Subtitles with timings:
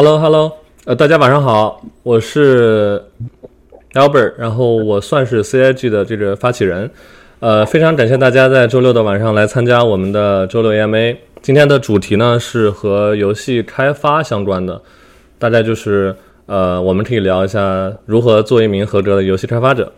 [0.00, 0.52] Hello，Hello，
[0.84, 3.02] 呃，大家晚上好，我是
[3.94, 6.88] Albert，然后我算是 CIG 的这个发起人，
[7.40, 11.16] 呃，非常感谢大家在周六的晚上来参加我们的周六 AMA。
[11.42, 14.80] 今天的主题呢是和游戏开发相关的，
[15.36, 16.14] 大概就是
[16.46, 19.92] 呃，我们可以聊一下如何做一名合格的游戏开发者。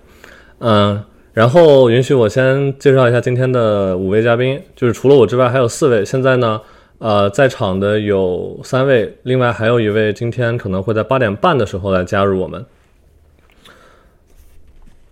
[0.61, 0.99] 嗯，
[1.35, 6.59] 然后允许我先介绍一下今天的五位嘉宾，就是除了我之外还有四位，现在呢。
[7.01, 12.63] 呃，在场的有三位，另外还有一位今天可能会在八点半的时候来加入我们。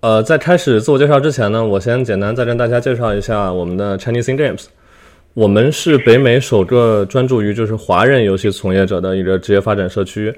[0.01, 4.67] 呃，在开始自我介绍之前呢，我先简单再跟大家介绍一下我们的 Chinese in Games。
[5.33, 10.35] 我们是北美首个专注于就是华人游戏从业者的一个职业发展社区。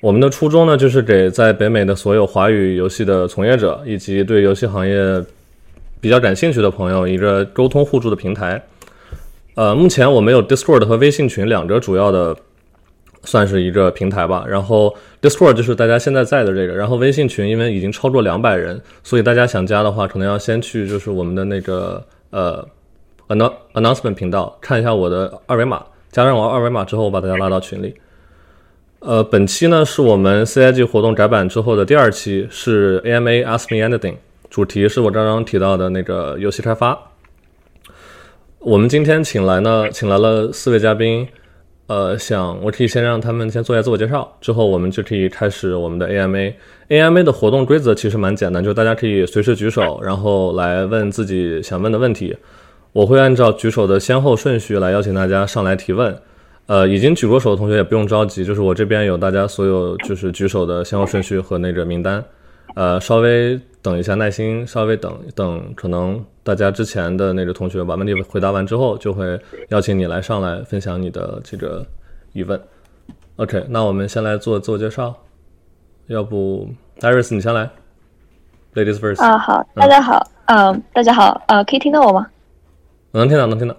[0.00, 5.24] 我们的初衷呢，就是给在北美的所有华语游戏的从业者以及对游戏行业
[6.00, 8.60] 比较感兴趣的朋友一个沟通互助的平台。
[9.58, 12.36] 呃，目前我们有 Discord 和微信群两个主要的，
[13.24, 14.44] 算是一个平台吧。
[14.46, 22.00] 然后 Discord 就是大家现在在的这个，然后微信群因为已经超过两百人，所以大家想加的话，可能要先去就是我们的那个
[22.30, 22.64] 呃
[23.26, 27.92] announce announcement 频道看一下我的二维码，加上我二维码之后，我把大家拉到群里。
[29.00, 36.96] 呃，本期呢是我们 CIG 活动改版之后的第二期，是 AMA Ask Me Anything，主题是我刚刚提到的那个游戏开发。
[38.60, 41.26] 我们今天请来呢，请来了四位嘉宾，
[41.86, 46.52] 呃，想我可以先让他们先做一下自我介绍，之后我们就可以开始我们的 AMA。
[46.88, 52.36] AMA 的活动规则其实蛮简单，就是大家可以随时举手，然后来问自己想问的问题。
[52.92, 56.20] 我会按照举手的先后顺序来邀请大家上来提问。
[56.66, 62.22] 呃，已经举过手的同学也不用着急，就是我这边有大家所有就是举手的先后顺序和那个名单。
[62.74, 71.84] 呃，稍微等一下，耐心稍微等等，可能大家之前的那个同学把问题回答完之后，就会邀请你来上来分享你的这个
[72.32, 72.58] 疑问。
[73.36, 75.14] OK，那我们先来做自我介绍，
[76.06, 76.66] 要不
[77.00, 77.68] Iris 你先来
[78.74, 79.22] ，Ladies first。
[79.22, 82.26] 啊，好，大家好，嗯，大家好，呃，可以听到我吗？
[83.10, 83.76] 能听到，能听到。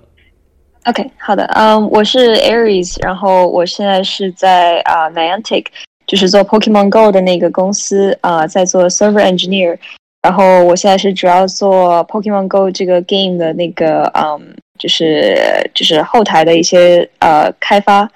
[0.86, 5.66] OK，好的，嗯，我是 Aries，然后我现在是在啊 Niantic。
[6.06, 9.78] 就是做 Pokemon Go 的那个公司啊，在做 Server Engineer，
[10.22, 15.38] 然后我现在是主要做 Pokemon Go 这个 game 的那个嗯，就是
[15.74, 18.10] 就是后台的一些呃开发，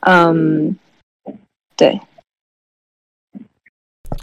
[0.00, 0.74] 嗯，
[1.76, 2.00] 对，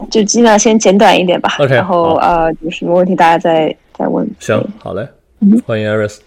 [0.09, 1.55] 就尽量先简短一点吧。
[1.59, 4.27] OK，然后呃，有什么问题大家再再问。
[4.39, 5.07] 行，好嘞，
[5.67, 6.21] 欢迎 Iris，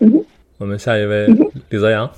[0.59, 1.27] 我们下一位
[1.69, 2.09] 李泽阳。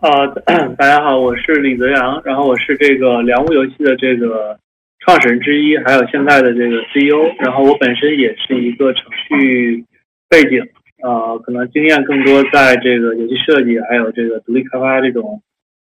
[0.00, 0.26] 呃，
[0.78, 4.58] 大家好，我是李泽阳，然后我是这个良物游戏的这个
[5.04, 9.84] 创始人之一，还有现在的这个 CEO，然后我本身也是一个程序
[10.30, 10.66] 背景，
[11.02, 15.42] 呃，可能经验更多在这个游戏设计，还有这个独立开发这种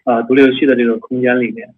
[0.05, 1.72] 呃独立游戏的这个空间里面。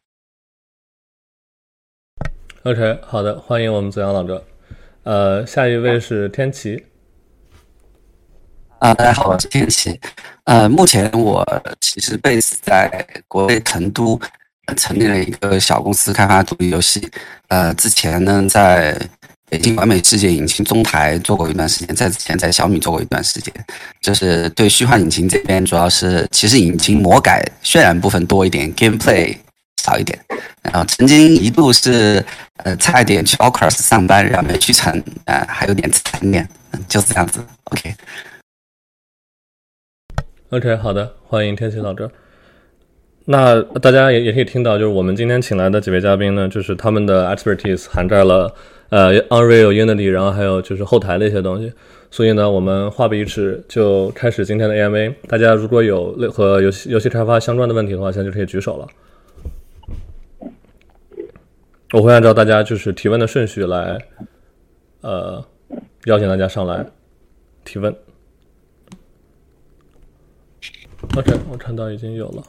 [2.62, 4.42] OK，好的，欢迎我们子阳老哥，
[5.02, 6.82] 呃，下一位是天琪。
[8.78, 10.00] 啊，大家好，我是天琪。
[10.44, 11.44] 呃，目前我
[11.78, 14.18] 其实 base 在国内成都，
[14.76, 17.08] 成立了一个小公司开发独立游戏。
[17.48, 18.98] 呃，之前呢，在
[19.50, 23.52] 北京完美世界引擎中台做过一段时间，在之前在小米做过一段时间。
[24.00, 29.36] 就是对虚幻引擎这边，主要是其实引擎魔改渲染部分多一点，gameplay
[29.82, 30.18] 少一点。
[30.62, 32.22] 然后曾经一度是
[32.58, 36.46] 呃差一点去 Oculus 上班，然后没去成，呃还有点残念，
[36.86, 37.42] 就是这样子。
[37.64, 37.94] OK。
[40.50, 42.10] OK，好的，欢迎天琪老哥。
[43.30, 48.54] 那大家也也可以听到，就是我们今天请来的几位嘉宾呢，就是他们的 expertise 涵盖了
[48.88, 51.70] 呃 Unreal、Unity，然后还有就是后台的一些东西。
[52.10, 55.14] 所以呢，我们话不宜迟，就开始今天的 AMA。
[55.26, 58.88] 大家如果有和游戏游戏开发相关的问题的话，现在就可以举手了。
[61.92, 63.98] 我会按照大家就是提问的顺序来，
[65.02, 65.44] 呃，
[66.06, 66.86] 邀请大家上来
[67.62, 67.94] 提问。
[71.14, 72.42] OK，我看到已经有了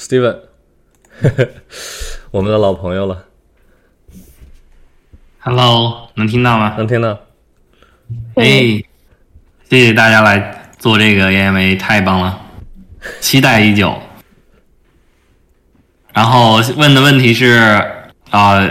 [0.00, 0.38] ，Steven，
[2.32, 3.26] 我们的老朋友了。
[5.40, 6.74] Hello，能听到吗？
[6.78, 7.20] 能听到。
[8.36, 8.82] 哎，
[9.68, 12.40] 谢谢大家来做这个 AMA，太棒了，
[13.20, 13.94] 期待已久。
[16.14, 17.82] 然后问的问题是
[18.30, 18.66] 啊，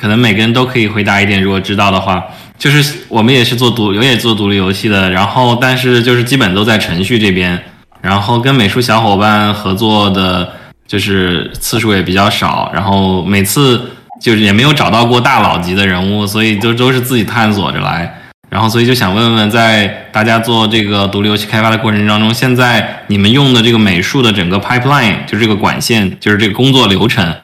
[0.00, 2.26] 可能每个人都可以回答一点，如果知道的话。
[2.56, 7.62] 就是我们也是做独，我也做独立游戏的，然后但是就是基本都在程序这边，
[8.04, 10.52] 然后跟美术小伙伴合作的，
[10.86, 13.80] 就是次数也比较少，然后每次
[14.20, 18.20] 就是也没有找到过大佬级的人物，所以就都是自己探索着来。
[18.50, 27.34] 然后所以就想问问，在大家做这个独立游戏开发的过程当中，现在你们用的这个美术的整个 pipeline，就是这个管线，就是这个工作流程，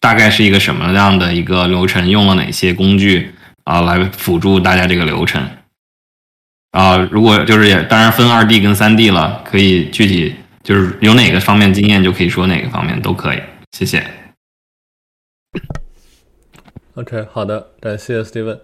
[0.00, 2.08] 大概是一个什么样的一个流程？
[2.08, 5.42] 用了哪些工具啊来辅助大家这个流程？
[6.76, 13.38] 啊，如果就是也当然分二 D 跟三 D 了，可以具体就是有哪个方面经验就可以说哪个方面都可以，
[13.72, 14.04] 谢谢。
[16.96, 18.58] OK，好的，感谢 Steven。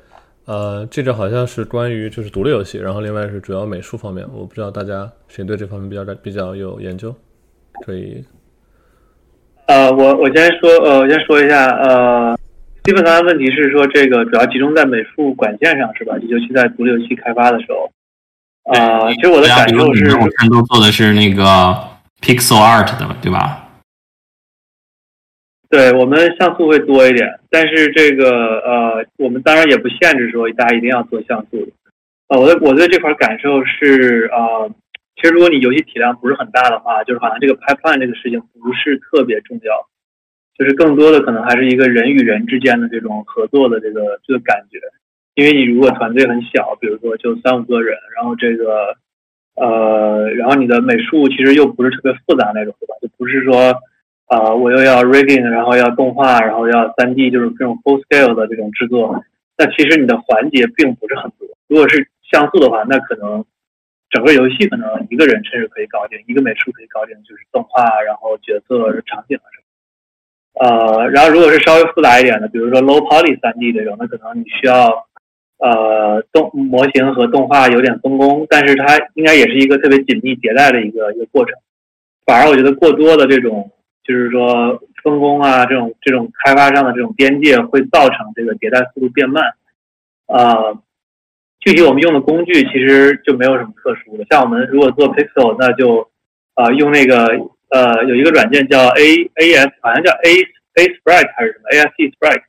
[0.45, 7.17] 呃，这个好像是关于就是独立游戏，然后另外是主要美术方面，我不知道大家谁对这方面比较比较有研究，
[7.87, 8.23] 可以。
[9.69, 12.39] 呃，我我先说，呃，我先说一下，呃，
[12.85, 16.15] 基本上的问题是说这个主要集中在美术管线上是吧？
[16.29, 17.91] 尤其在独立游戏开发的时候，
[18.65, 21.43] 啊、其实我的感受是，我看都做的是那个
[22.21, 23.59] pixel art 的，对吧？
[25.69, 28.31] 对我们像素会多一点，但是这个
[28.61, 31.67] 呃，我们当然也不限制说大家一定要做像素
[32.29, 32.37] 啊。
[32.37, 34.71] 呃，我的我对这块感受是呃，
[35.17, 39.89] 其实如果你游戏体量不是很大的话，就是好像这个 pipeline 这个事情不是特别重要，
[40.57, 44.79] 就是更多的可能还是一个人与人之间的这种合作的这个这个感觉。
[45.35, 48.97] 因为你如果团队很小，比如说就三五个人，然后这个
[49.57, 52.95] 呃，然后你的美术其实又不是特别复杂那种，对吧？
[53.01, 53.75] 就不是说。
[54.29, 59.23] 呃，我又要 rigging，然后要动画，然后要三 D，就是这种 full scale 的这种制作。
[59.59, 61.47] 那其实你的环节并不是很多。
[61.69, 63.45] 如果是像素的话，那可能
[64.09, 71.05] 整个游戏可能一个人甚至可以搞定，一个美术可以搞定，就是动画，然后角色、场景啊什么。
[71.05, 75.07] 呃，然后如果是稍微复杂一点的，比如说 low poly 三 D 这种，那可能你需要
[75.63, 81.55] 呃动模型和动画有点分工，但是它应该也是一个特别紧密迭代的一个一个过程。
[82.27, 83.71] 反而我觉得过多的这种。
[84.05, 89.45] 就是说分工啊，这种这种开发上的这种边界会造成这个迭代速度变慢。
[90.27, 90.77] 呃，
[91.61, 96.11] 具体我们用的工具其实就没有什么特殊的，像我们如果做 Pixel，那就
[96.57, 97.29] 呃用那个
[97.71, 100.35] 呃有一个软件叫 A A S，好像叫 A
[100.83, 102.43] A Sprite 还是什么 A S C Sprite，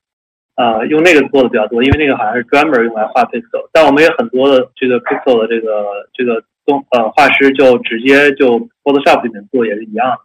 [0.55, 3.69] 呃用那个做的比较多，因为那个好像是专门用来画 Pixel。
[3.71, 10.17] 但我们也很多的这个 Pixel 的这个这个动呃画师就直接就 Photoshop 里面做也是一样的。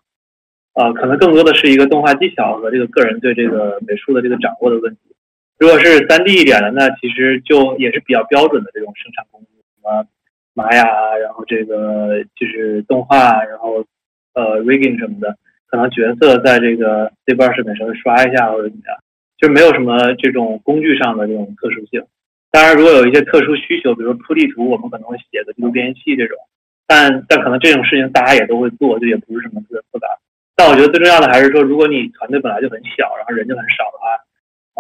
[0.75, 5.00] 呃，可能更多的是一个动画技巧和这个个人对这个美术的这个掌握的问题。
[5.58, 10.06] 如果是三 D 一点的，那其实就也是比较标准的这种生产工具，什么
[10.54, 10.84] 玛雅，
[11.16, 13.84] 然后这个就是动画，然后
[14.34, 15.36] 呃 rigging 什么的，
[15.66, 18.96] 可能角色在这个 C 八上面稍微刷一下或者怎么样，
[19.38, 22.05] 就没有什么这种工具上的这种特殊性。
[22.50, 26.37] 当然，如果有一些特殊需求，比如说铺地图，我们可能会写个地图编译器这种，
[26.87, 30.08] 但但可能这种事情大家也都会做，就也不是什么特别复杂。
[30.56, 34.06] 但我觉得最重要的还是说，如果你团队本来就很小，然后人就很少的话，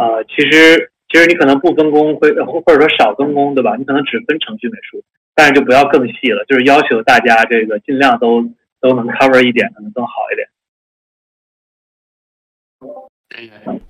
[0.02, 3.76] 呃，其实其实你可能不分工会，或者说少分工，对吧？
[3.76, 5.04] 你可能只分程序美术，
[5.34, 8.42] 但是就不要更细了，就是要求大家这个尽量都
[8.80, 10.48] 都能 cover 一点，可能更好一点。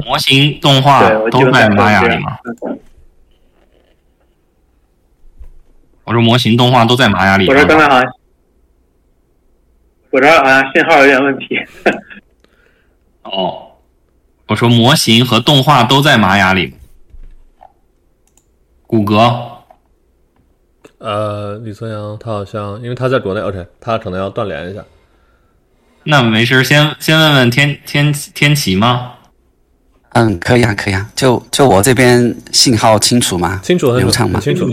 [0.04, 2.38] 模型动画都在玛雅里吗？
[6.04, 7.46] 我说模型动画都在玛雅里。
[7.48, 8.12] 我说刚才好像。
[10.10, 11.58] 我这好像信号有点问题。
[13.24, 13.72] 哦，
[14.46, 16.74] 我说模型和动画都在玛雅里。
[18.86, 19.58] 谷歌。
[20.96, 24.82] 呃，李泽阳他好像因为他在国内，OK，他可能要断联一下。
[26.04, 29.17] 那没事，先先问问天天天奇吗？
[30.12, 31.06] 嗯，可以啊，可以啊。
[31.14, 33.60] 就就我这边信号清楚吗？
[33.62, 34.40] 清楚，流畅吗？
[34.40, 34.66] 清楚。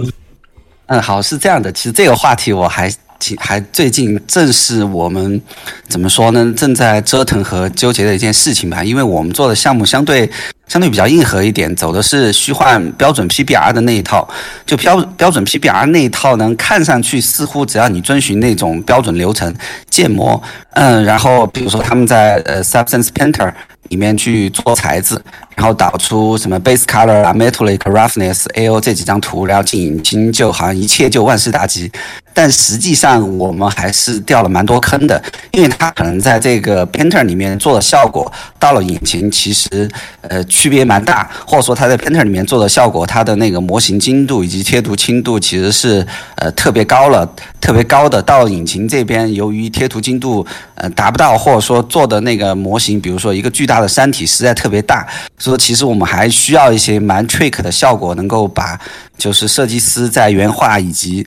[0.87, 1.71] 嗯，好，是这样的。
[1.71, 2.91] 其实这个话题我还。
[3.39, 5.41] 还最近正是我们
[5.87, 6.53] 怎么说呢？
[6.55, 8.83] 正在折腾和纠结的一件事情吧。
[8.83, 10.29] 因为我们做的项目相对
[10.67, 14.27] 相对比较硬核一点，走的是虚幻标准 PBR 的那一套。
[14.65, 19.51] 就标标准 PBR 那一套呢，看上去似乎只要你遵循那种标准流程
[19.89, 20.39] 建模，
[20.73, 23.51] 嗯，然后比如说他们在呃 Substance Painter
[23.89, 25.19] 里面去做材质，
[25.55, 31.91] 然后导出什么 Base Color 啊、Metallic Roughness、AO 这几张图，然后进引擎，就好像一切就万事大吉。
[32.33, 39.89] 但实际上我们还是掉了蛮多坑的，因为它可能在这个 Painter 里面做的效果，到了引擎其实
[40.19, 47.25] 呃区别蛮大，或者说它在 Painter 里面做的效果，它的那个模型精度以及贴图轻度其实是呃特别高了，
[47.61, 48.21] 特别高的。
[48.21, 58.79] 到引擎这边，由于贴图精度呃达不到，或者说做的那个模型，比如说一个巨大的山体实在特别大，所以其实我们还需要一些蛮 trick 的效果，能够把
[59.17, 61.25] 就是设计师在原画以及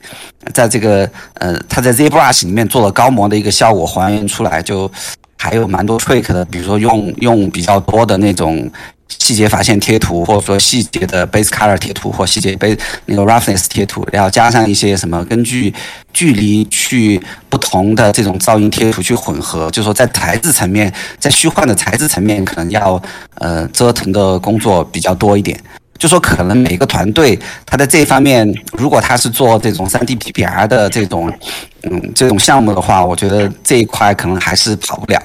[0.53, 4.91] 在这个呃他在 ZBrush 里面做了高模的一个效果还原出来，就
[5.37, 8.69] 还有蛮多 trick 的，比如说用用比较多的那种
[9.09, 15.73] 细节法线贴图，或者说细节的 base color 贴图，或细节 base 那个 roughness 贴图，然后加上一些什么根据
[16.13, 23.01] 距离去不同的这种噪音贴图去混合，就说在材质层面，在虚幻的材质层面，可能要
[23.35, 25.59] 呃折腾的工作比较多一点。
[25.97, 31.29] 就说可能每个团队他在这方面，如果他是做这种三 D PPR 的这种
[31.83, 35.21] 嗯这种项目的话，我觉得这一块可能还是跑不了。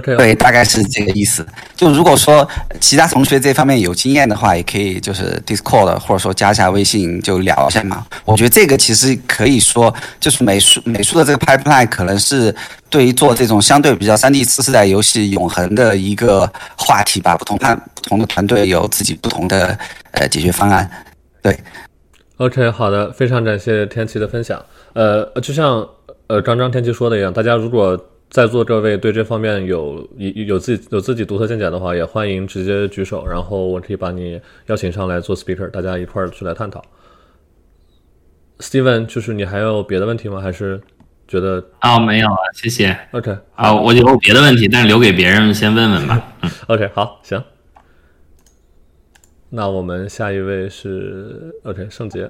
[0.00, 1.46] 对，大概是这个意思。
[1.76, 2.48] 就如果说
[2.80, 8.06] 其他同学这方面有经验的话，也可以就是 Discord 或者说加一下微信就聊一下嘛。
[8.24, 12.54] 我觉得这个其实可以说，就是美术美术的这个 pipeline 可能是
[12.90, 17.36] 对于做这种相对比较三 D 次世代游戏永恒的一个话题吧。
[17.36, 19.78] 不同派不同的团队有自己不同的
[20.12, 20.90] 呃解决方案。
[21.42, 21.56] 对
[22.38, 24.60] ，OK，好的，非常感谢天琪的分享。
[24.94, 25.86] 呃，就像
[26.26, 27.96] 呃刚刚天琪说的一样，大家如果
[28.34, 36.82] 在座这位对这方面有有有自己有自己独特见解的话，也欢迎直接举手，然后我可以把你邀请上来做 speaker，大家一块儿去来探讨。
[38.58, 40.40] Steven，就是你还有别的问题吗？
[40.40, 40.80] 还是
[41.28, 41.64] 觉得？
[41.82, 42.98] 哦，没有了，谢谢。
[43.12, 46.34] OK，好，我有别的问题，但是留给别人先问问吧。
[46.42, 47.40] 嗯，OK，好，行。
[49.50, 52.28] 那我们下一位是 OK，圣杰。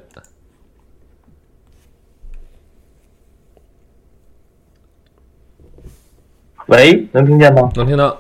[6.67, 7.69] 喂，能听见吗？
[7.77, 8.17] 能听到。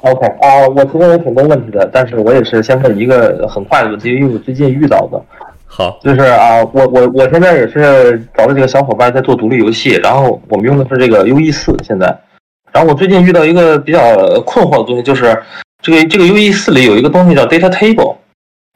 [0.00, 5.20] OK 啊，我提问有挺多问题的，但是我也是先问一个很快的问题，因为我最近遇到的。
[5.66, 5.98] 好。
[6.02, 12.06] 就是啊，我我我现在也是找了几个小伙伴在做独立游戏，然后我们用的是这个 UE 四现在。
[12.72, 13.98] 然后我最近遇到一个比较
[14.46, 15.42] 困惑的东西，就是
[15.82, 18.16] 这个这个 UE 四里有一个东西叫 Data Table，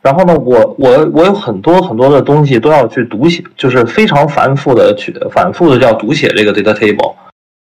[0.03, 7.15] 然后呢，我我我有很多很多的东西都要去读写，就是非常繁复的去反复的要读写这个 Data Table。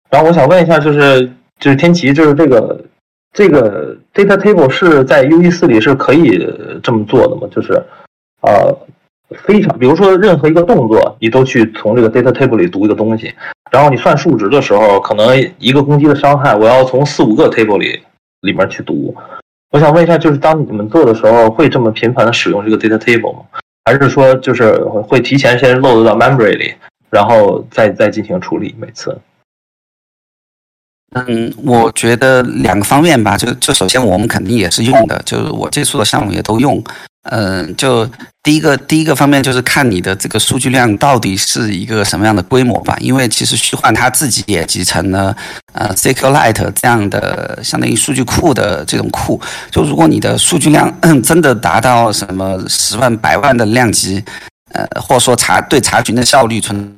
[0.10, 2.86] 然后我想问一下，就是就是天奇，就是这个
[3.34, 6.48] 这个 data table 是在 U E 四里是可以
[6.82, 7.48] 这么做的吗？
[7.52, 7.74] 就是
[8.42, 8.74] 呃，
[9.46, 13.34] 非常，比如说任何一个动作，你都去从这个 data table 里读一个东西，
[13.72, 18.00] 然后你算数值的时候，可能一个攻击的伤害，我要从四五个 table 里
[18.42, 19.14] 里面去读。
[19.72, 23.40] 我想问一下，就是当你们做的时候，会这么频繁的使用这个 data table 吗？
[23.84, 26.74] 还是说就是会提前先 load 到 memory 里，
[27.10, 29.18] 然后再再进行处理每次？
[31.16, 36.84] 嗯，我觉得两个方面吧，就就首先我们肯定也是用的，就是我接触的项目也都用。
[37.30, 38.10] 嗯，就
[38.44, 45.36] 第一个第一个方面就是看你的这个数据量到底是一个什么样的规模吧，因为其实虚幻它自己也集成了
[45.74, 49.40] 呃 SQLite 这样的相当于数据库的这种库。
[49.72, 54.24] 就如果你的数据量 真的达到什么十万百万的量级，
[54.74, 56.97] 呃，或者说查对查询的效率存。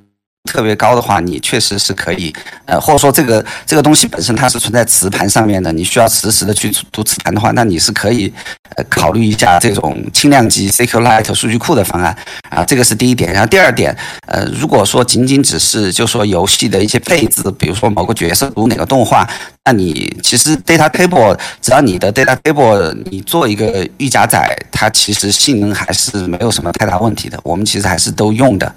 [0.50, 2.34] 特别高的话，你确实是可以，
[2.66, 8.34] 呃，或者说这个这个东西本身它是存在磁盘上面的，你需要实时的去读磁盘的话，那你是可以，
[8.76, 12.16] 呃，考虑一下这种轻量级 SQLite 数据库的方案
[12.50, 13.32] 啊，这个是第一点。
[13.32, 13.96] 然后第二点，
[14.28, 19.30] 呃，如果说仅仅只是就说游戏的一些配置，比如说某个角色读哪个动画，
[19.66, 27.40] 那你其实 data table 只要你的 data table 你做一个预加载，它其实性能还是没有什么太大问题的。
[27.44, 28.74] 我们其实还是都用的，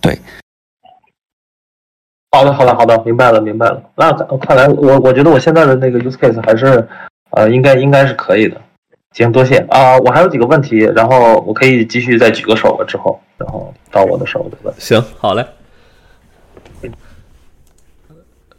[0.00, 0.18] 对。
[2.30, 3.82] 好的，好的，好的，明白了，明白了。
[3.94, 6.86] 那看来我我觉得我现在的那个 use case 还是，
[7.30, 8.60] 呃，应该应该是可以的。
[9.12, 9.96] 行，多谢啊。
[10.00, 14.74] 我还有几个问题，然后我可以继续再举个手了之后，然后到我的时候再问。
[14.78, 15.46] 行，好嘞。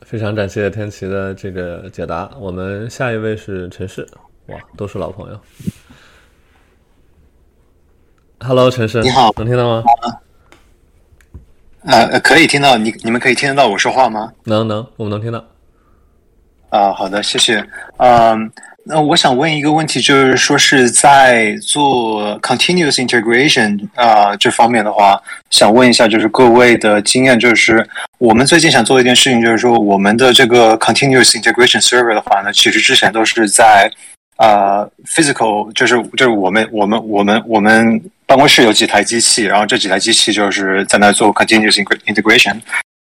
[0.01, 2.31] 非常感谢天琪的这个解答。
[2.39, 4.07] 我们下一位是陈氏，
[4.47, 5.39] 哇，都是老朋友。
[8.39, 9.83] Hello，陈氏，你好，能听到吗？
[11.87, 14.31] 呃，可以听到你，你们可以听得到我说话吗？
[14.43, 15.43] 能能，我们能听到。
[16.69, 17.65] 啊，好的，谢谢。
[17.97, 18.51] 嗯，
[18.83, 33.89] 那我想问一个问题，就是说是在做 continuous integration 啊这方面的话，想问一下，就是各位的经验，就是我们最近想做一件事情，就是说我们的这个 continuous integration server 的话呢，其实之前都是在。
[34.37, 42.59] 啊，physical 就是就是我们我们我们我们办公室有几台机器，然后这几台机器就是在那做 continuous integration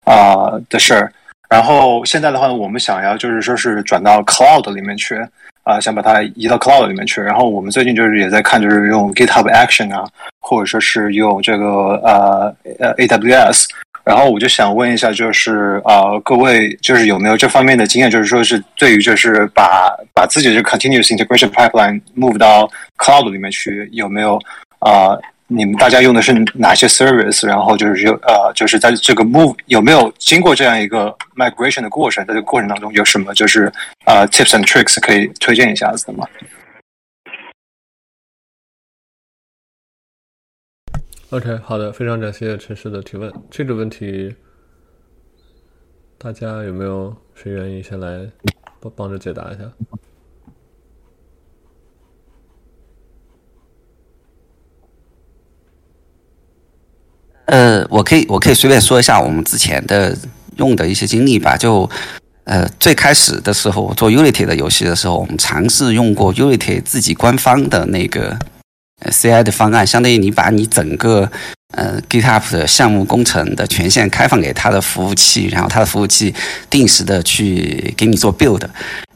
[0.04, 1.12] 啊的事儿。
[1.48, 5.16] 然后现在的话，我们想要就是说是转到 cloud 里面去
[5.62, 7.20] 啊，想把它移到 cloud 里面去。
[7.20, 10.08] 然后我们最近就是也在看，就是用 GitHub Action 啊，
[10.40, 11.66] 或者说是用这个
[12.02, 13.66] 呃呃 AWS。
[14.02, 18.10] 然后我就想问一下，就是啊，各位就是有没有这方面的经验？
[18.10, 24.40] 就是说是对于就是把把自己的 continuous integration pipeline move 到 cloud 里面去，有没有
[24.80, 25.16] 啊
[25.52, 33.64] 你们大家用的是哪些 service，然后就是有呃，就是在这个 move 有没有经过这样一个 migration 的过程，在这个过程当中有什么就是
[34.06, 36.24] 呃 tips and tricks 可以推荐一下子的吗
[41.30, 43.32] ？OK，好的，非常感谢陈氏的提问。
[43.50, 44.36] 这个问题，
[46.16, 48.30] 大家有没有谁愿意先来
[48.78, 49.64] 帮帮着解答一下？
[57.50, 60.16] 呃，我可以我可以随便说一下我们之前的
[60.56, 61.56] 用的一些经历吧。
[61.56, 61.88] 就
[62.44, 68.38] 呃最开始的时候我做 Unity 的游戏的时候，我们尝试用过 Unity 自己官方的那个
[69.10, 71.28] CI 的方案，相当于你把你整个
[71.74, 76.32] 呃 GitHub 的项目工程的权限开放给它的服务器，然后它的服务器
[76.70, 78.62] 定时的去给你做 build。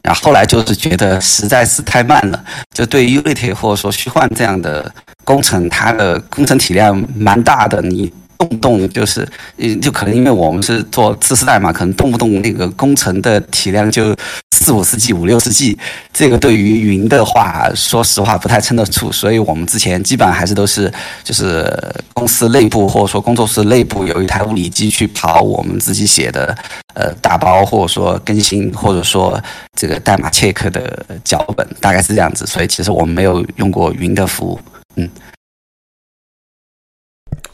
[0.03, 8.11] 然后后来就是觉得实在是太慢了，就对 Unity 或者说虚幻这样的工程，它的工程体量蛮大的，你。
[8.37, 9.27] 动不动就是，
[9.57, 14.15] 嗯，就可能因为我们是做次世代嘛，可能动不动那个工程的体量就
[14.55, 15.77] 四五十 G、五六十 G，
[16.13, 20.91] 这个对于云的话，说实话不太撑得住，所以我们之前基本上还是都是
[21.23, 21.71] 就是
[22.13, 26.55] 公司内部或者说工作室内部有一台物理机去跑我们自己写的
[26.93, 29.41] 呃打包或者说更新或者说
[29.75, 34.59] 这个代码 check 的脚本，大概是这样子，所以其实我们没有用过云的服务，
[34.95, 35.09] 嗯。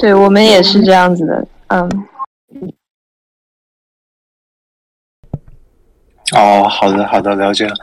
[0.02, 1.88] 对我们也是这样子的，嗯。
[6.34, 7.76] 哦，好的，好的，了解了。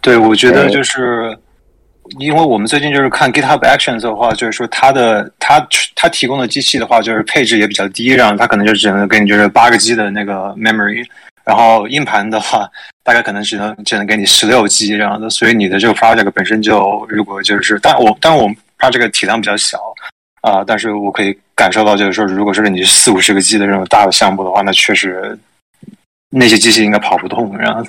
[0.00, 1.36] 对，我觉得就是，
[2.20, 5.66] 因为我们最近就是看 GitHub Actions 的话，就是说它的它
[5.96, 11.04] 它提供的机器的话，就是配置也比较低，然后它可能就只能给你就是八个 G 的那个 memory，
[11.42, 12.70] 然后硬盘的话，
[13.02, 19.76] 大概可能只能只能给你十六 G 这样的，所以你的这个 project 本身就如果就是，但我但我们 project 体量比较小。
[20.42, 25.38] 啊、呃，但是我可以感受到，就是说，如果是你四五十个 G 的这种大的项目的话，那确实
[26.30, 27.84] 那些机器应该跑不动，然后。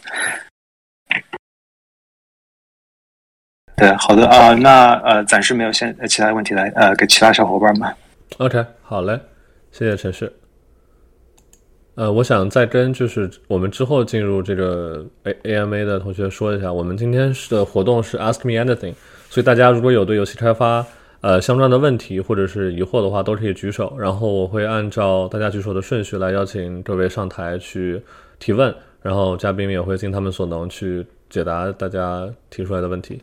[3.77, 7.93] 对，好的啊、那呃，暂时没有现其他问题来呃，给其他小伙伴们。
[8.37, 9.19] OK，好嘞，
[9.71, 10.31] 谢谢陈氏。
[11.95, 18.93] 呃，我想再跟就是我们之后进入这个 A AMA 的同学说一下，我们今天的活动是 Ask Me Anything，
[19.29, 20.85] 所以大家如果有对游戏开发
[21.25, 27.99] 呃，相关的问题或者是疑惑的话，都可以举手，然后我会按照大家举手的顺序来邀请各位上台去
[28.37, 33.19] 提问，然后嘉宾也会尽他们所能去解答大家提出来的问题。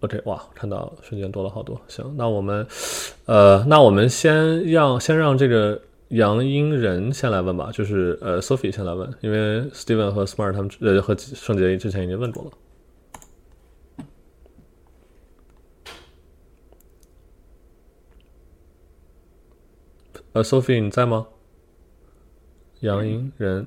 [0.00, 1.78] OK，哇，看到瞬间多了好多。
[1.88, 2.66] 行，那我们，
[3.26, 12.50] 呃，那我们先让先让这个杨英仁先来问吧，就是呃，Sophie 先来问，因为 Steven 和 Smart 他们呃和圣杰之前已经问过了。
[20.32, 21.26] 呃，Sophie 你在吗？
[22.80, 23.66] 杨英仁。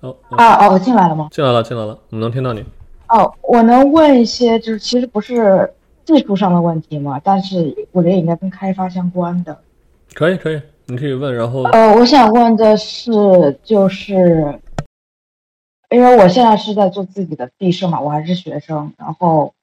[0.00, 1.28] 哦啊哦，我进来了吗？
[1.30, 2.64] 进来了，进来了，我们能听到你。
[3.08, 5.72] 哦，我能问一些，就是其实不是
[6.04, 9.58] 技术上的问题嘛，但是我觉得应该跟开发相关的。
[10.14, 11.34] 可以，可以，你可以问。
[11.34, 14.60] 然后，呃，我想问的是，就是
[15.90, 19.54] 因为我现在是在做自己的毕设嘛，我还是学生，然后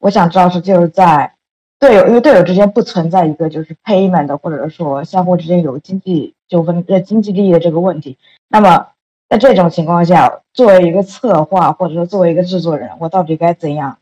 [0.00, 1.32] 我想知道是就是在
[1.80, 8.16] 队友，因为队友之间不存在一个就是 payment 或者说相互之间有经济纠纷、呃经济利益的这个问题，
[8.48, 8.86] 那么。
[9.30, 14.00] 在这种情况下，作为一个策划或者说作为一个制作人，我到底该怎样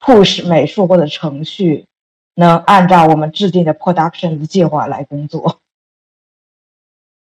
[0.00, 1.84] push 美术或者程序，
[2.34, 5.60] 能按照我们制定的 production 的计划来工作？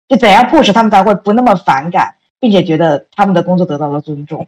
[0.08, 4.48] 就怎样 push 他们才会不那么反感，并且觉得他们的工作得到了尊重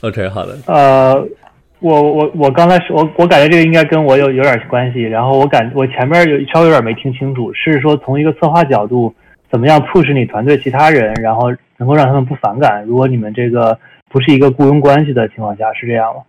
[0.00, 0.58] ？OK，好的。
[0.68, 1.22] 呃，
[1.82, 9.14] 我我我刚才我我感觉这个应该跟我有有点关系，然后我感我前面有稍微有点没听清楚，是说从一个策划角度。
[9.50, 12.82] 怎么样促使你团队其他人，然后能够让他们不反感？
[12.86, 16.22] 如果你们这个不是一个雇佣关系的情况下，是这样吗？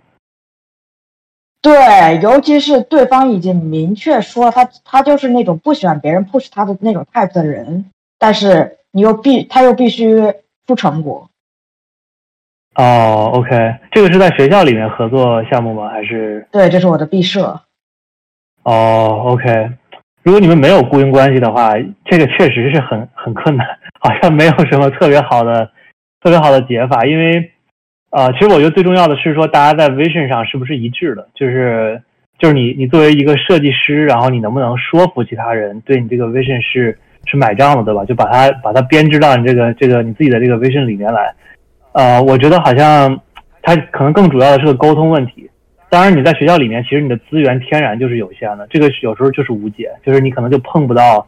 [1.62, 7.86] 对，尤其是对方已经明确说他他就是那种不喜欢别人 push 他的那种 type 的人，
[8.20, 10.22] 但是你又必他又必须
[10.68, 11.30] 出成果。
[12.76, 15.90] 哦，OK，这个是在学校里面合作项目吗？
[15.90, 16.48] 还是？
[16.52, 17.62] 对，这是我的毕设。
[18.64, 19.70] 哦，OK。
[20.24, 21.74] 如果你们没有雇佣关系的话，
[22.06, 23.68] 这个确实是很很困难，
[24.00, 25.70] 好像没有什么特别好的、
[26.22, 27.06] 特别好的解法。
[27.06, 27.52] 因为，
[28.10, 31.28] 呃，其实我觉得最重要的是说，大家在 vision 上是不是一致的？
[31.36, 32.02] 就是
[32.40, 38.04] 就是你你作为一个设计师，然后你能不能说服其他人对你这个 vision 是是买账的，对吧？
[38.06, 41.36] 就把它把它编织到你这个这个你自己的这个 vision 里面来。
[41.94, 43.20] 呃，我觉得好像
[43.62, 45.50] 它可能更主要的是个沟通问题。
[45.90, 51.26] 当然，你在学校里面，其实你的资源天然就是有限的，这个有时候就是无解，就是你可能就碰不到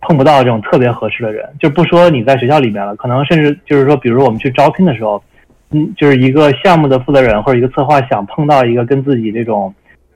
[0.00, 1.48] 碰不到这种特别合适的人。
[1.60, 5.22] 就不说你在学校里面了，可能甚至就是说，比如说我们去招聘的时候，
[5.70, 9.72] 嗯，就是一个项目的负责人或者一个策划想碰到一个跟自己这种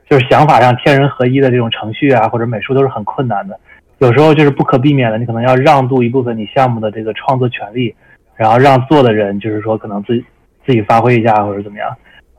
[0.09, 3.57] 就是想法上天人合一的这种程序啊或者美术都是很困难的。
[3.99, 7.95] 有时候就是不可避免的，你可能要让渡一部分你项目的这个创作权利，
[8.35, 10.25] 然后让做的人就是说可能自己
[10.65, 11.89] 自己发挥一下或者怎么样。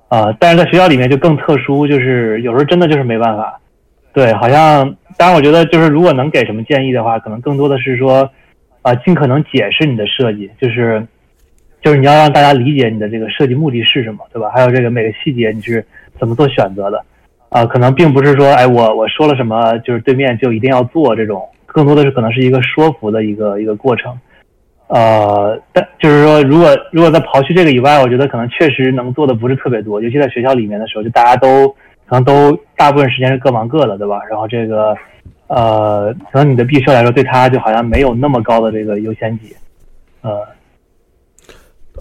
[0.09, 3.59] 啊，但是在学校里面就更特殊，就是有时候真的就是没办法。
[4.12, 8.30] 对，好像当然，我觉得就是如果能给什么建议的话，可能更多的是说，
[8.83, 11.04] 啊，尽可能解释你的设计，就是
[11.83, 14.50] 就是你要让大家理解你的这个设计目的是什么，对吧？
[14.54, 15.85] 还有这个每个细节你是
[16.20, 17.04] 怎么做选择的，
[17.48, 24.16] 啊，可能并不是说，哎，我我说了什么，就是对面就一定要做这种，更多的是可能是一个说服的一个一个过程。
[24.87, 31.68] 呃，但就是说，如果如果在刨去这个以外，我觉得可能确实能做的不是特别多，尤其在学校里面的时候，就大家都
[32.07, 34.20] 可能都大部分时间是各忙各的，对吧？
[34.29, 34.94] 然后这个
[35.47, 39.57] 呃，可能你的毕设来说，对他就好像没有那么高的这个优先级。
[40.20, 40.47] 呃，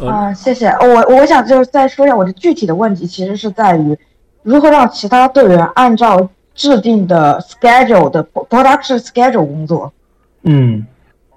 [0.05, 0.67] 啊，谢谢。
[0.67, 3.97] 我我想就是再说一下我的具体的问题，其实是在于
[4.43, 9.93] 如何让其他队员按照制定的 schedule 的 production schedule 工作。
[10.43, 10.85] 嗯。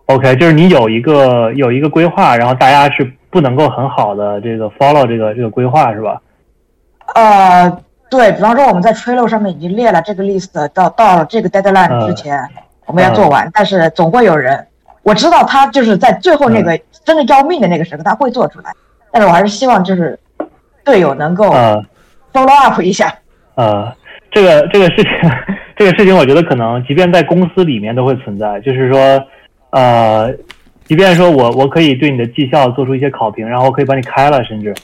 [0.07, 6.23] OK，就是你有一个有一个规划，然后大家是不能够很好的这个 follow 这个这个规划是吧？
[7.15, 12.39] 呃，对比方说我们在 Trello 上面已经列了这个 list，到到了这个 deadline 之前
[12.87, 14.65] 我们要做完，但是总会有人，
[15.03, 18.71] 我知道他就是在最后那个真的要命的那个时刻他会做出来，
[19.11, 20.17] 但是我还是希望就是
[20.85, 21.47] 队友能够
[22.33, 23.13] follow up 一下。
[23.57, 23.93] 呃，
[24.31, 25.13] 这个这个事情
[25.77, 29.21] 这个事情我觉得可能即便在公司里面都会存在，就是说。
[29.71, 30.33] 呃，
[30.85, 34.75] 即便说我我可以对你的绩效做出一些考评，然后我可以把你开了，甚至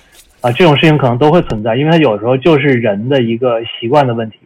[0.40, 4.38] 啊这种事情可能都会存在，因为它有时候就是人的一个习惯的问题，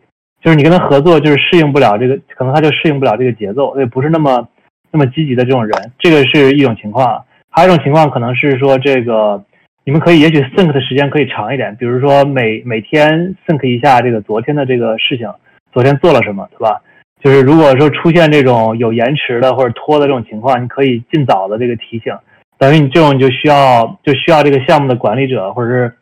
[0.42, 4.46] 就是你跟他合作就是适应不了这个，可能他就适应不了这个节奏，也不是那么
[4.90, 7.24] 那么积极的这种人，这个是一种情况。
[7.50, 9.42] 还有一种情况可能是说这个
[9.84, 15.26] 你们可以也许 think 的时间可以长一点，比如说每每天 think 一下这个昨天的这个事情，
[15.72, 16.80] 昨天做了什么，对吧？
[17.26, 22.16] 就是如果说出现这种有延迟的或者拖的这种情况，你可以尽早的这个提醒，
[22.56, 25.92] 等于你这种就需要就需要这个项目的管理者或者是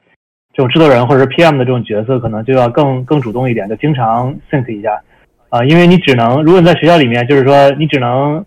[0.52, 5.00] 这种制作人或者是 PM 的这种角色，可能就要更更主动一点，就经常 think 一下
[5.48, 8.44] 啊，因为你只能如果你在学校里面，就是说你只能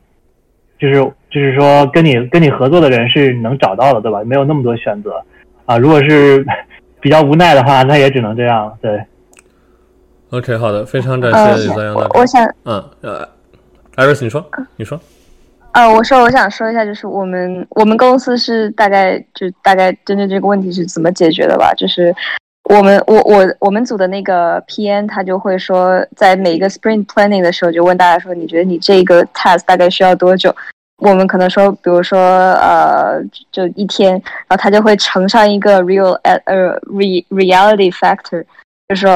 [0.78, 4.24] 就是就是说跟你跟你合作的人是能找到的，对吧？
[4.24, 5.20] 没有那么多选择
[5.66, 6.46] 啊，如果是
[7.02, 9.02] 比较无奈的话，那也只能这样，对。
[10.32, 12.10] OK，好的，非常感谢李泽阳的。
[12.14, 13.28] 我想，嗯，呃，
[13.96, 15.00] 艾瑞斯，你说，你说。
[15.72, 21.74] 呃，我说，我想说一下，就是我们我们公司是大概就大概针对这个问题是怎么解决的吧？
[21.78, 22.14] 就是
[22.64, 30.54] 我们我我我们组的那个 PM 他就会说，在每一个 Spring Planning 的时候，就问大家说，你觉得你这个 Task 大概需要多久？
[30.98, 36.38] 我们可能说，比如说呃，就一天，然后他就会乘上一个 Real 呃
[36.82, 38.44] Re Reality Factor。
[38.90, 39.10] 就说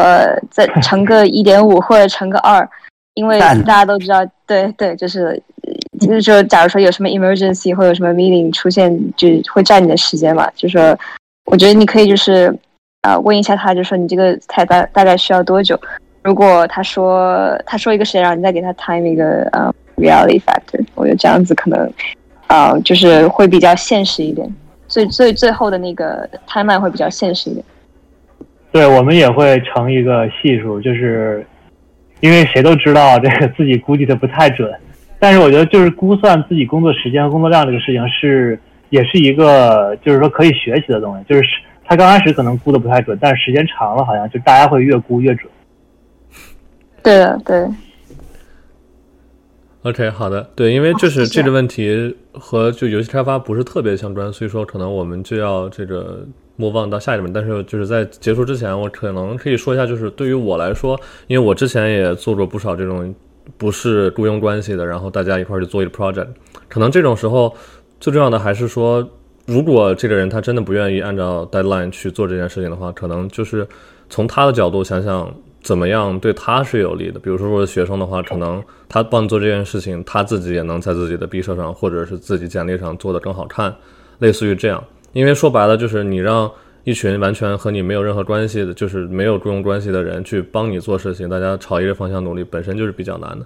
[0.50, 2.68] 再 乘个一点五或者乘个二，
[3.14, 5.42] 因为大家都知道，对对，就是
[6.00, 10.50] 就是说，假如说有什么 emergency 或有什么 meeting 出现，就会占你的时间嘛。
[10.56, 10.98] 就说，
[11.46, 12.54] 我觉得你可以就是
[13.02, 15.80] 啊问一下他，就说你这个台大大概需要多久？
[16.24, 21.92] 如果他说他说一个时间，然后你再给他 time 一个呃 reality factor，我觉得这样子可能
[22.48, 24.48] 啊就是会比较现实一点，
[24.88, 27.66] 所以最最后的那个 timeline 会比较现实一点。
[28.72, 31.46] 对我们也会乘一个系数，就是
[32.22, 34.74] 因为谁都知道这个自己估计的不太准，
[35.20, 38.58] 但是我觉得就是估算自己工作时间和工作量这个事情是
[38.90, 41.44] 也是一个就是说可以学习的东西，就是
[41.84, 45.52] 他刚开始可能估的不太准，但是时间长了好像就大家会越估越准。
[47.04, 47.68] 对的，对。
[49.84, 56.26] OK，好的，对，因为就是这个问题和就游戏开发不是特别相关，所以说可能我们就要这个。
[56.62, 63.14] 莫忘到下一轮，但是就是在结束之前，我可能可以说一下，就是对于我来说，因为我之前也做过不少这种
[63.58, 66.28] 不是雇佣关系的，然后大家一块儿去做一个 project，
[66.70, 67.52] 可能这种时候
[68.00, 69.04] 最重要的还是说，
[69.48, 73.68] 如果这个人他真的不愿意按照 deadline 去做这件事情的话，可能就是
[74.08, 77.20] 从他的角度想想怎么样对他是有利的。
[77.20, 83.74] 比如说，如果学生的话，可能他帮你做这件事情，他自己也能在自己的毕设上或者是自己简历上做得更好看，
[84.20, 84.84] 类似于这样。
[85.14, 86.52] 因为说白了，就是你让
[86.84, 93.46] 一群完全和你没有任何关系的，就是没有雇佣关系的人去帮你做事情，大家朝一个方向努力，本身就是比较难的。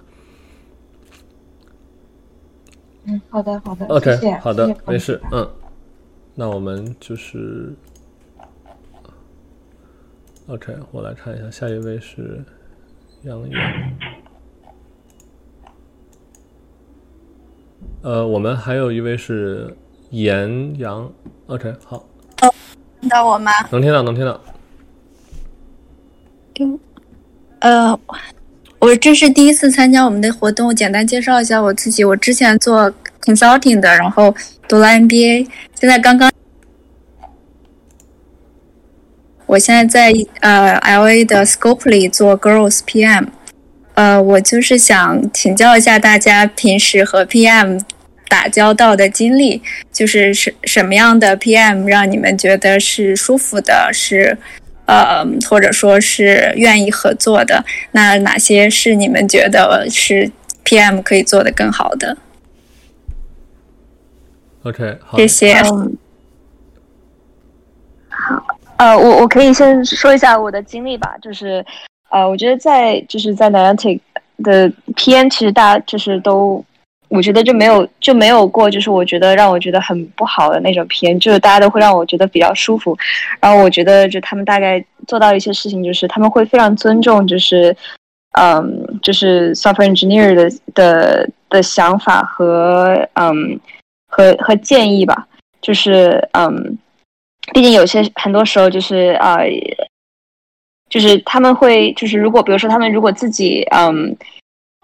[3.08, 5.48] 嗯，好的，好的，OK，谢谢，好的，没事，嗯。
[6.38, 7.72] 那我们就是
[10.48, 12.44] ，OK，我来看一下，下一位是
[13.22, 13.60] 杨洋。
[18.02, 19.74] 呃，我们还有一位是
[20.10, 21.10] 严阳
[21.46, 22.04] ，OK，好，
[23.00, 23.52] 听到我吗？
[23.70, 24.40] 能听到，能听到。
[27.60, 27.98] 呃，
[28.78, 32.04] 我这是第一次参加我们的活动，简单介绍一下我自己。
[32.04, 34.34] 我之前做 consulting 的，然后
[34.68, 36.30] 读了 MBA，现在刚刚，
[39.46, 43.28] 我现在在呃 LA 的 Scopely 做 Growth PM。
[43.94, 47.80] 呃，我就是想请教一下大家，平时和 PM
[48.28, 49.62] 打交道的经历，
[49.92, 54.36] 就是什什么样的 PM 让你们觉得是舒服的，是
[54.86, 57.64] 呃，或者说是愿意合作的？
[57.92, 60.30] 那哪些是你们觉得是
[60.64, 62.16] PM 可以做得更好的
[64.62, 65.54] ？OK，好，谢谢。
[65.60, 65.96] 嗯，
[68.08, 68.44] 好，
[68.78, 71.64] 呃，我我可以先说一下我的经历吧，就是，
[72.10, 74.00] 呃，我觉得在就是在 Niantic
[74.42, 76.64] 的 PM，其实大家就是都，
[77.08, 82.96] 我觉得就没有就没有过，就是我觉得让我觉得很不好的那种片就是大家都会让我觉得比较舒服，
[83.40, 87.76] 然后我觉得就他们大概做到一些事情，就是他们会非常尊重，就是，
[88.38, 93.58] 嗯，就是 software engineer 的的的想法和嗯。
[94.08, 95.26] 和和建议吧，
[95.60, 96.78] 就是嗯，
[97.52, 99.44] 毕竟有些很多时候就是呃，
[100.88, 104.16] 就是他们会就是如果比如说他们如果自己嗯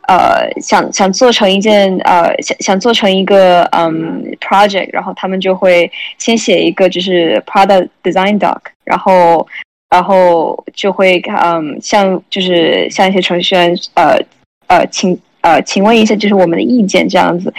[0.09, 9.47] 呃想想做成一件呃想想做成一个嗯 project，然后他们就会先写一个就是 product design doc，然后
[9.91, 14.17] 然后就会嗯像就是像一些程序员呃
[14.69, 17.53] 呃请呃请问一下就是我们的意见这样子。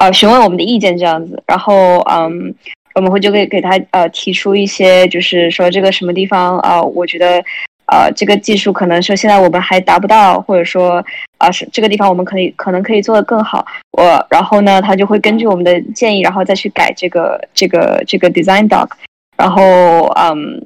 [0.00, 2.54] 呃，询问我们的意见这样子，然后嗯，
[2.94, 7.44] 我们会就会给他呃提出一些，就是说这个什么地方啊、呃，我觉得
[7.90, 11.04] 呃这个技术可能说现在我们还达不到，或者说
[11.38, 13.66] 啊、是这个地方我们可以可能可以做得更好。
[13.92, 18.88] 我然后呢，他就会根据我们的建议，然后再去改这个这个这个 design doc，
[19.36, 20.62] 然后嗯，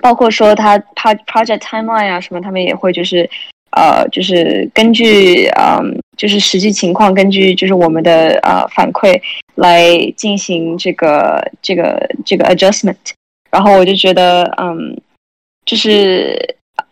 [0.00, 3.28] 包括说他 project timeline 啊什么，他们也会就是。
[3.74, 9.18] 呃，就是根据嗯，就是实际情况，根据就是我们的呃反馈
[9.54, 12.98] 来进行这个这个这个 adjustment。
[13.50, 14.94] 然后我就觉得，嗯，
[15.72, 16.36] 就是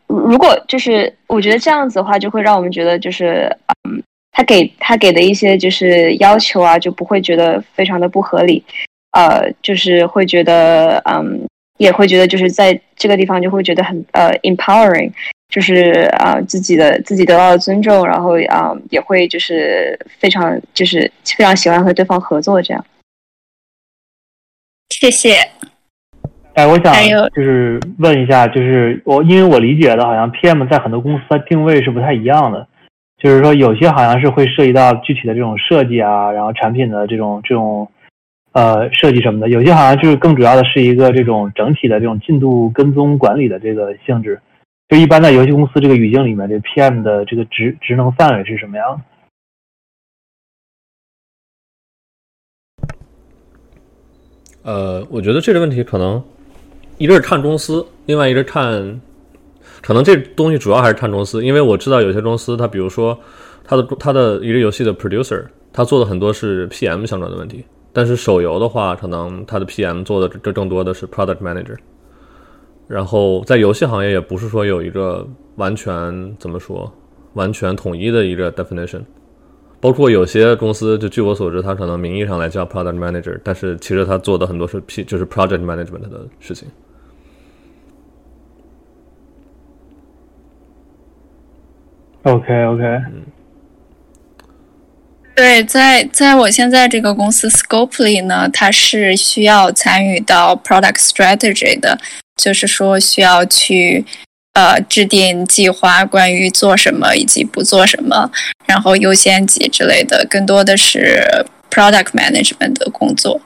[0.06, 3.54] 如果就是我觉得这样子的话，就会让我们觉得就是
[3.86, 8.64] 嗯，他给他给的一些就是要求啊，就不会觉得非常的不合理。
[9.12, 15.12] 呃，就是会觉得嗯，也会觉得就是在这个地方就会觉得很呃 empowering。
[15.50, 22.82] 就是啊、呃，自己的自己得到了尊重，然后啊、也会就是非常就是非常喜欢和对方合作这样。
[24.88, 25.50] 谢谢。
[26.60, 26.92] 哎，我想
[27.34, 32.68] 就是问一下，就是我因为我理解的好像 PM 在很多公司它定位是不太一样的，
[33.16, 37.90] 就是说有些好像是会涉及到具体的这种设计啊，然后产品的这种这种
[38.52, 44.38] 呃设计什么的，有些好像就是更主要的是一个这种整体的这种进度跟踪管理的这个性质。
[44.90, 49.04] 就一般在游戏公司这个语境里面，这 PM 的这个职职能范围是什么样的？
[54.62, 56.22] 呃，我觉得这个问题可能
[57.00, 59.00] 一个是看公司，另外一个看，
[59.80, 63.18] 可能这东西主要还是看公司，因为我知道有些公司，它比如说
[63.64, 71.78] 它的它的一个游戏的 producer，他做的很多是 PM 相关的问题，但是手游的话，可能它的 PM 做的这更多的是 product manager。
[72.86, 76.92] 然后在游戏行业也不是说有一个完全怎么说
[77.32, 79.00] 完全统一的一个 definition，
[79.80, 86.68] 包括有些公司，就据我所知，它可能名义上来叫 product manager，但是其实它做的很多是 P 就是 project management 的事情。
[92.22, 92.84] OK OK，
[95.34, 101.98] 对，在在我现在这个公司 Scopely 呢，它是需要参与到 product strategy 的。
[102.36, 104.02] 就是说，需要去
[104.54, 108.30] 呃制定计划，关于做什么以及不做什么，
[108.64, 113.42] 然后优先级之类的，更多的是 product management 的工作。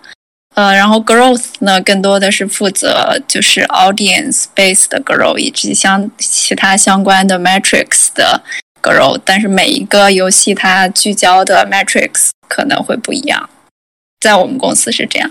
[0.54, 8.40] 呃，然后 growth 呢，更多的是负责就是 audience base 的 growth 以及相其他相关的 metrics 的
[8.84, 9.18] grow。
[9.24, 13.48] 但是每一个游戏它聚焦的 metrics 可能会不一样，
[14.20, 15.30] 在我们公司是这样。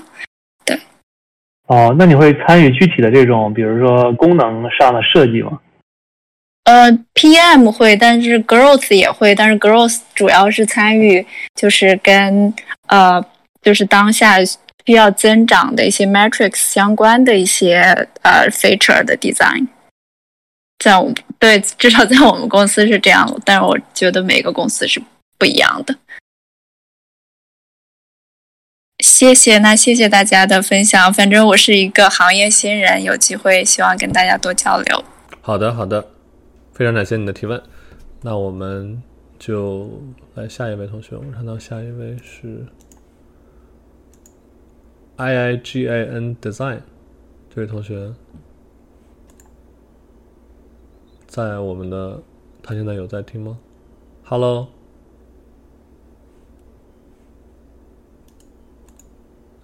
[0.66, 0.80] 对
[1.68, 5.60] 哦，那你会参与具体的这种，比如说功能上的设计吗？
[6.66, 12.54] 呃，PM 会，但是 growth 也会，但是 growth 主要是参与，就是跟
[12.88, 13.22] 呃，
[13.62, 14.38] 就是当下
[14.86, 19.68] 需要增长的一些 metrics 相关的一些呃 feature 的 design。
[20.84, 25.02] 在我们对至少在我们公司是这样，但是我觉得每个公司是
[25.38, 25.96] 不一样的。
[29.00, 31.14] 谢谢，那谢谢大家的分享。
[31.14, 35.04] 反正我是一个行业新人，有机会希望跟大家多交流。
[35.42, 36.06] 好的，好的，
[36.74, 37.62] 非常感谢你的提问。
[38.22, 39.02] 那我们
[39.40, 40.02] 就
[40.36, 41.16] 来下一位同学。
[41.16, 42.66] 我们看到下一位是
[45.16, 46.82] I I G A N Design
[47.54, 48.14] 这位同学，
[51.34, 52.22] 在我们的，
[52.62, 53.58] 他现在有在听吗
[54.24, 54.68] ？Hello。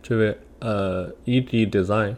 [0.01, 2.15] 这位呃，ED Design，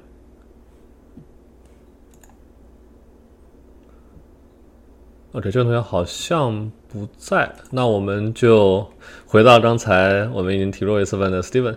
[5.34, 8.90] 哦，对，这位同学好像不在，那我们就
[9.28, 11.76] 回到刚才我们已经提过一次问的 Steven。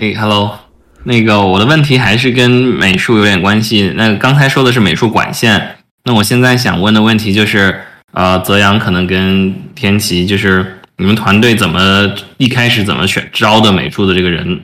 [0.00, 0.58] 哎，Hello，
[1.04, 3.92] 那个我的问题还是跟美术有点关系。
[3.96, 7.80] 那刚才说的是美术管线，那我现在想问的问题就是。
[8.12, 14.62] 呃，泽阳可能跟天琪，就是你们团队怎么一开始怎么选招的美术的这个人，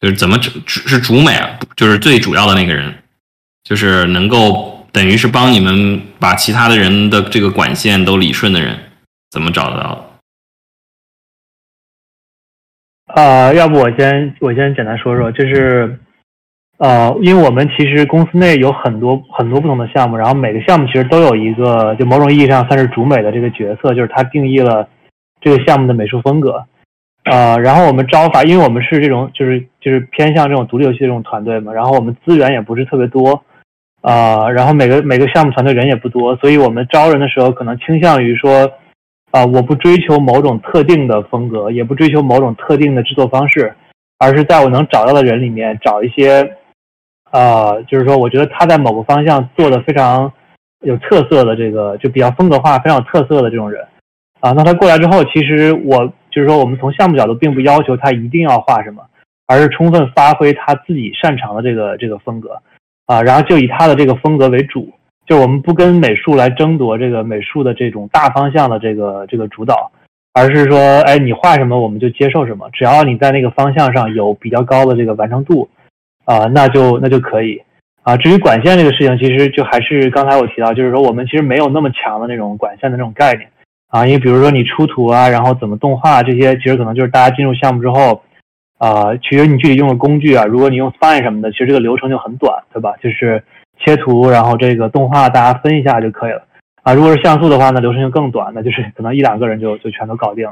[0.00, 2.92] 就是怎么是主美啊，就是最主要的那个人，
[3.62, 8.76] 就是能够等于是帮你们把其他的人的这个管线都理顺的人，
[9.30, 10.11] 怎么找得到？
[13.14, 15.98] 啊，要不我先我先简单说说，就是。
[16.78, 24.88] 呃，因为我们其实公司内有很多很多不同的项目，然后每个项目其实都有一个就某种意义上算是主美的这个角色，就是他定义了
[25.40, 26.64] 这个项目的美术风格。
[27.30, 33.44] 呃，然后我们招法，因为我们是这种就是就是偏向这种独立游戏这种团队嘛，然后我们资源也不是特别多，
[34.00, 38.68] 呃，然后每个每个项目团队人也不多，所以我们招人的时候可能倾向于说，
[39.32, 43.74] 啊，我不追求某种特定的风格，也不追求某种特定的制作方式，
[44.18, 46.56] 而是在我能找到的人里面找一些。
[47.32, 50.30] 呃，就是说，我觉得他在某个方向做的非常
[50.80, 53.82] 有特色的这个，就比较风格化、非常有特色的这种人，
[54.40, 59.02] 啊，那他过来之后，其实我就是说，我们从项目角度并不要求他一定要画什么，
[59.46, 62.60] 而是充分发挥他自己擅长的这个这个风格，
[63.06, 64.92] 啊，然后就以他的这个风格为主，
[65.26, 69.90] 就我们不跟美术来争夺这个美术的这种大方向的这个这个主导，
[70.32, 75.68] 而是说，哎，你画什么我们就接受什么，只要你在那个方向上有比较高的这个完成度。
[76.24, 77.60] 啊，那就那就可以
[78.04, 78.16] 啊。
[78.16, 83.48] 至于管线这个事情，其实就还是刚才我提到，就是说我们其实没有那么强的那种管线的那种概念
[83.88, 84.06] 啊。
[84.06, 88.22] 因为比如说你出图啊，然后怎么动画这些，其实可能就是大家进入项目之后
[88.78, 90.44] 啊，其实你具体用的工具啊。
[90.44, 92.94] 如果你用 Fine 什么的，其实这个流程就很短，对吧？
[93.02, 93.42] 就是
[93.78, 96.42] 切图，然后这个动画大家分一下就可以了
[96.82, 96.94] 啊。
[96.94, 100.48] 如果是像素的话，呢流程就更短，那就是可能一两个人就就全都搞定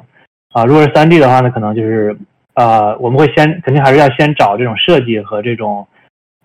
[0.52, 0.64] 啊。
[0.64, 2.16] 如果是三 D 的话，呢可能就是。
[2.52, 5.86] 呃，我们会先肯定还是要先找这种设计和这种，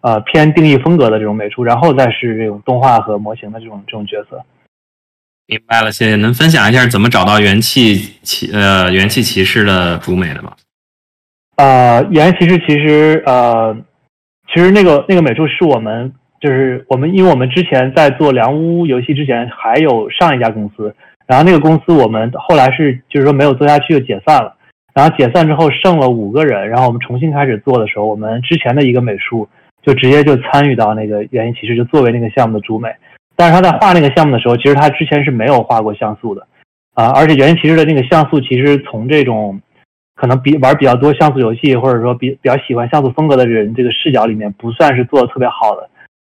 [0.01, 4.41] 呃偏定义风格的这种美术，然后再是这种动画和模型的这种这种角色。
[5.47, 6.15] 明白了，谢谢。
[6.15, 10.53] 能分享一下怎么找到元气骑呃元气骑士的主美的吗？
[11.57, 13.75] 呃，元气骑士其实呃，
[14.53, 16.13] 其实那个那个美术是我们
[16.45, 20.93] 就是我们，因为我们之前在做梁屋游戏之前还有上一家公司，
[21.25, 24.55] 然后那个公司我们后来是就是说没有做下去就解散了。
[24.93, 29.49] 然后解散之后剩了五个人，然后我们重新开始做的时候，我们之前的一个美术
[29.81, 32.89] 就直接就参与到那个原因骑士，就作为那个项目的主美。
[33.35, 36.45] 但是他在画那个项目的时候，其实他之前是没有画过像素的，
[36.93, 39.59] 啊，而且原因骑士的那个像素其实从这种
[40.15, 45.89] 可能比玩比较多像素游戏，或者说比比较喜欢像素风格的人这个视角里面，不算是做的特别好的，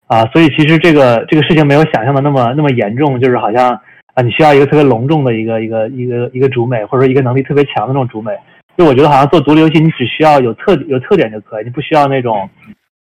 [0.10, 3.80] 啊，所以其实这个这个事情没有想象的那么那么严重，就是好像。
[4.16, 8.32] 啊，你需要一个特别隆重的一个一个一个一个主美，或者说一个能力特别强的那种主美。
[8.76, 12.50] 就我觉得好像做独立游戏，你只需要有特有特点就可以，你不需要那种，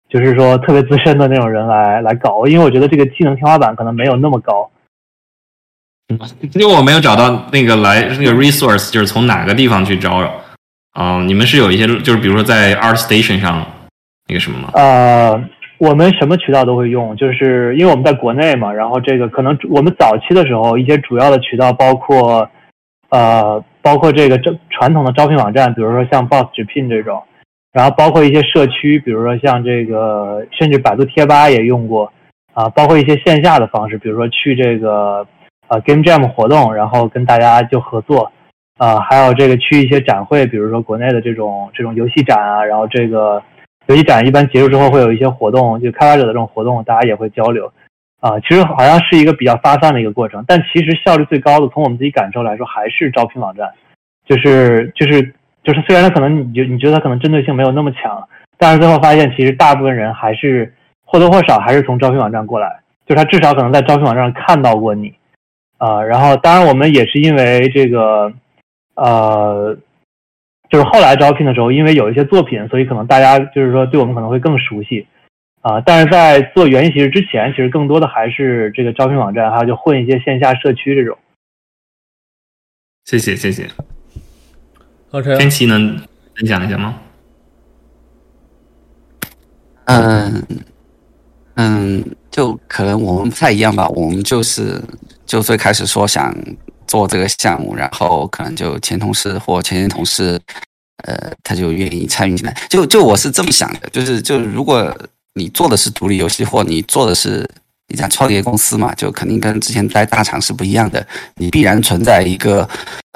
[0.09, 2.45] 就是说特别资深的那种人来来搞。
[2.45, 4.69] 因为我觉得这个技能天花板可能没有那么高。
[6.51, 10.29] 因为我没有找到那个来那个 resource，就是从哪个地方去招。
[10.91, 13.65] 啊，你们是有一些，就是比如说在 Art Station 上
[14.27, 14.71] 那个什么吗？
[14.73, 15.41] 呃。
[15.79, 22.49] 我们什么渠道都会用，就是因为我们在国内嘛，然后这个可能我们早期的时候，一些主要的渠道包括，
[23.09, 27.21] 呃，包括这个这传统的招聘网站，比如说像 Boss 直聘这种，
[27.71, 32.11] 然后包括一些社区，比如说像这个，甚至百度贴吧也用过，
[32.53, 35.27] 啊，包括一些线下的方式，比如说去这个
[35.67, 38.31] 呃 Game Jam 活动，然后跟大家就合作，
[38.79, 43.43] 啊，还有这个去一些展会，比如说国内的这种这种游戏展啊，然后这个。
[43.87, 47.71] 游戏展一般结束之后会有一些活动，就开发者的这种活动，大家也会交流，
[48.19, 53.71] 啊，其实好像是一个比较发散的一个过程，但其实效率最高的，从我们自己感受来说，还是招聘网站，
[54.25, 55.33] 就是就是
[55.63, 58.27] 就是，虽然它可能你觉你觉得它可能针对性没有那么强，
[58.57, 60.73] 但是最后发现，其实大部分人还是
[61.05, 65.13] 或多或少还是从招聘网站过来，就他至少可能在招聘网站上看到过你，
[65.77, 68.31] 啊，然后当然我们也是因为这个，
[68.95, 69.77] 呃，
[70.69, 75.07] 就是后来招聘的时候，因为有一些作品，所以可能大家就是说对我们可能会更熟悉。
[75.61, 81.17] 啊，但是在做原型实之前，其实更多的还是这个招聘网站，还有就混一些线下社区这种。
[83.03, 83.67] 谢谢谢谢。
[85.11, 85.97] OK，天琪能
[86.35, 86.95] 分享一下吗？
[89.85, 90.43] 嗯
[91.55, 93.87] 嗯，就可能我们不太一样吧。
[93.89, 94.81] 我们就是
[95.25, 96.33] 就最开始说想
[96.87, 100.39] 做这个项目，然后可能就前同事或前前同事，
[101.03, 102.55] 呃，他就愿意参与进来。
[102.69, 104.95] 就就我是这么想的，就是就如果。
[105.39, 107.47] 你做的是独立游戏，或你做的是
[107.93, 111.05] 一家创业公司嘛，就肯定跟之前在大厂是不一样的。
[111.35, 112.67] 你必然存在一个，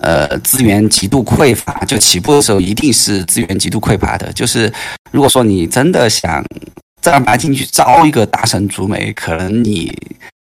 [0.04, 1.84] 呃，资源极度匮乏。
[1.86, 4.32] 就起步的时候一定是资源极度匮乏的。
[4.34, 4.72] 就是
[5.10, 6.46] 如果说你真的想
[7.02, 9.92] 正儿八经去招一个大神主美，可能你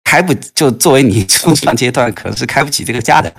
[0.10, 3.32] 开不就作为你初创阶段，可能是开不起这个价的。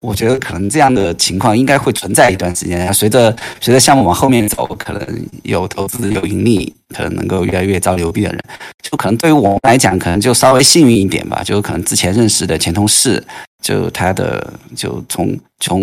[0.00, 2.92] 我觉得可能这样的情况应该会存在一段时间。
[2.92, 5.00] 随着随着项目往后面走，可能
[5.44, 8.40] 有投资有盈利，可能能够越来越招牛逼的人。
[8.82, 11.40] 就可能对于我们来讲，可能就稍微幸运一点吧。
[11.44, 13.22] 就可能之前认识的前同事，
[13.62, 15.82] 就他的就从从，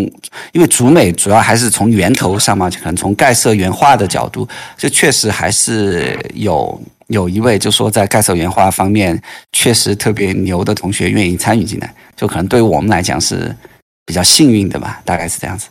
[0.52, 11.94] 因为竹美主要还是从源头上嘛，就可能从盖色原画的角度，就确实还是有有一位就说在盖色原画方面确实特别牛的同学愿意参与进来。
[12.16, 13.56] 就可能对于我们来讲是。
[14.08, 15.68] 比较幸运的吧，大概是这样子。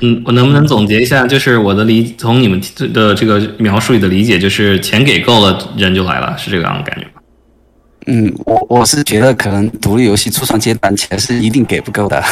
[0.00, 1.26] 嗯，我能不能总结一下？
[1.26, 2.58] 就是我的理，从你们
[2.94, 7.20] 的这个描述里的理解，就是钱给够了，人就来了，是这个样的感觉吗？
[8.06, 12.24] 嗯，我我是觉得可能独立游戏初创阶段钱是一定给不够的。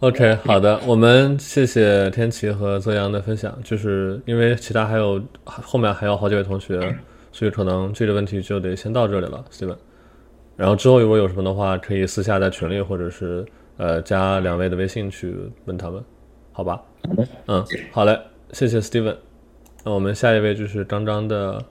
[0.00, 3.58] OK，好的，我们谢谢天琪和泽阳的分享。
[3.64, 6.78] 就是因为其他还有后面还有好几位同学，
[7.32, 9.74] 所以可能这个问题就得先到这里了，Steven。
[10.54, 13.42] 然后之后如果有什么的话，可以私下在群里或者是
[13.78, 15.34] 呃加两位的微信去
[15.64, 16.04] 问他们，
[16.52, 16.82] 好吧？
[17.46, 18.20] 嗯，好嘞，
[18.52, 19.16] 谢谢 Steven。
[19.82, 21.64] 那我们下一位就是张张的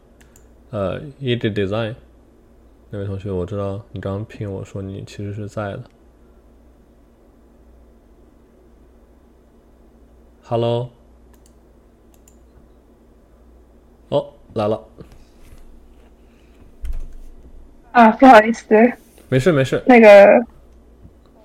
[0.72, 1.94] 呃 e d Design
[2.90, 5.82] 那位同学，我知道你刚刚聘我说你其实是在的。
[10.48, 10.92] Hello，
[14.10, 14.80] 哦，来了。
[17.92, 18.68] 啊，不好意思，
[19.28, 19.82] 没事没事。
[19.88, 20.46] 那个，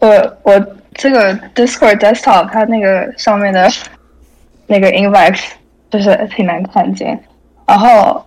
[0.01, 3.71] 我我这个 Discord desktop 它那个上面的
[4.67, 5.41] 那个 invite
[5.89, 7.19] 就是挺难看见。
[7.67, 8.23] 然后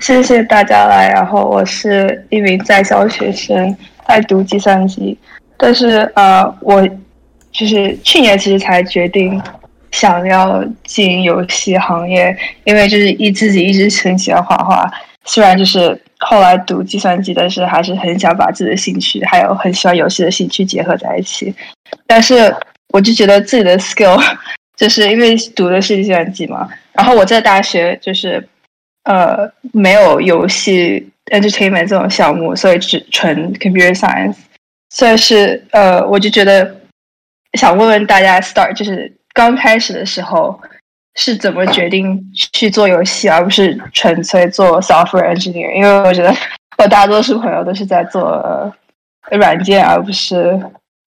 [0.00, 1.10] 谢谢大家来。
[1.12, 5.18] 然后我是一名在校学生，在读计算机。
[5.56, 6.88] 但是呃，我
[7.50, 9.42] 就是去年其实才决定
[9.92, 14.92] 想要进游戏行业，因为就是一自己一直很喜欢画画，
[15.24, 15.98] 虽然就是。
[16.24, 21.52] 后来读计算机，但是还是很想把自己的兴趣还有很喜欢游戏的兴趣结合在一起。
[22.06, 22.54] 但是
[22.90, 24.22] 我就觉得自己的 skill
[24.78, 28.48] 就是因为读的是计算机嘛，然后我在大学就是
[29.02, 34.36] 呃没有游戏 entertainment 这种项目，所以只纯 computer science。
[34.90, 36.72] 所以是呃，我就觉得
[37.54, 40.60] 想问问大家，start 就是刚开始的时候。
[41.14, 45.70] 是怎么决定去做游戏，而不是纯粹做 software engineer？
[45.74, 46.34] 因为我觉得
[46.78, 48.74] 我大多数朋友都是在做
[49.30, 50.58] 软件，而不是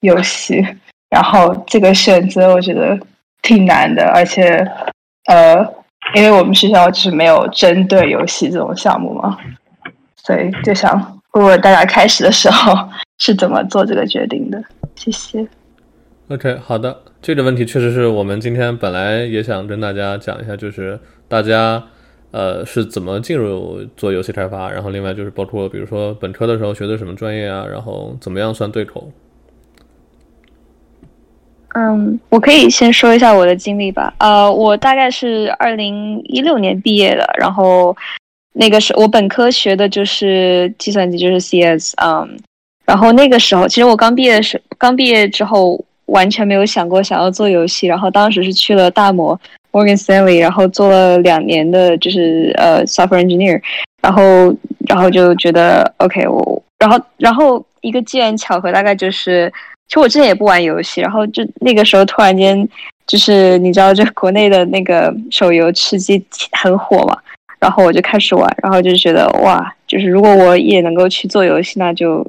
[0.02, 0.64] 游戏。
[1.10, 2.96] 然后这个选择我觉得
[3.42, 4.64] 挺难的，而且
[5.26, 5.58] 呃，
[6.14, 9.36] 因为我们学校就是没有针对游戏这种项目嘛，
[10.18, 12.78] 所以就想问问大家开始的时候
[13.18, 14.64] 是怎么做这个决定的？
[14.96, 15.48] 谢谢。
[16.28, 21.84] OK，好的，这个问题确实是我们今天本来也想跟大家讲一下，就是大家
[22.32, 29.12] 呃是怎么进入做游戏开发，然后另外就是包括比如说本科的时候学的什么专业啊，然后怎么样算对口。
[31.76, 34.12] 嗯，我可以先说一下我的经历吧。
[34.18, 37.96] 呃，我大概是二零一六年毕业的，然后
[38.54, 41.94] 那个时我本科学的就是计算机，就是 CS。
[42.04, 42.36] 嗯，
[42.84, 45.80] 然后那个时候其实我刚毕业的时，刚毕业之后。
[46.08, 49.40] 完全没有想过想要做游戏，然后当时是去了大摩
[49.72, 53.62] Morgan Stanley，然后做了两年的，就是呃 software engineer，
[54.02, 54.56] 然后
[54.88, 59.52] 然后就觉得 OK，我然后然后一个机缘巧合，大概就是
[59.88, 62.68] 其实我之前也不玩游戏，然后就那个时候突然间
[63.08, 67.18] 就是你知道，就国内的那个手游吃鸡很火嘛。
[67.58, 72.24] 然后我就开始玩，然后就觉得哇，就是如果我也能够去做游戏，那就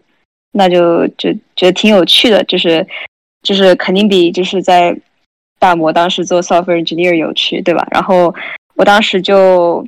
[0.52, 2.86] 那就就觉得挺有趣的，就是
[3.46, 4.92] 就是肯定比就是在
[5.60, 7.86] 大摩当时做 software engineer 有趣，对吧？
[7.92, 8.34] 然后
[8.74, 9.86] 我当时就，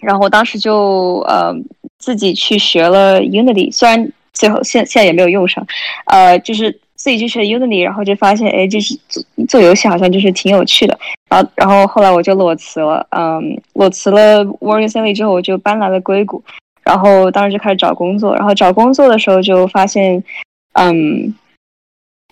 [0.00, 1.54] 然后我当时就呃
[1.98, 5.64] 自己去学了 Unity，虽然最后现现在也没有用上，
[6.06, 10.98] 呃，就是自己去学 Unity，然后就发现哎，就是做做游戏好像就是挺有趣的。
[11.28, 16.42] 然后然后后来我就裸辞了，嗯，裸辞了 Morgan Stanley 之后，我就搬来了硅谷，
[16.82, 20.24] 然后当时就开始找工作，然后找工作的时候就发现，
[20.72, 21.34] 嗯。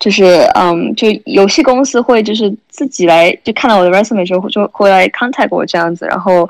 [0.01, 0.25] 就是
[0.55, 6.49] 嗯，就游戏公司会就是自己来，就看到我的 resume 之后就会来 contact 我这样子，然后，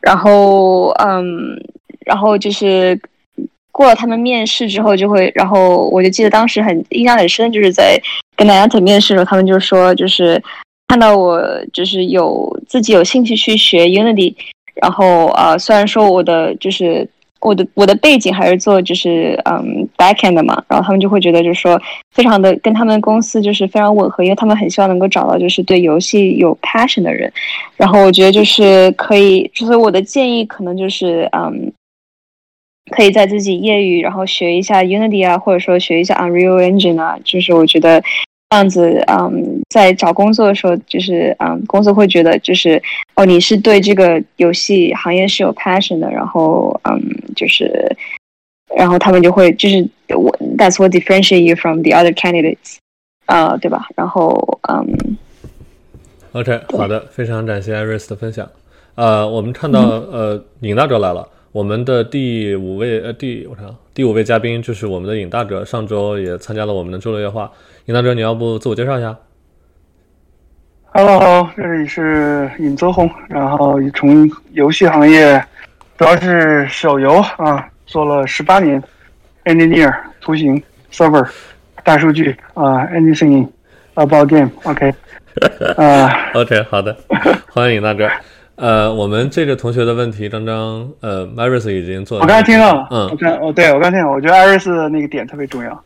[0.00, 1.60] 然后嗯，
[2.06, 2.96] 然后就是
[3.72, 8.00] 过了他们面试之后就会，然后我就记得当时很印象很深，就是在
[8.36, 10.40] 跟 Niantic 面试的时候，他们就说就是
[10.86, 11.42] 看到我
[11.72, 14.32] 就是有自己有兴趣去学 Unity，
[14.80, 17.08] 然后啊，虽然说我的就是。
[17.44, 21.80] 我的我的背景还是做就是嗯 backend 嘛，然后他们就会觉得就是说
[22.10, 27.30] 非常的跟他们公司就是非常吻合，因为他们很希望能够找到就是对游戏有 passion 的人，
[27.76, 31.70] 然后我觉得就是可以，就是我的建议可能就是嗯，
[32.90, 38.02] 可以在自己业余然后学一下 Unity 啊，或者说学一下 Unreal Engine 啊，就是我觉得。
[38.50, 42.80] 这样子，嗯，在找工作的时候，就是嗯，公司会觉得就是
[43.16, 47.00] 哦，你是对这个游戏行业是有 passion 的，然后嗯，
[47.34, 47.96] 就是，
[48.76, 49.84] 然后他们就会就是
[50.14, 52.76] 我，that's what differentiate you from the other candidates，
[53.26, 53.88] 啊，对吧？
[53.96, 55.16] 然后嗯
[56.32, 58.48] ，OK，好的，非常感谢 Iris 的分享。
[58.94, 67.48] 呃，我们看到呃，尹大哲来了，我们的第五位呃第我看第五位嘉宾就是我们的尹大哲，上周也参加了我们的周六夜话。
[67.84, 69.16] 尹大哲，你要不自我介绍一下
[70.86, 75.40] ？Hello，这里是尹泽宏，然后从游戏行业，
[75.96, 78.82] 主要是手游啊，做了十八年
[79.44, 81.24] ，engineer，图形，server，
[81.84, 83.48] 大数据啊，anything
[83.94, 84.92] about game，OK，
[85.76, 86.96] 啊， OK，好的，
[87.52, 88.10] 欢迎尹大哲。
[88.56, 95.84] 呃，我们这个同学的问题，刚刚呃，Iris 已经做，我刚才听到了，嗯，我刚哦，对我刚听到，我觉得 Iris 的那个点特别重要。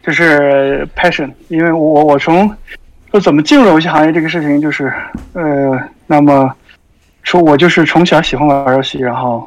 [0.00, 2.48] 就是 passion，因为我我从
[3.10, 4.90] 说怎么进入游戏行业这个事情，就是
[5.34, 6.50] 呃，那么
[7.24, 9.46] 说我就是从小喜欢玩游戏，然后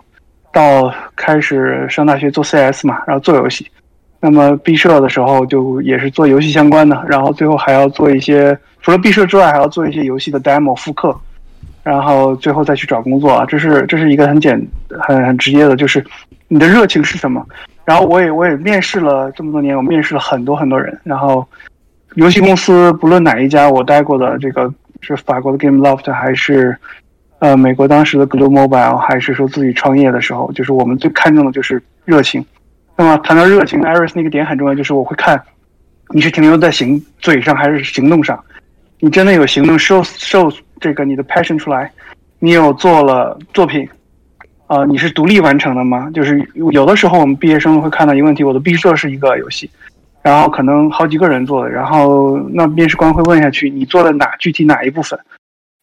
[0.53, 3.65] 到开始上大学做 CS 嘛，然后做游戏，
[4.19, 11.17] 那么毕设的时候就也是做游戏相关的，然后最后还要做一些除了毕设之外，还要做一些游戏的 demo 复刻，
[11.83, 14.61] 然后最后再去找工作啊，这是这是一个很简
[14.99, 16.03] 很很直接的，就是
[16.47, 17.45] 你的热情是什么。
[17.83, 20.97] 然后我也我也面试了这么多年，我面试了很多很多人。
[21.03, 21.45] 然后，
[22.13, 24.71] 游戏公司不论哪一家，我待过的这个
[25.01, 26.77] 是法国的 GameLoft，还是
[27.39, 32.45] 呃美国当时的 Global Mobile，还是说自己创业的时候，就是我们最看重的就是热情。
[32.95, 35.41] 那么谈到热情，Iris 那个点很重要，就是我会看
[36.09, 38.39] 你是停留在行嘴上还是行动上。
[38.99, 41.89] 你真的有行动 show show 这个你的 passion 出来，
[42.39, 43.87] 你有做了作品。
[44.67, 46.09] 啊，你是独立完成的吗？
[46.13, 49.69] 就是有的时候我们毕业生会看到一个问题，我的毕设是一个游戏，
[50.21, 55.19] 然后可能好几个人做的，然后那面试官会问下去，你做了哪具体哪一部分？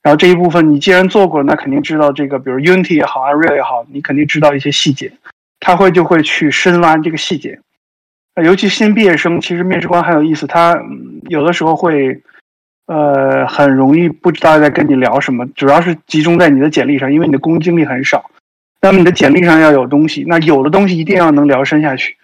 [0.02, 5.12] 然后这一部分你既然做过，那肯定知道这个，比如 Unity 也好，Unreal 也好，你肯定知道一些细节，
[5.60, 7.58] 他会就会去深挖这个细节。
[8.42, 10.80] 尤其新毕业生，其实面试官很有意思，他
[11.28, 12.18] 有的时候会，
[12.88, 18.30] 呃，很容易不知道在跟你聊什么，主要是集中在你的简历上，因为你的工作经历很少。
[18.80, 22.16] 那么你的简历上要有东西，那有的东西一定要能聊深下去，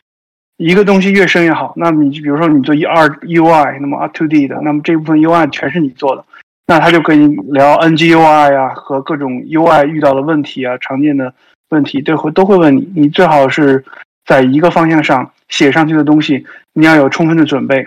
[0.56, 1.74] 一个东西越深越好。
[1.76, 6.24] 那么你比如说你做一二 UI，那么 up to D 的，那么这部分 UI 全是你做的，
[6.66, 11.34] 那他就跟你聊 NGUI 呀和各种 UI 遇到的问题啊，常见的
[11.68, 12.90] 问题都会都会问你。
[12.96, 13.84] 你最好是
[14.24, 17.86] 在一个方向上写上去的东西，你要有充分的准备，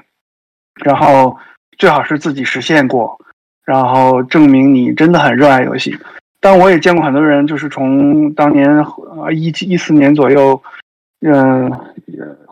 [0.83, 1.37] 然后
[1.77, 3.17] 最好是自己实现过，
[3.65, 5.97] 然后证明你真的很热爱游戏。
[6.39, 10.61] 但我也见过很多人，就是从当年啊一一四年左右，
[11.21, 11.71] 嗯，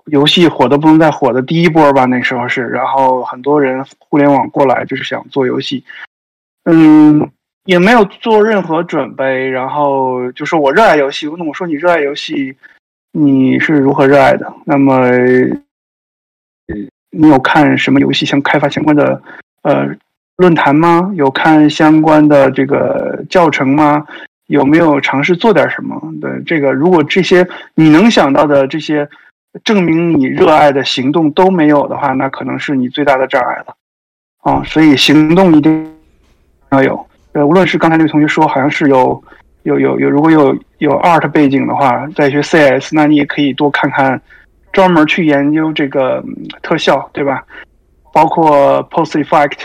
[0.05, 5.83] 游戏火的不能再火的第一波吧，那时候是，然后很多人互联网过来就是想做游戏，
[6.63, 7.29] 嗯，
[7.65, 11.27] 也没有做任何准备，然后就说我热爱游戏。
[11.37, 12.55] 那我说你热爱游戏，
[13.11, 14.51] 你是如何热爱的？
[14.65, 14.99] 那么，
[17.15, 19.21] 你有看什么游戏相开发相关的
[19.63, 19.87] 呃？
[20.37, 21.13] 论坛吗？
[21.15, 24.05] 有看相关的这个教程吗？
[24.47, 25.97] 有没有尝试做点什么？
[26.19, 29.07] 对这个，如果这些你能想到的这些
[29.63, 33.77] 证明你热爱的行动都没有的话，那可能是你最大的障碍了。
[34.43, 35.89] 啊，所以行动一定
[36.71, 37.07] 要有。
[37.31, 39.23] 呃，无论是刚才那位同学说，好像是有
[39.63, 44.21] 有有有，如果有有 art 背景的话，在学 CS，那你也可以多看看，
[44.75, 46.21] 专门去研究这个
[46.61, 47.41] 特效，对吧？
[48.13, 49.57] 包括 post effect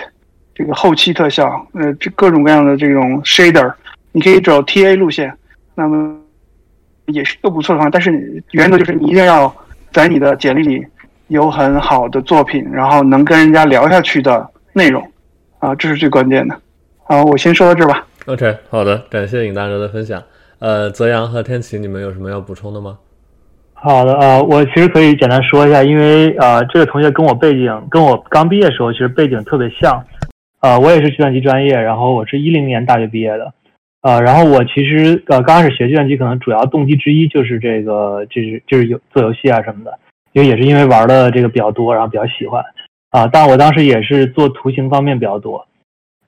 [0.55, 3.75] 这个后期特效，呃，这各种各样的这种 shader，
[4.13, 5.37] 你可以走 TA 路线，
[5.75, 6.17] 那么
[7.07, 7.91] 也是一个不错的方法。
[7.91, 9.53] 但是原则就是你一定要
[9.91, 10.87] 在你的简历里
[11.27, 15.05] 有很好的作品，然后能跟人家聊下去的内容，
[15.59, 16.57] 啊，这是最关键的。
[17.03, 18.07] 好，我先说到这儿吧。
[18.27, 20.23] OK，好的，感谢尹大哲的分享。
[20.61, 22.97] 呃，泽阳和天琪，你们有什么要补充的吗？
[23.83, 30.05] 好的，呃，我其实可以简单说一下，因为呃，这个同学跟我背景，跟我刚毕业时候其实背景特别像。
[30.61, 33.55] 呃，我也是计算机专业，然后我是一零年大学毕业的。
[34.03, 39.99] 呃，然后我其实呃刚开始学计算机，可能主要动机之一就是这个，就是就是有做游戏啊什么的，
[40.33, 42.63] 因为也是因为玩的这个比较多，然后比较喜欢。
[43.11, 45.67] 啊，但我当时也是做图形方面比较多。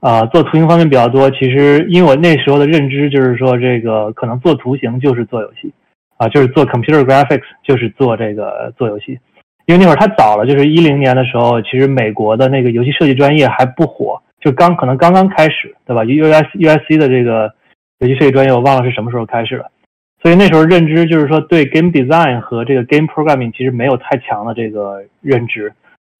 [0.00, 5.70] 啊，做图形方面比较多，其实因为我那时候的认知就是说，这个可能做图形就是做游戏，
[6.22, 9.18] 啊，就是做 computer graphics 就是做这个做游戏，
[9.66, 17.52] 因为那会儿太早了，就是一零年的时候，其实美国的那个游戏设计专业还不火，就刚可能刚刚开始，对吧？U S U S C 的这个
[17.98, 19.66] 游戏设计专业，我忘了是什么时候开始了，
[20.22, 25.72] 所以那时候认知就是说，对 game design 和这个 game programming 其实没有太强的这个认知，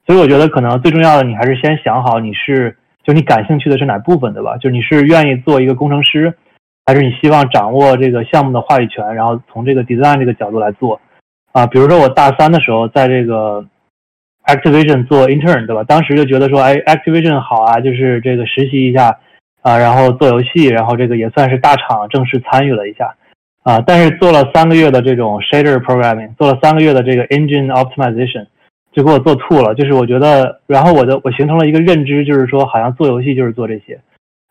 [0.05, 2.77] 所以我觉得可能最重要的，你还是先想好你是。
[3.05, 4.57] 就你感兴趣的是哪部分，对吧？
[4.59, 6.33] 就你是愿意做一个工程师，
[6.93, 11.01] 还是你希望掌握这个项目的话语权，然后从这个 design 这个角度来做？
[11.53, 13.65] 啊，比如说我大三的时候在这个
[14.45, 15.83] Activision 做 intern，对吧？
[15.85, 19.21] 当时就觉得说，哎，Activision 好啊，就是这个实习一下
[19.63, 23.15] 啊，然后做游戏，然后这个也算是大厂正式参与了一下
[23.63, 23.83] 啊。
[23.87, 28.49] 但是做了三个月的这种 shader programming，做了三个月的这个 engine optimization。
[28.93, 33.99] 就给我做吐了，就是我觉得，然后我的我形成了一个认知，就是说好像做游戏就是做这些，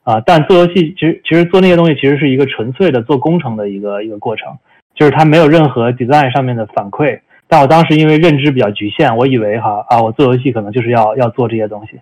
[0.03, 4.57] 啊，但做游戏其实其实做那些东西其实是一个纯粹的做工程的一个一个过程，
[4.95, 7.19] 就是它没有任何 design 上面的反馈。
[7.47, 11.99] 但我当时因为认知比较局限，我以为哈啊，我做游戏可能就是要要做这些东西，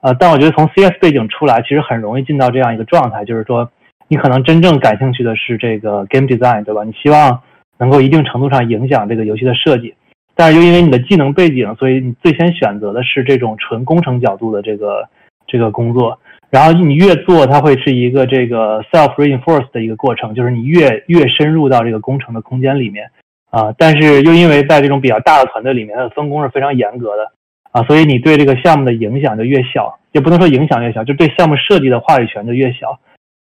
[0.00, 3.70] 啊，但我觉得从 CS 背景出来，其实很容易进到这样一个状态，就是说
[4.08, 6.84] 你可能真正感兴趣的是这个 game design，对吧？
[6.84, 7.40] 你希望
[7.78, 9.94] 能够一定程度上影响这个游戏的设计。
[10.34, 15.08] 但是又因为你的技能背景，所以你最先选择的是这种纯工程角度的这个
[15.46, 16.18] 这个工作。
[16.50, 23.10] 然后你越做，它会是一个这个 self reinforce 的一个过程，就是你越越深入到这个工程的空间里面
[23.50, 23.74] 啊。
[23.76, 27.30] 但是又因为在这种比较大的团队里面，它的分工是非常严格的
[27.72, 32.98] 啊，所以你对这个项目的影响就越小，也不能说影响越小，就对项目设计的话语权就越小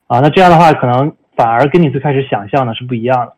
[0.06, 0.20] 啊。
[0.20, 3.32] 那这样的话，可能反而跟你最开始想象的是不一样的。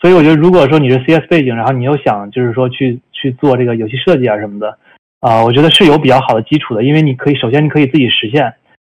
[0.00, 4.76] 所以我觉得，如果说你是 CS 背景，然后你又想就是说去去做这个游戏设计啊什么的，
[5.20, 8.52] 啊，我觉得是有比较好的基础的，因为你可以首先你可以自己实现，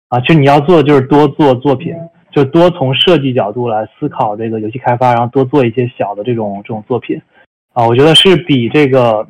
[0.09, 1.95] 啊，其实你要做的就是多做作品，
[2.31, 7.21] 就多从设计角度来思考这个游戏开发，然后多做一些小的这种这种作品，
[7.73, 9.25] 啊，我觉得是比这个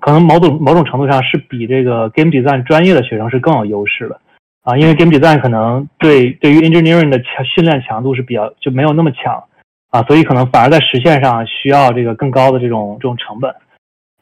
[0.00, 4.20] 可能某种某种程度上是比这个 game design 专业的学生是更有优势的，
[4.62, 9.44] 啊，因为 game design 可能对对于 engineering 的强训练强度是比较就没有那么强。
[9.88, 13.54] 啊，所以可能反而在实现上需要这个更高的这种这种成本，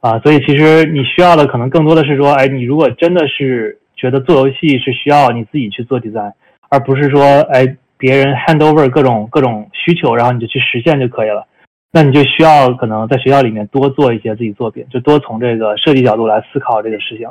[0.00, 6.32] 啊，所以其实你需要的可能更多的是说，哎，你如果真的是觉得做游戏是需要你自己去做 design，
[6.68, 11.46] 而不是说，哎，别人 hand over 各种各种需求，然后你就去实现就可以了，
[11.90, 17.28] 那你就需要可能在学校里面多做一些自己作品，就多从这个设计角度来思考这个事情，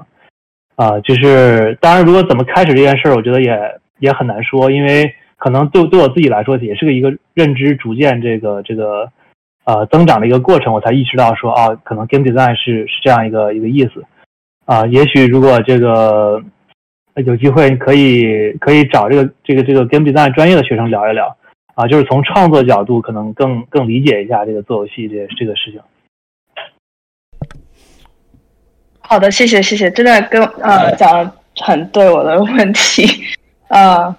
[0.75, 3.55] 啊，就是当然，如果怎么开始这件事儿，我觉得也
[3.99, 5.13] 也很难说，因为。
[5.35, 9.11] 可能对对我自己来说，也是个一个认知逐渐这个这个
[9.65, 14.05] 呃增长的一个过程，我才意识到说啊，可能 game design 是是这样一个一个意思
[14.63, 14.85] 啊。
[14.85, 16.41] 也许如果这个
[17.25, 21.37] 有机会，可以可以找这个这个这个 game design 专业的学生聊一聊
[21.75, 25.79] 啊，就是从创作角度可能更更理解一下这个做游戏这这个事情。
[28.99, 33.05] 好的，谢谢谢谢，真的跟呃讲的很对我的问题
[33.67, 34.17] 啊。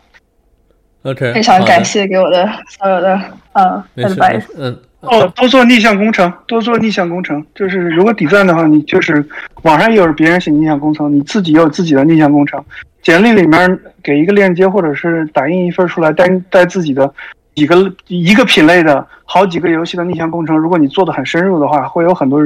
[1.03, 3.20] OK，非常感谢给我的所有的
[3.53, 4.47] 呃 advice。
[4.57, 7.45] 嗯，哦，多做逆向工程，多做逆向工程。
[7.55, 9.25] 就是如果底赞的话，你就是
[9.63, 12.63] 网上也有别人写逆向工程，你自己也有自己的逆向工程。
[13.03, 17.13] 简历里面给一个链接，或者是打印一份出来，带带自己的
[17.55, 20.57] 几个一个品类的好几个游戏的逆向工程。
[20.57, 22.41] 如果你做的很深入的话，会有很多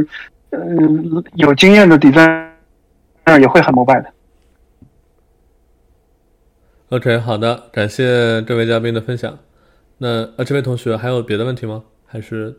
[0.51, 2.53] 嗯有经验的底赞
[3.41, 4.11] 也会很膜拜的。
[6.91, 9.39] OK，好的，感谢这位嘉宾的分享。
[9.99, 11.83] 那呃，这位同学还有别的问题吗？
[12.09, 12.59] 还是？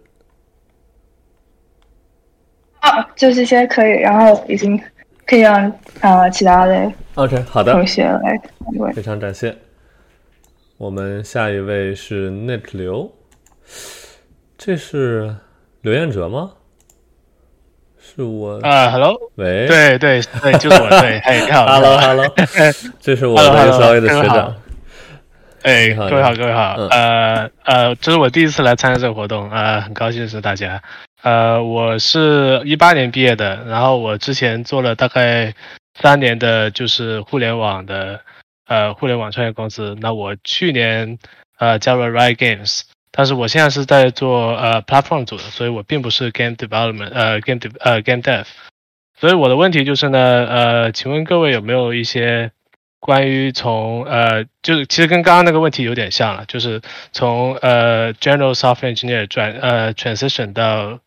[2.82, 4.80] 啊，就这些可以，然后已经
[5.26, 5.70] 可以让
[6.00, 8.39] 啊其他的 OK，好的同学来
[8.93, 9.54] 非常感谢。
[10.78, 13.12] 我们下一位是 Nick 刘
[14.58, 15.36] 这是
[15.82, 16.54] 刘彦哲吗？
[18.00, 22.26] 是我啊，Hello，喂，对对对，就是我，对，嘿， 你好，Hello Hello，
[23.00, 24.56] 这是我的稍微的学长。
[25.64, 30.82] 哎，各位好，各位好，呃呃，这是我第一次来参加这个活动，呃，很高兴认识大家。
[31.22, 35.53] 呃，我是一八年毕业的，然后我之前做了大概
[35.99, 38.22] 三年的，就是互联网的，
[38.68, 39.97] 呃，互联网创业公司。
[39.99, 41.18] 那我去年
[41.57, 48.45] 呃加入了 Riot Games，但是我现在是在做呃 platform 组的，所以我并不是 game development，呃 game 呃 game dev。
[49.20, 52.51] 所以我的问题就是呢，呃，请问各位有没有一些？
[53.00, 56.82] 关于从呃，就是其实跟刚刚那个问题有点像了，就是
[57.12, 61.00] 从呃 general software engineer 转呃 transition 到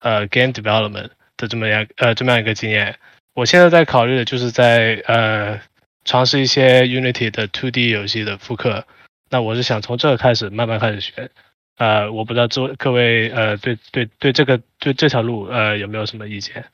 [0.00, 2.98] 呃 game development 的这么样呃这么样一个经验。
[3.34, 5.60] 我现在在考虑的就是在呃
[6.04, 8.84] 尝试一些 Unity 的 2D 游戏的复刻。
[9.30, 11.30] 那我是想从这个开始慢慢开始学。
[11.78, 16.64] 呃，我不知道这各位呃对对对这个对这条路呃有没有什么意见？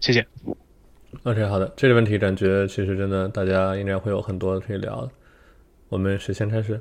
[0.00, 0.26] 谢谢。
[1.24, 5.08] OK，好的，这个问题感觉其实真的大家应该会有很多可以聊。
[5.88, 6.80] 我们谁先开始？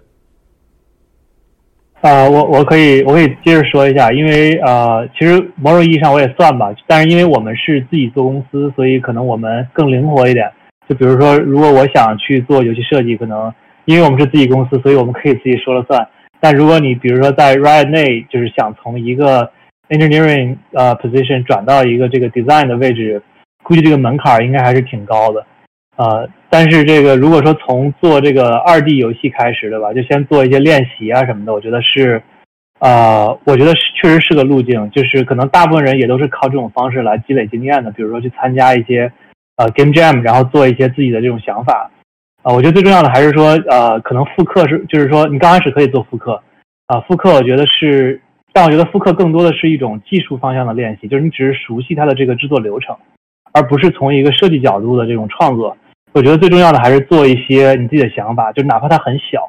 [2.00, 10.50] 啊，我我可以我可以接着说一下，因为呃，其实某种意义上我也算吧，但是因为我们是自己做公司，所以可能我们更灵活一点。
[10.90, 13.54] 就比如说，如果我想去做游戏设计，可能
[13.86, 16.08] 因为我们是自己公司，所以我们可以自己说了算。
[16.40, 19.52] 但如果你比如说在 Riot 内，就是想从一个
[19.90, 23.22] engineering 呃 position 转到一个这个 design 的位置。
[23.72, 25.46] 估计这个门槛应该还是挺高的，
[25.96, 29.94] 呃，但是这个如果说从做这个二 D 游戏开始，对吧？
[29.94, 32.22] 就先做一些练习啊什么的，我觉得是，
[32.80, 39.10] 呃，我觉得是确实是个路径，就是可能大部分人也都是靠这种方式来积累经验的，比如说去参加一些
[39.56, 41.90] 呃 Game Jam，然后做一些自己的这种想法，
[42.44, 46.42] 啊，我觉得最重要的还是说，呃，可能复刻是，就是说你刚开始可以做复刻，
[46.88, 48.20] 啊，复刻我觉得是，
[48.52, 52.98] 但我觉得复刻更多的是一种技术方向的练习，就是你只是熟悉它的这个制作流程。
[53.54, 55.76] 而不是从一个设计角度的这种创作，
[56.14, 59.48] 我觉得最重要的还是做一些你自己的想法，就哪怕它很小，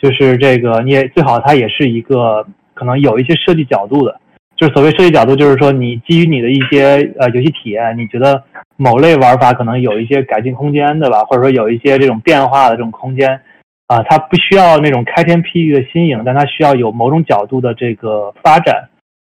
[0.00, 4.20] 就是这个你也最好它也是一个可能有一些设计角度的，
[4.56, 8.42] 就是所谓设计角度，就是说你基于你的一些呃游戏体验，你觉得
[8.76, 11.24] 某类玩法可能有一些改进空间，对吧？
[11.24, 13.40] 或者说有一些这种变化的这种空间，
[13.86, 18.88] 啊，它不需要那种开天辟地的新颖，但它需要有某种角度的这个发展，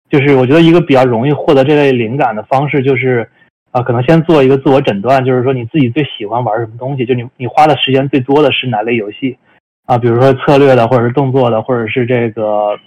[0.09, 3.29] 就是我觉得一个比较容易获得这类灵感的方式就是。
[3.71, 9.37] 啊，可能先做一个自我诊断，就是说你自己最喜欢玩什么东西，就你你花的时间最多的是哪类游戏
[9.85, 9.97] 啊？
[9.97, 12.77] 比如说策略的，或者是动作的，或者是这个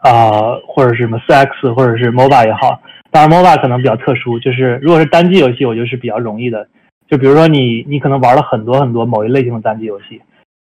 [0.00, 2.80] 啊，或者是什么四 X，或者是 MOBA 也好。
[3.10, 6.66] 当然 MOBA 可能比较特殊，就是如果是单机游戏，我觉得是比较容易的。
[7.08, 10.20] 就比如说你你可能玩了很多很多某一类型的单机游戏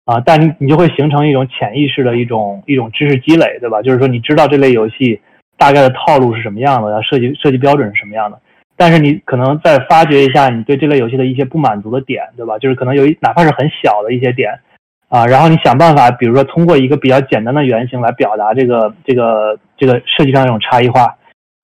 [0.05, 3.81] 啊，但你你就会形成一种潜意识的一种一种知识积累，对吧？
[3.81, 5.19] 就是说你知道这类游戏
[5.57, 8.39] 大概的套路是什么样的，然后设计设计标准是什么样的。
[8.77, 12.59] 但是你可能再发掘一下你对这类游戏的一些不满足的点，对吧？
[12.59, 14.59] 就是可能有一哪怕是很小的一些点，
[15.09, 21.15] 啊，然后你想办法，比如说通过一个比较简单的原型来表达这个这个这个设计上这种差异化。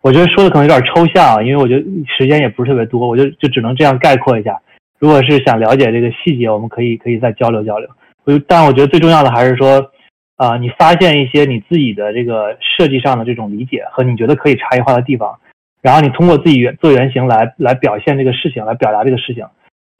[0.01, 1.85] 我觉得说的可能有点抽象，啊因为我觉得
[2.17, 4.59] 时间也不是特别多，我就就只能这样概括一下。
[4.97, 7.89] 如果是想了解这个细节，我们可以可以再交流交流。
[8.23, 9.91] 我就但我觉得最重要的还是说，
[10.37, 15.37] 啊，你发现一些你自己的这个设计上的这种理解和你觉得可以差异化的地方。
[15.81, 19.43] 然后你通过自己原做原型来来表现这个事情，来表达这个事情，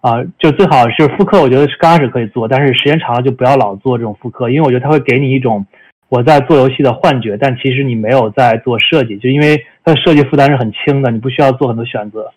[0.02, 1.42] 啊，就最好是复刻。
[1.42, 5.66] 我觉得是刚开始可以做，但是时间长了就不要老做这种复刻，因为我觉得它会给你一种
[6.10, 12.32] 我在做游戏的幻觉，但其实你没有在做设计，就因为它的设计负担是很轻的，你不需要做很多选择。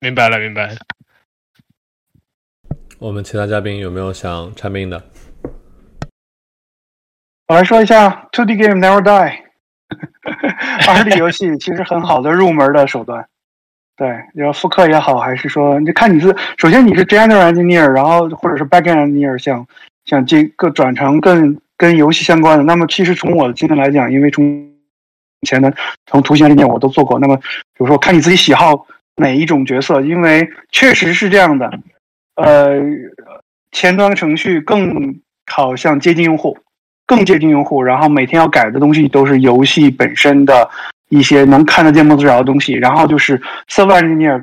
[0.00, 0.70] 明白了，明白。
[2.98, 5.02] 我们其他嘉宾有没有想插兵的？
[7.48, 9.51] 我来说一下，Two D Game Never Die。
[10.88, 13.26] 二 D 游戏其实很好的入门的手段，
[13.96, 19.66] 对，你说复刻也好，还是说你看你是首先你是 General Engineer，然后或者是 Backend Engineer，想
[20.04, 24.70] 想这个转成更跟游戏相关的，那么其实从我的经验来讲，因为从
[25.46, 25.72] 前的
[26.06, 28.86] 从图形里面我都做过，那么比如说看你自己喜好
[29.16, 31.70] 哪一种角色，因为确实是这样的，
[32.36, 32.80] 呃，
[33.72, 36.56] 前端程序更好像接近用户。
[37.14, 40.66] 更接近用户，然后每天要改的东西都是游戏本身的
[41.10, 43.38] 一些能看得见摸得着的东西，然后就是
[43.68, 44.40] server engineer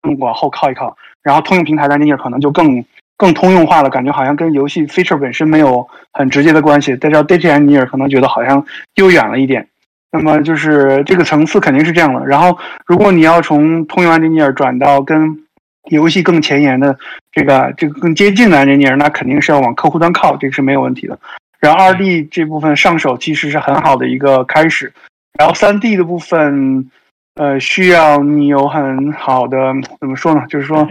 [0.00, 2.84] 更往后靠一靠，然后通用平台的 engineer 可能就更
[3.16, 6.96] 更通用化了，感觉好像跟游戏 feature 本身没有很直接的关系。
[6.98, 8.64] 再叫 data engineer 可能觉得好像
[8.94, 9.66] 又远了一点。
[10.12, 12.24] 那么就是这个层次肯定是这样的。
[12.26, 12.56] 然后
[12.86, 15.42] 如果你要从通用 engineer 转到跟
[15.90, 16.96] 游戏更前沿的
[17.32, 21.18] 这个这个更接近的 engineer，那肯定是要往客户端靠，这个是没有问题的。
[21.60, 24.92] 然后二 D 这部分上手其实是很好的一个开始，
[25.38, 26.90] 然后三 D 的部分，
[27.34, 30.44] 呃，需要你有很好的怎么说呢？
[30.48, 30.88] 就是说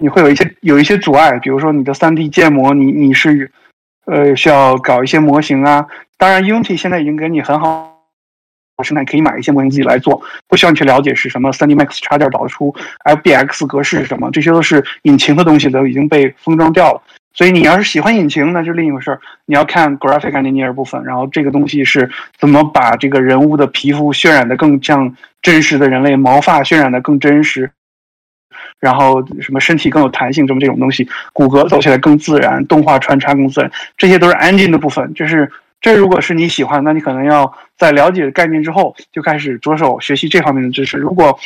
[0.00, 3.50] 你会有一些有一些阻碍，比如说你的三 D 建模，你你是
[4.06, 5.86] 呃需要搞一些模型啊。
[6.16, 7.94] 当然，Unity 现在已经给你很好。
[8.84, 11.50] 生态可以买一些模型自己来做，不需要你去了解是什么。
[11.50, 12.72] 3D Max 插件导出
[13.04, 17.02] ，FBX 格式是什么，这些都是引擎的东西，都已经被封装掉了。
[17.32, 19.20] 所以你要是喜欢引擎，那是另一回事儿。
[19.46, 27.70] 你要看 Graphic Engineer 部分，然后这个东西是怎么把这个人物的皮肤渲染的更像真实的人类，毛发渲染的更真实，
[28.80, 35.50] 然后什么身体更有弹性，这么这种东西，骨骼走起来更自然，动画穿插更自然，这些都是 Engine 的部分，就是。
[35.80, 40.98] 这如果是你喜欢，那你可能要在了解概念之后，就开始着手学习这方面的知识。
[40.98, 41.38] 如果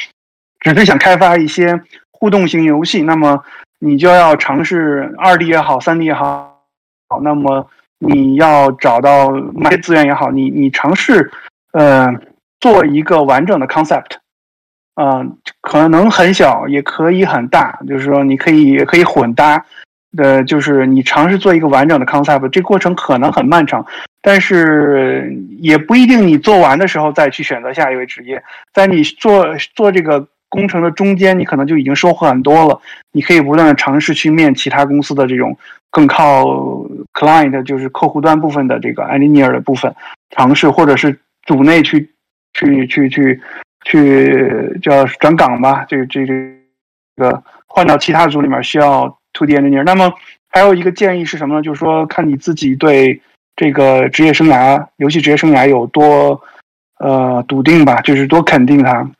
[0.58, 1.78] 只是想开发一些
[2.10, 3.44] 互动型游戏，那么
[3.84, 6.62] 你就要尝试二 D 也好，三 D 也好，
[7.08, 7.68] 好，那么
[7.98, 11.32] 你要找到买资源也好，你你尝试，
[11.72, 12.14] 呃，
[12.60, 14.18] 做一个完整的 concept，
[14.94, 19.66] 嗯，可能很小，也可以很大，就是说你可以也可以混搭。
[20.16, 23.84] 呃，就是你尝试做一个完整的 concept，这过程可能很漫长，
[24.20, 28.44] 但是也不一定你做完的时候再去选择下一位职业。
[28.74, 32.80] 在你做做这个工程的中间，你可能就已经收获很多了。
[33.10, 35.56] 你可以不断的尝试去面其他公司的这种
[35.90, 36.44] 更靠
[37.12, 39.92] client，就是客户端部分的这个 engineer 的部分
[40.30, 42.10] 尝试，或者是组内去
[42.52, 43.40] 去去去
[43.84, 46.34] 去叫转岗吧，这个这这
[47.16, 49.18] 个换到其他组里面需要。
[49.34, 50.12] To D engineer，那么
[50.50, 51.62] 还有一个建议是什么呢？
[51.62, 53.18] 就是说，看你自己对
[53.56, 56.38] 这个职业生涯、游戏职业生涯有多
[56.98, 59.10] 呃笃定吧，就是多肯定它。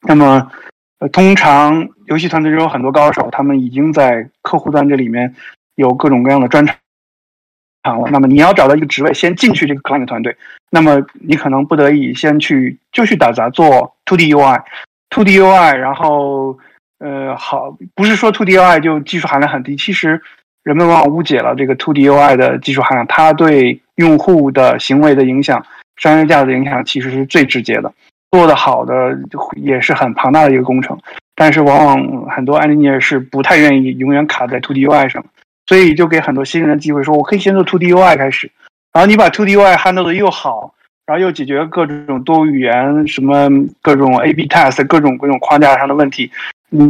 [0.00, 0.50] 那么，
[0.98, 5.34] 呃，通常游戏团队中有很多高手，他们已经在客户端这里面
[5.74, 8.08] 有各种各样的专长了。
[8.10, 10.36] 那么，你要找到一个职位，先进去这个 client 团队，
[10.70, 16.58] 那么你可能不得已先去就去打杂做 To D UI，To D UI，然后。
[17.00, 20.20] 呃，好，不是说 To D U I 就技术含量很低，其实
[20.64, 27.94] 人们往往误解了这个 To D U I 的技术含量，它对用户的行为的影响、商业价值的影响其实是最直接的。
[28.30, 29.18] 做的好的
[29.56, 30.98] 也是很庞大的一个工程，
[31.34, 35.24] 但是往往很多 engineer 是不太愿意永远卡在 To D U I 上，
[35.66, 38.50] 所以就给很多新人的机会，说我可以先做 To D U I 开始，
[38.92, 40.74] 然后你把 To D U I handle 的又好，
[41.06, 43.48] 然后又解决各种多语言、什么
[43.80, 46.30] 各种 A B test、各种各种框架上的问题。
[46.68, 46.84] 你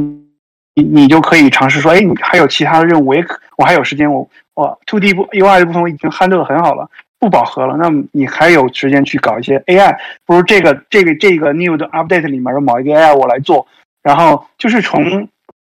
[0.74, 13.66] 你你就可以尝试说，哎，你还有其他的任务，我也可，我还有时间，我我 two D 部 UI 的部分我已经 handle 的很好了，不饱和了，那么你还有时间去搞一些 AI，不如这个这个这个 new 的 update 里面的某一个 AI 我来做，
[14.03, 15.29] 然后就是从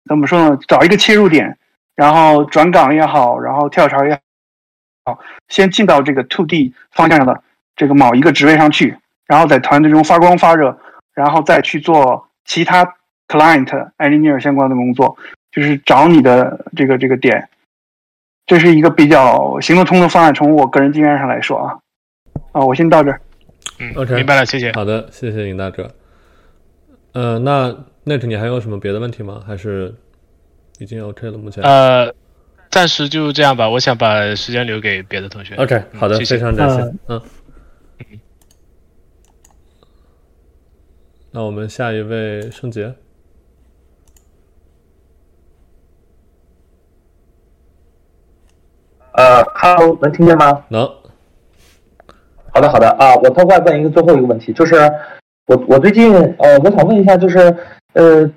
[0.08, 1.56] 怎么说呢，找一个切入点，
[1.94, 4.18] 然后转岗也好，然后跳槽也
[5.04, 5.18] 好，
[5.48, 7.42] 先进到这个 two D 方向的
[7.76, 10.78] 这个某一个职位上去，然后在团队中发光发热，
[11.14, 12.94] 然后再去做其他。
[13.28, 15.18] Client engineer 相关的工作，
[15.50, 17.48] 就是找你的这个这个点，
[18.46, 20.32] 这是一个比较行得通的方案。
[20.32, 21.78] 从我个人经验上来说啊，
[22.52, 23.20] 啊，我先到这儿。
[23.78, 24.72] 嗯，OK，明白了，谢谢。
[24.72, 25.90] 好的，谢谢尹大哲。
[27.12, 27.70] 呃，那
[28.04, 29.42] Net，你还有什么别的问题吗？
[29.46, 29.94] 还是
[30.78, 31.36] 已经 OK 了？
[31.36, 32.14] 目前呃，
[32.70, 33.68] 暂时就这样吧。
[33.68, 35.56] 我想把时间留给别的同学。
[35.56, 36.94] OK，好的，非常感谢。
[37.08, 37.20] 嗯。
[41.32, 42.94] 那我们下一位圣杰。
[49.16, 50.62] 呃，Hello，能听见吗？
[50.68, 50.86] 能。
[52.52, 54.76] 好的，好的啊，我特快问一个最后一个问题，就是
[55.46, 57.38] 我我最近呃，我想问一下，就是
[57.94, 58.30] 呃，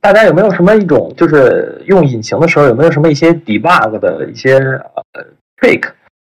[0.00, 5.24] 大家有没有什么一种，就是用引擎的时候有没有什么一些 debug 的一些呃
[5.60, 5.90] trick？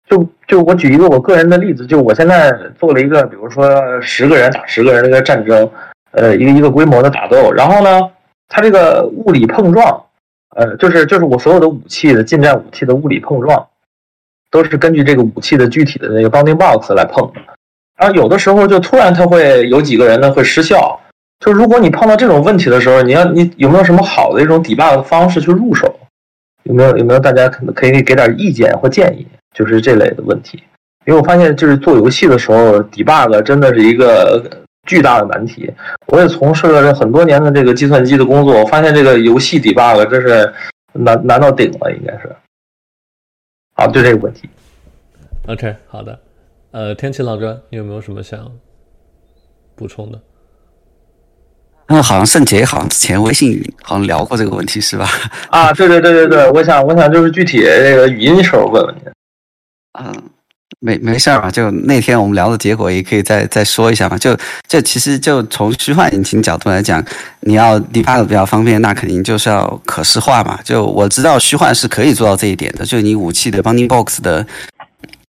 [0.09, 5.69] 就就我举一个我个人的例子，就我现在做了一个，比如说十个人打十个人的一个战争，
[6.11, 8.01] 呃，一个一个规模的打斗，然后呢，
[8.47, 10.03] 它这个物理碰撞，
[10.55, 13.67] 呃，就是就是我所有的武器的近战武器的物理碰撞。
[14.55, 17.41] 都是根据这个武器的具体的那个 bounding box 来碰的，
[17.97, 20.97] 然后有的时候就突然它会有几个人呢会失效，
[21.45, 25.93] 就如果你碰到这种问题的时候，你要你有没有什么好的一种 debug 的方式去入手？
[26.63, 29.27] 有没有有没有大家可能可以给点意见或建议？
[29.53, 30.63] 就是这类的问题，
[31.05, 34.41] 因为我发现就是做游戏的时候 debug 真的是一个
[34.87, 35.69] 巨大的难题。
[36.07, 40.53] 我也从事了很多年的这个计算机的工作，我发现这个游戏 debug 真是
[40.93, 42.33] 难难到顶了，应该是。
[43.77, 44.49] 好，就这个问题。
[45.47, 46.17] OK，好的。
[46.71, 48.49] 呃，天启老哥，你有没有什么想
[49.75, 50.21] 补充的？
[51.87, 55.05] 嗯，好像圣杰好像之前微信好像聊过这个问题，是吧？
[55.49, 59.01] 啊，对对对对对，我想我想就是具体这个语音时候问问你。
[59.99, 60.23] 嗯，
[60.85, 64.15] 没没事儿吧，就那天我们聊的结果也可以再再说一下嘛。
[64.19, 67.03] 就就其实就从虚幻引擎角度来讲，
[67.39, 70.59] 你要 debug 比较方便，那肯定就是要可视化嘛。
[70.63, 74.45] 就我知道虚幻是可以做到这一点的，就你武器的 bounding box 的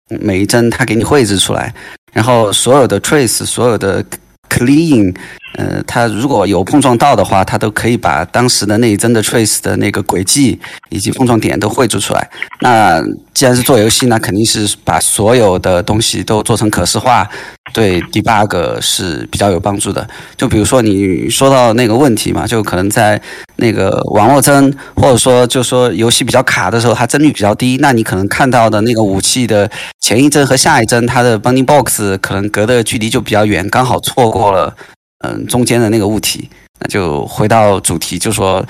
[0.07, 1.71] 每一帧，它给你绘制出来，
[2.11, 4.03] 然后所有的 trace，所有的
[4.49, 5.15] clean。
[5.53, 12.29] 呃，它如果有碰撞到的话，它都可以把当时的那一帧的 trace 的那个轨迹以及碰撞点都绘制出来。
[12.61, 13.01] 那
[13.33, 17.27] 既然是做游戏，那肯定是把所有的东西都做成可视化，
[17.73, 20.07] 对 debug 是比较有帮助的。
[20.35, 23.21] 就比如说你说到那个问题嘛，就可能在
[23.57, 34.75] 那个网络帧，或者说就说游戏比较卡的时候，它帧率比较低，那你可能看到的那个武器的前一帧和下一帧，它的 bounding box 可能隔的距离就比较远，刚好错过了。
[35.23, 36.49] 嗯，中间的那个物体，
[36.79, 38.63] 那就回到主题，就说，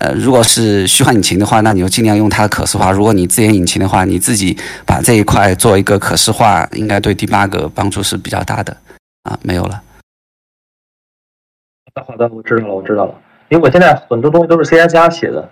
[0.00, 8.76] 呃，如果是虚幻引擎的话，那你就尽量用它的可视化；如果你自研引擎的话，你自己把这一块做一个可视化，应该对 debug 帮助是比较大的。
[9.22, 9.82] 啊，没有了。
[11.94, 13.14] 好的，好的，我知道了，我知道了。
[13.48, 15.48] 因为我现在很多东西都是 C 加加写的，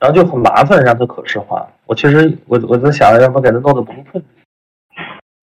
[0.00, 1.66] 然后就很麻烦让它可视化。
[1.86, 4.24] 我其实我我在想，要不给它弄得不困。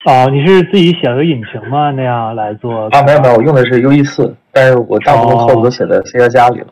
[0.05, 1.91] 哦，你是自己写了个引擎吗？
[1.91, 2.87] 那样来做？
[2.89, 6.67] 啊，没有没有，我用的是 U E 四，但是我大部分 code 都写在 C 加加里了。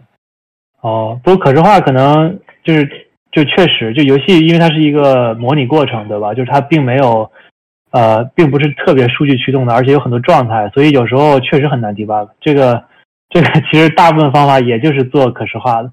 [0.81, 2.83] 哦，不过可视化可能就是
[3.31, 6.33] 就确实就游戏，因为它是一个模拟过程，对吧？
[6.33, 7.29] 就是它并没有
[7.91, 12.27] 呃，并不是特别数据驱动的，而且有很多状态，所以有时候确实很难 debug。
[12.41, 12.83] 这个
[13.29, 15.91] 这个其实大部分方法也就是做可视化的，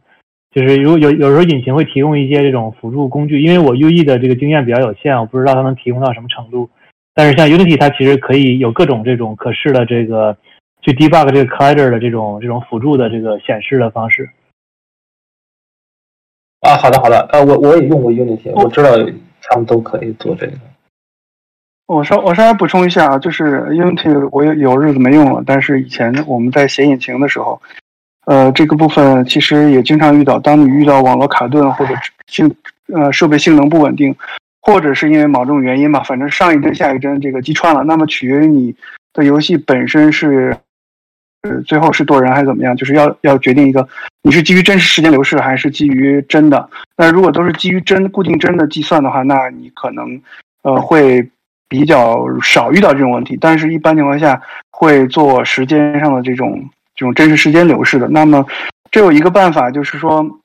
[0.55, 6.70] 就是如果有有时候引擎会提供一些这种辅助工具，因为我 U E 的这个经验比较有限，我不知道它能提供到什么程度。
[7.14, 10.36] 但是像 Unity，它其实可以有各种这种可视的这个
[10.83, 14.28] 去 debug 这个 collider 的这种这种辅助的这个显示的方式。
[16.61, 18.91] 啊，好的好的，呃，我我也用过 Unity，我知道
[19.41, 20.53] 他们都可以做这个。
[21.87, 27.61] 我稍我稍微补充一下啊，就是 Unity 我有有日子没用了，但是以前我们在写引擎的时候，
[28.26, 31.95] 呃，这个部分其实也经常遇到，当你遇到网络卡顿或者
[32.26, 32.55] 性
[32.93, 34.14] 呃设备性能不稳定。
[34.64, 38.72] 或者是因为某种原因吧，反正上一帧下一帧这个击穿了，那么取决于你
[39.12, 40.57] 的游戏本身是，
[41.43, 43.88] 呃，最后是多人还是怎么样，就是要要决定一个
[44.22, 46.68] 你是基于真实时间流逝还是基于真的。
[46.97, 50.20] 那如果都是基于真固定真的计算的话，那你可能
[50.62, 51.28] 呃会
[51.68, 53.36] 比较少遇到这种问题。
[53.40, 54.40] 但是，一般情况下
[54.70, 58.07] 会做时间上的这种这种真实时间流逝的。
[58.09, 58.47] 那么，
[58.90, 60.38] 这有一个办法，就是说。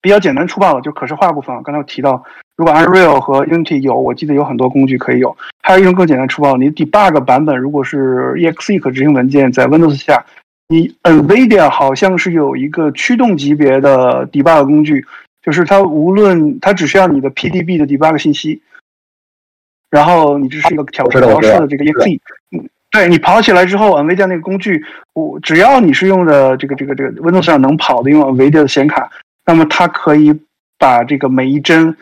[0.00, 2.22] 比较简单粗暴的就可视化部分，刚才我提到，
[2.56, 5.36] 如果 Unreal 和 Unity 有，我记得有很多工具可以有。
[5.62, 10.24] 还有一种更简单粗暴，你 debug 版本如果是 exe 可执行文件，在 Windows 下，
[10.68, 15.04] 你 Nvidia 好像是有一个驱动级别的 debug 工具，
[15.42, 18.62] 就是它无论它只需要你的 PDB 的 debug 信息，
[19.90, 22.20] 然后你这是一个调调试的这个 exe，
[22.56, 24.84] 嗯，对你跑起来之后，Nvidia 那个工具，
[25.14, 29.10] 我只要你是用的这个这个这个 Windows 上能跑的，用 Nvidia 的显卡。
[29.46, 30.38] 那么它可以
[30.76, 31.96] 把这个每一帧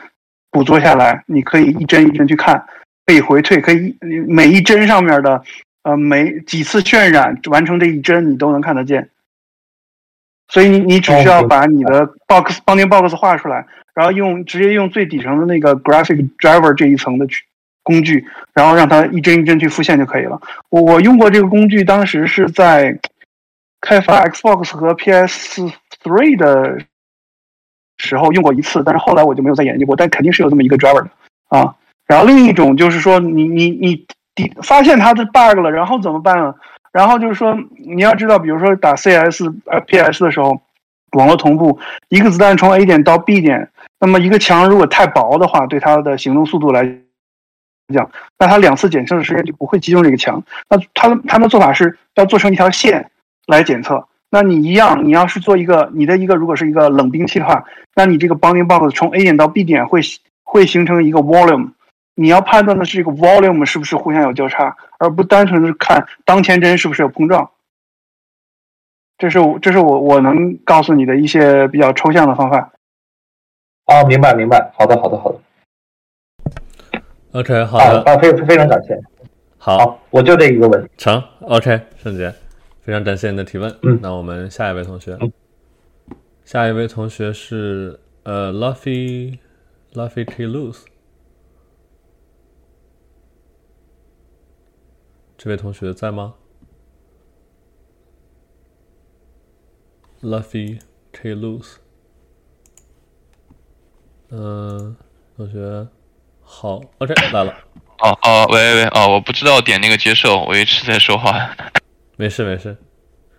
[0.51, 2.65] 捕捉下来，你可以一帧一帧去看，
[3.05, 5.45] 可以回退，可以每一帧上面的
[5.83, 9.11] 呃每几次渲染完成这一帧你都能看得见。
[10.49, 17.27] 所以你你只需要把你的 box bounding box 画出来，然后用直接用最底层的那个 graphic driver 这一层的
[17.83, 20.41] 工具，然后让它一帧一帧去复现就可以了。
[20.71, 22.99] 我我用过这个工具，当时是在
[23.83, 26.79] 开发 Xbox 和 PS3 的。
[27.99, 31.11] 时候用过一次，但是后来我就没有再研究过，但肯定是有这么一个 driver 的
[31.49, 31.75] 啊。
[32.07, 34.05] 然后另一种就是说，你你你
[34.63, 36.55] 发现它的 bug 了，然后怎么办呢？
[36.93, 40.61] 然后就是说，你要知道，比如说打 CS、呃 PS 的时候，
[41.13, 41.79] 网络同步，
[42.09, 46.85] 一个子弹从 A 点到 B 点，那么一个墙如果太薄的话，对它的行动速度来
[47.93, 50.43] 讲，那它两次检测的时间就不会击中这个墙。
[50.69, 53.11] 那它它的做法是要做成一条线
[53.47, 54.07] 来检测。
[54.31, 57.65] 那你一样，你要是做一个你的一个，如果是一个冷兵器的话，
[57.95, 60.01] 那你这个 bounding box 从 A 点到 B 点会
[60.43, 61.73] 会形成一个 volume，
[62.15, 67.51] 你要判断的是这个 volume 是不是互相有交叉，而不单纯的看当前帧是不是有碰撞。
[69.17, 72.73] 这是我这是我我能告诉你的一些比较抽象的方法。
[73.87, 75.39] 哦，明白明白，好的好的好的。
[77.33, 78.99] OK，好的啊，非非常感谢。
[79.59, 80.91] 好，我就这一个问题。
[80.97, 82.35] 成，OK，圣杰。
[82.85, 83.75] 非常感谢你的提问。
[83.83, 85.19] 嗯，那我们下一位同学，
[86.45, 89.39] 下一位同学是呃，Luffy
[89.95, 90.83] Luffy K Lose，。
[95.39, 96.35] 这位同学在吗
[100.21, 100.79] ？Luffy
[101.11, 101.77] K Lose，。
[104.29, 104.95] 嗯，
[105.39, 105.89] 同学
[106.43, 107.55] 好，OK，来了。
[108.01, 111.57] 哦哦，喂喂哦，我不知道点那个接受，我一直在说话。
[112.17, 112.77] 没事没事，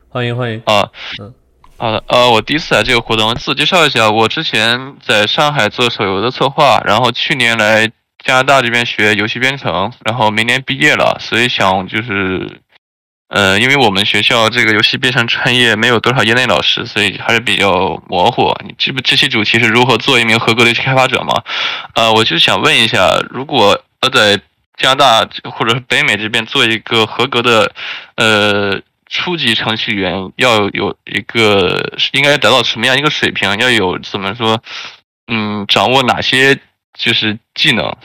[0.10, 0.90] 欢迎欢迎啊，
[1.22, 1.34] 嗯，
[1.78, 7.88] 好的，呃，我第一次来这个活动，自我介绍一下，我之前在上海做手游的策划，然后去年来
[8.24, 12.62] 加拿大这边学游戏编程，然后明年毕业了，所以想就是。
[13.28, 18.56] 呃，因为我们学校这个游戏编程专业没有多少业内老师，所以还是比较模糊。
[18.64, 21.42] 你这不这期主题是如何做一名合格的游戏开发者吗？
[21.96, 24.40] 呃，我就想问一下，如果呃在
[24.78, 27.74] 加拿大或者是北美这边做一个合格的
[28.16, 33.58] 呃初级程序员，要有一个应该达到什么样一个水平？
[33.60, 34.62] 要有怎么说？
[35.28, 36.60] 嗯，掌握哪些
[36.94, 37.96] 就是技能？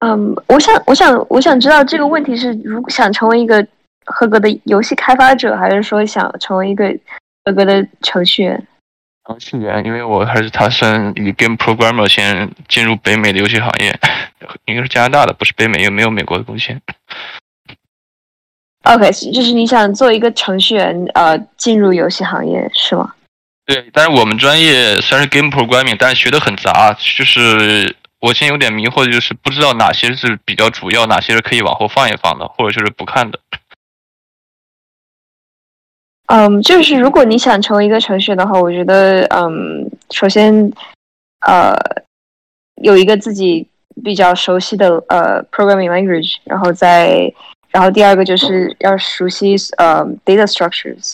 [0.00, 3.66] 嗯，我想，我想，我想知道这个问题是，如果想成为一个
[4.04, 6.94] 合格的游戏开发者，还是说想成为一个
[7.44, 8.66] 合格的程序员？
[9.26, 13.98] 程序员，因为我还是打算以 game programmer 先进入北美的游戏行业，
[14.66, 16.80] 应该是加拿大的，不是北美，也没有美国的贡献。
[18.82, 23.12] OK，就是你想做一个程序员，呃，进入游戏行业是吗？
[23.66, 27.94] 对，但是我们专业虽然是 game programming，但是学的很杂，就是。
[28.20, 33.38] 我现在有点迷惑，就是不知道哪些是比较主要，哪些是可以往后放一放的，或者就是不看的。
[36.26, 40.72] 嗯，就是如果你想成为一个程序员的话，我觉得，嗯，首先，
[41.46, 41.76] 呃，
[42.82, 43.68] 有一个自己
[44.02, 47.32] 比较熟悉的呃 programming language，然后再，
[47.70, 51.12] 然后第二个就是要熟悉呃 data structures，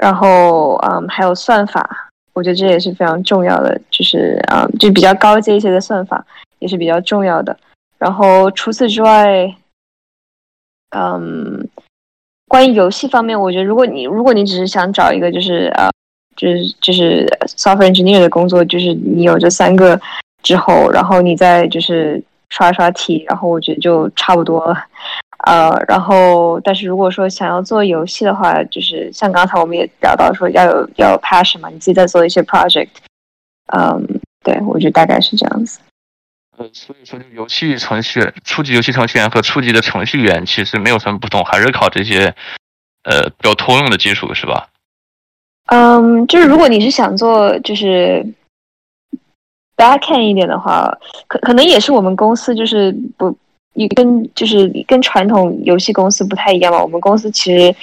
[0.00, 2.08] 然后嗯还有算法。
[2.32, 6.24] 我觉得这也是非常重要的，就是啊，就比较高阶一些的算法
[6.60, 7.54] 也是比较重要的。
[7.98, 9.54] 然后除此之外，
[10.96, 11.68] 嗯，
[12.50, 15.88] 关于游戏方面，我觉得如果你如果你只是想找一个就是呃，
[16.34, 19.98] 就是就是 software engineer 的工作，就是你有这三个
[20.42, 24.76] 之后，然后你再就是刷刷题，然后我觉得就差不多了。
[25.46, 32.88] 呃，然后，但是如果说想要做游戏的话，就是像刚才我们也聊到说要有要有 passion 嘛，你自己在做一些 project，
[33.72, 34.04] 嗯，
[34.42, 35.78] 对我觉得大概是这样子。
[36.72, 42.34] 所以说，就游戏程序初级游戏程序员和初级的程序员其实没有什么不同，还是考这些
[43.04, 44.68] 呃比较通用的基础，是吧？
[45.66, 48.26] 嗯，就是如果你是想做就是
[49.76, 50.96] backend 一点的话，
[51.26, 53.36] 可可能也是我们公司就是不。
[53.72, 56.82] 你跟就是跟传统游戏公司不太一样嘛？
[56.82, 57.74] 我们公司其实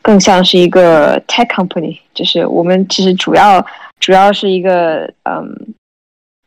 [0.00, 3.62] 更像是一个 tech company，就是我们其实主要
[3.98, 5.74] 主要是一个嗯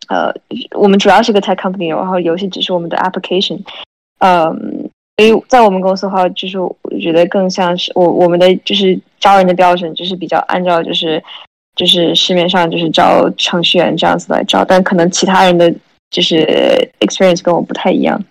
[0.09, 0.33] 呃，
[0.71, 3.59] 我们主要是个 tech company，然后游戏只是我们的 application。
[4.19, 11.21] 嗯，所以在我们公司的话，就是我觉得更像是我我们的就是招人的标准，就是比较按照就是
[11.75, 15.73] 就是市面上就是招程序员这样子来招，但可能其他人的
[16.09, 16.45] 就是
[16.99, 18.21] experience 跟我不太一样。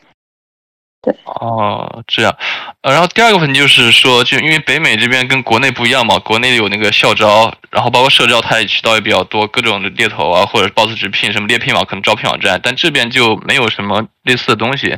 [1.25, 2.35] 哦，这样，
[2.83, 14.97] 呃，然后第二个问题就是说，就因为北美这边跟国内不一样嘛，国内有那个校招，然后包括社招，它也渠道也比较多，各种的猎头啊，或者 boss 直聘什么猎聘网，可能招聘网站，但这边就没有什么类似的东西，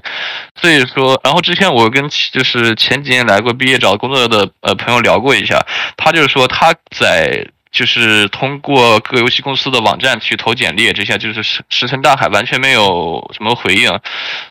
[0.61, 5.65] 所以说，然后之前我跟就是前几年来过毕业找工作的呃朋友聊过一下，
[5.97, 13.89] 他就是说他在就是通过各游戏公司的网站去投简历，这些就是石石沉大海，完全没有什么回应，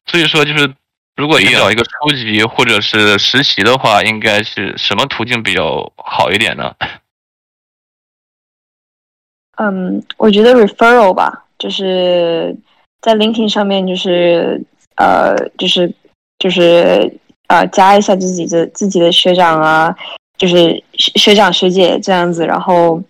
[0.06, 0.74] 所以说就是。
[1.16, 6.76] 如果你找一个初级或者是实习的话，应该是什么途径比较好一点呢？
[9.58, 12.54] 嗯，我觉得 referral 吧，就是
[13.00, 14.62] 在 LinkedIn 上面，就是
[14.98, 15.90] 呃，就是
[16.38, 17.10] 就是
[17.48, 19.96] 呃，加一下自己的自己的学长啊，
[20.38, 23.02] 就是学长学姐这样子，然后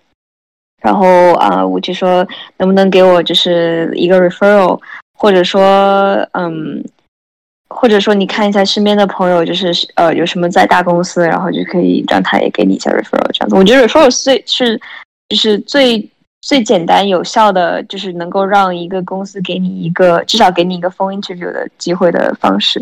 [0.83, 2.23] 然后啊，我就说
[2.57, 4.79] 能不能给我就是一个 referral，
[5.15, 6.85] 或者说嗯。
[7.75, 13.55] 或者说，你看一下身边的朋友，就是呃，有什么在大公司，然后就可以让他也给你一下 referral 这样子。
[13.55, 14.79] 我觉得 referral 最是
[15.29, 16.09] 就是最
[16.41, 22.81] 最简单有效的，就是能够让一个公司给你一个至少给你一个 phone interview 的机会的方式。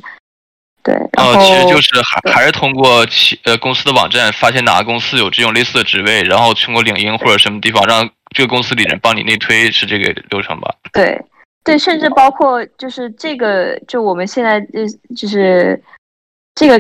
[0.84, 10.76] 对，哦，其实就是还还是通过企呃公司的网站发现哪个公司有这种类似的职位，然后通过领英或者什么地方让这个公司里人帮你内推，是这个流程吧？
[10.92, 11.20] 对。
[11.64, 14.86] 对，甚至包括就是这个，就我们现在就
[15.16, 15.82] 就是
[16.56, 16.78] 这个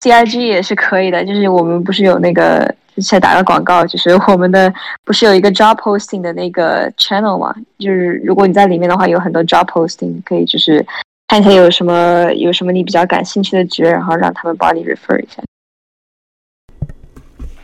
[0.00, 1.24] C I G 也是可以的。
[1.24, 4.72] 就是我们不是有那个，先打个广告，就是我们的
[5.04, 7.54] 不是有一个 job posting 的那个 channel 嘛？
[7.78, 10.84] 就是如果你在里面的话，有很多 job posting，可以就是
[11.28, 15.42] 看一下有什么有什么你比较感兴趣的职位，然后让他们帮你 refer 一下。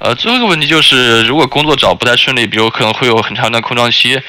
[0.01, 4.21] 呃，最后一个问题就是，如果工作找不太顺利，比如可能会有很长的空窗期，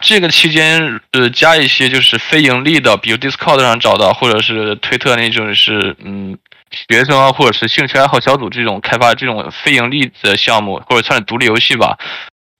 [0.00, 6.36] 这个期间，呃，加一些就是非盈利的，比如 Discord 上找到，或者是推特那种是，嗯，
[6.70, 11.98] 学生啊，或者是兴趣爱好小组这种开发这种非盈利的项目，或者算是独立游戏吧，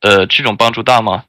[0.00, 1.24] 呃，这种帮助大吗？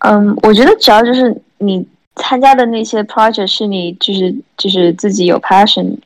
[0.00, 1.86] 嗯，我觉得只要就是你。
[2.16, 5.96] 参加的那些 project 是你就是就是自己有 passion，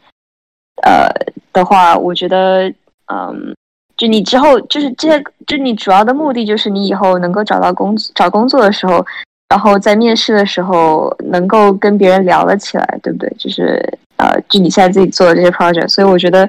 [0.82, 1.08] 呃
[1.52, 2.68] 的话，我觉得，
[3.12, 3.54] 嗯，
[3.96, 9.04] 就你之后就是这些，就你主要的目的就是你以后能够找到工找工作的时候，
[9.48, 13.28] 然后在面试的时候能够跟别人聊了起来，对不对？
[13.38, 13.82] 就是
[14.16, 16.48] 呃，就你现在自己做的这些 project，所以我觉得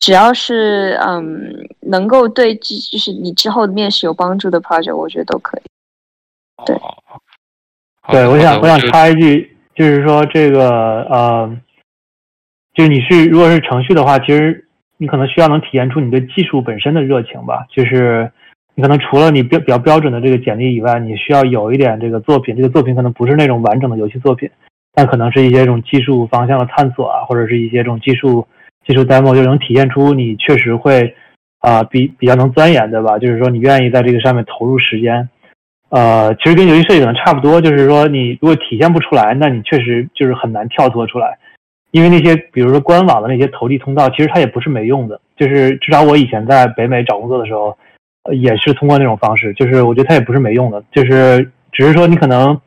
[0.00, 5.62] 只要是嗯能够对就是你之后的面试有帮助的 project，我觉得都可以。
[6.64, 6.76] 对。
[8.08, 11.56] 对，我想我想插一句，就是说这个呃，
[12.74, 14.66] 就是你是如果是程序的话，其实
[14.98, 17.64] 你可能需要能体现出你对技术本身的热情吧。
[17.70, 18.30] 就是
[18.74, 22.54] 你可能除了你标比较标准的这个简历以外，你需要有一点这个作品。
[22.54, 24.50] 这个作品可能不是那种完整的游戏作品，
[24.92, 28.46] 但可能是一些这种技术方向的探索啊，或者是一些这种技术
[28.86, 31.14] 技术 demo，就能体现出你确实会
[31.60, 33.18] 啊比比较能钻研，对吧？
[33.18, 35.30] 就是说你愿意在这个上面投入时间。
[35.94, 41.38] 呃，其实跟游戏设计可能差不多，就是说你如果体现不出来，那你确实就是很难跳脱出来，
[41.92, 45.20] 因为那些比如说官网的那些投递通道，其实它也不是没用的。
[45.36, 47.78] 就是至少我以前在北美找工作的时候，
[48.32, 52.60] 也是通过那种方式，就是我觉得它也不是没用的，就是只是说你可能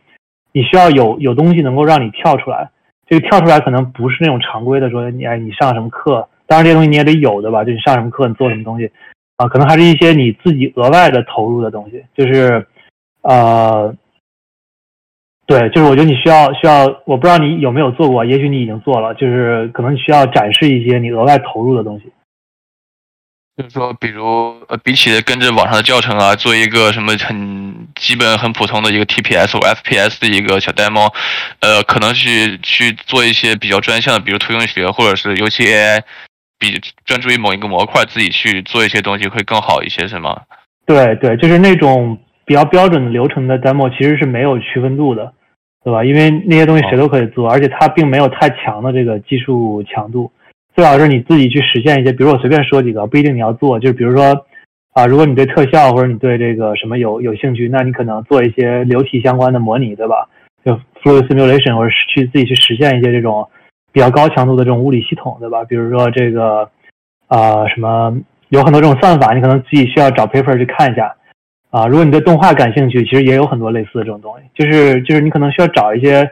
[0.54, 2.70] 你需要有有东西能够让你跳出来，
[3.10, 8.90] 这个跳出来可能不是那种常规的说你哎你上什么课，当然这些东西你也得有的吧，就你上什么课你做什么东西
[9.36, 12.66] 啊，可能还是一些你自己额外的投入的东西，就是。
[13.22, 13.94] 呃，
[15.46, 22.12] 对，就是我觉得你需要需要，我不知道你有没有做过，也许你已经做了，就是可能你需要展示一些你额外投入的东西。
[23.58, 31.12] 就是说，比如呃，比起跟着网上的教程啊，做一个什么很基本、很普通的一个 TPS 或 FPS 的一个小 demo，
[31.62, 36.04] 呃，可能去去做一些比较专项的，比如图形学或者是游戏 AI，
[36.60, 40.40] 比专注于某一个模块，自己去做一些东西会更好一些，是吗？
[40.86, 42.18] 对对，就是那种。
[42.48, 45.34] 比较标准的流程的 demo 其实是没有区分度的，
[45.84, 46.04] 对吧？
[46.06, 50.32] 因为那些东西谁都可以做，而且它并没有太强的这个技术强度。
[50.74, 53.78] 最好是你自己去实现一些，比如我随便说几个，不一定你要做。
[53.80, 54.46] 就是比如说，
[54.94, 60.30] 啊，如果你对特效或者你对这个什么有有兴趣，那你可能做一些流体相关的模拟，对吧？
[60.64, 63.50] 就 fluid simulation 或者去自己去实现一些这种
[63.92, 65.66] 比较高强度的这种物理系统，对吧？
[65.66, 66.70] 比如说这个
[67.28, 68.16] 啊什么
[68.50, 71.14] 有很多这种算法，你可能自己需要找 paper 去看一下。
[71.70, 76.30] 啊，如果你对动画感兴趣，其实也有很多类似的这种东西，就是就是你可能需要找一些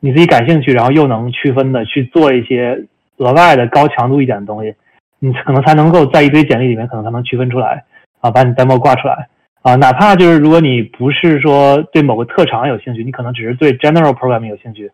[0.00, 2.84] 你自己感兴趣，然后又能区分的去做一些
[3.16, 4.74] 额外的高强度一点的东西，
[5.18, 7.84] 你可能才能够在一堆简历里面可能才能区分出来
[8.20, 9.28] 啊，把你 demo 挂出来
[9.62, 14.90] 啊，哪怕就是如果你不是说对某个特长有兴趣，你可能只是对 general programming 有兴趣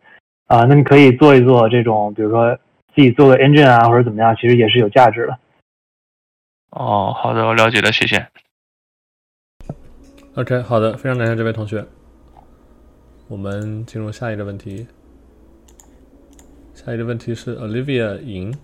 [0.47, 2.57] 啊，那你可以做一做这种，比如说
[2.95, 5.37] 自己做个 engine 啊或者怎么样，其实也是有价值的。
[6.71, 8.29] 哦，好的，我了解了，谢谢。
[10.36, 11.85] OK，好的，非常感谢这位同学。
[13.27, 14.86] 我们进入下一个问题。
[16.73, 18.57] 下一个问题是 Olivia 赢。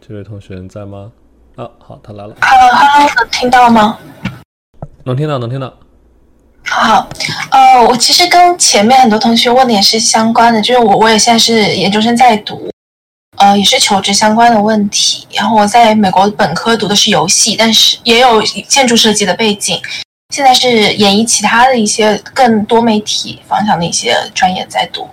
[0.00, 1.12] 这位同学在吗？
[1.56, 2.34] 啊，好，他来了。
[2.40, 3.98] Hello，Hello，能听到吗？
[5.04, 5.78] 能听到，能听到。
[6.64, 7.06] 好，
[7.50, 12.70] 呃，我其实跟前面很多同学问的也是相关的，就是我我也现在是研究生在读。
[13.56, 15.26] 也是求职相关的问题。
[15.32, 19.80] 然后我在美国本科读的是游戏，但是也有建筑设计的背景。
[20.34, 25.08] 现在是演绎其他的一些更多媒体方向的一些专业在读。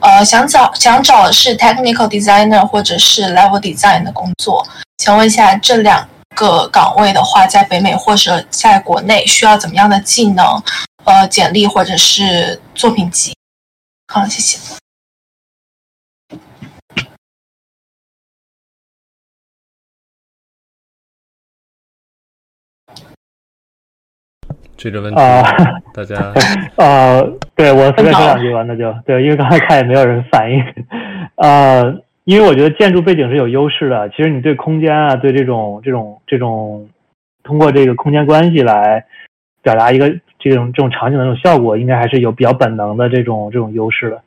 [0.00, 4.66] 呃，想找想找的是 technical designer 或者是 level design 的工作。
[4.98, 10.62] 请问一下，这两个岗位的话，在北美或者在国内需要怎么样的技能？
[11.04, 13.34] 呃，简历或者是作品集？
[14.12, 14.58] 好，谢谢。
[24.76, 25.16] 这个问题，
[25.94, 26.16] 大家
[26.76, 27.22] 呃，
[27.54, 30.62] 对我随便说两句吧，那就对，因为刚才看也没有人反应，
[31.36, 34.08] 呃，因为我觉得建筑背景是有优势的。
[34.10, 36.88] 其实你对空间啊，对这种这种这种，
[37.44, 39.04] 通过这个空间关系来
[39.62, 44.20] 表达一个这种这种场景的这种效果，应该还是有比较本能的这种这种优势的。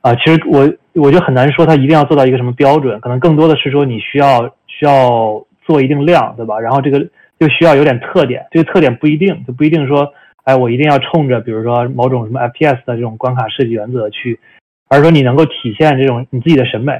[0.00, 6.58] 啊，其实我我就很难说它一定要做到一个什么标准，可能更多的是说你需要需要做一定量，对吧？
[6.58, 7.06] 然后这个。
[7.40, 10.12] 就需要有点特点，这个特点不一定，就不一定说，
[10.44, 14.38] 哎，我一定要冲着比如说某种什么 FPS 的这种关卡设计原则去，
[14.90, 16.92] 而是说你能够体现这种你自己的审美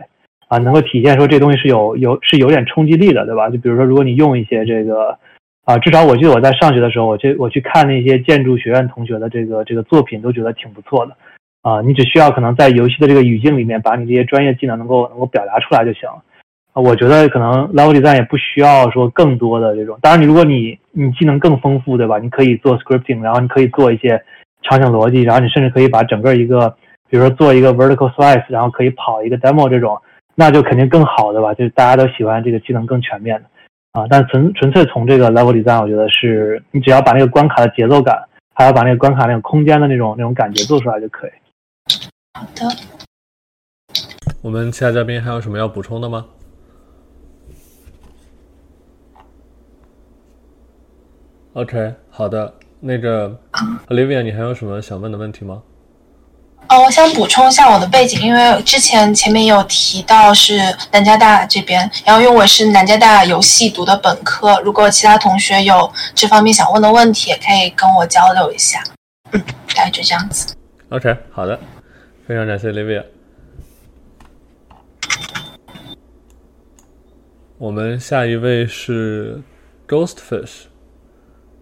[0.49, 3.51] 啊，能够体现说这东西是有有是有点冲击力的，对吧？
[3.51, 5.19] 就比如说，如果你用一些这个
[5.67, 11.15] 啊，至少我记得我在上学的时候，我去我去看那些建筑学院同学的这个这个作品，都觉得挺不错的
[11.61, 11.83] 啊。
[11.83, 16.23] 你只需要可能在游戏的这个语境里面，把你这些专业技能能够能够表达出来就行了。
[16.73, 19.99] 啊，我觉得可能 level design 也不需要说更多的这种。
[20.01, 22.19] 当然，你如果你你技能更丰富，对吧？
[22.19, 24.23] 你可以做 scripting，然后你可以做一些
[24.63, 26.71] 场景逻辑，然后你甚至可以把整个一个，
[27.09, 30.01] 比如说做一个 vertical slice，然后可以跑一个 demo 这种，
[30.37, 31.53] 那就肯定更好，的吧？
[31.55, 34.07] 就是大家都喜欢这个技能更全面的啊。
[34.09, 38.17] 但纯纯粹从这个 level design，我觉得是你只要把那个关卡的节奏感，
[38.55, 41.31] 还要把那个关卡那种空间的那种那种感觉做出来就可以。
[42.35, 42.77] 好的。
[44.43, 46.25] 我们其他嘉宾还有什么要补充的吗
[51.55, 53.37] ？OK，好的，那个
[53.89, 55.63] Olivia，你还有什么想问的问题吗？
[56.69, 60.57] 哦，我想补充一下我的背景，因为之前前面有提到是
[60.93, 68.81] 南加大这边，然后因为我是南加大游戏读的本科，如果其他同学有这方面想问的问题，也可以跟我交流一下。
[69.33, 69.43] 嗯，
[69.75, 70.55] 大概就这样子。
[70.91, 71.59] OK，好的，
[72.29, 73.05] 非常感谢 Olivia。
[77.59, 79.43] 我们下一位是
[79.89, 80.70] Ghostfish。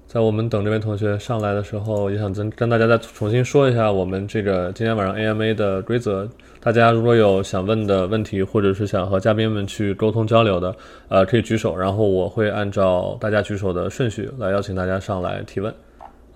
[0.09, 6.27] 在我们等这位同学上来的时候，也想跟跟大家再重新说一下我们这个今天晚上 AMA 的规则。
[6.61, 10.75] 大家如果有想问的问题，或者是想和嘉宾们去沟通交流的，
[11.11, 15.73] 呃，可以举手，然后我会按照大家举手的顺序来邀请大家上来提问。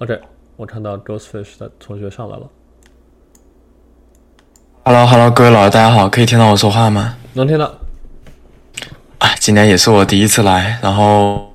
[0.01, 0.21] OK，
[0.57, 2.43] 我看到 Ghostfish 的同学上来了。
[4.85, 7.17] Hello，Hello，各位老师，大家好，可以听到我说话吗？
[7.33, 7.65] 能听到。
[9.17, 11.52] 啊，今天也是我第一次来，然后。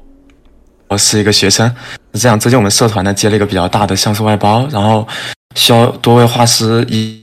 [0.89, 1.67] 我是一个学生，
[2.13, 5.05] 是这样最近我们社团呢接了一个比较大的像素外包，然后
[5.55, 7.21] 需要多位画师一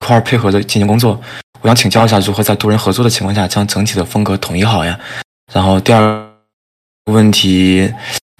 [0.00, 1.20] 块儿配合着进行工作。
[1.60, 4.98] 我想请教一下，如何在多人合作的情况下将整体的风格统一好呀？
[5.52, 7.92] 然后第二个问题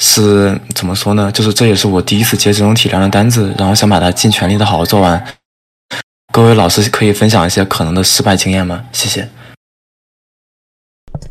[0.03, 1.31] 是怎么说呢？
[1.31, 5.25] 就是这也是我第一次接这种体量的单子，然后想把它尽全力的好好做完。
[6.33, 8.85] 各位老师可以分享一些可能的失败经验吗？
[8.93, 9.29] 谢谢。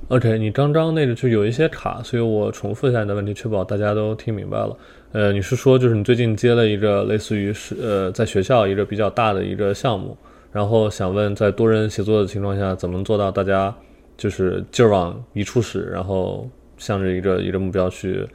[0.09, 4.75] OK，你刚刚那个就有一些卡，所以我重复一下你的问题，确保大家都听明白了。
[5.11, 10.17] 呃，你是说就是你最近接了一个类似于是呃在学校一个比较大的一个项目，
[10.51, 13.71] 然后想问在多人协作的情况下，怎么做到大家
[14.17, 16.49] 就是劲儿往一处使，然后
[16.79, 18.27] 向着一个一个目标去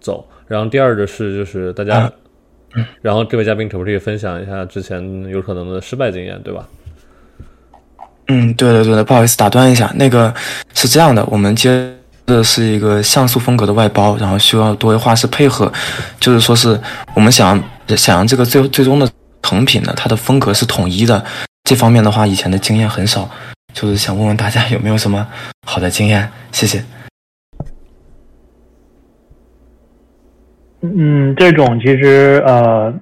[0.00, 0.22] 走。
[0.46, 2.12] 然后第二个是就是大家，
[3.00, 6.68] 然后这位嘉宾可不可以分享一下之前有可能的失败经验，对吧？
[8.28, 10.32] 嗯，对的对的，不好意思打断一下，那个
[10.74, 11.92] 是这样的，我们接
[12.24, 15.70] 的是一个像素风格的外包，然后需要多位画师配合，
[16.20, 16.80] 就是说是
[17.14, 19.10] 我们想想让这个最最终的
[19.42, 21.22] 成品呢，它的风格是统一的。
[21.64, 23.28] 这方面的话，以前的经验很少，
[23.74, 25.26] 就是想问问大家有没有什么
[25.66, 26.30] 好的经验？
[26.52, 26.82] 谢谢。
[30.80, 32.94] 嗯，这种其实呃，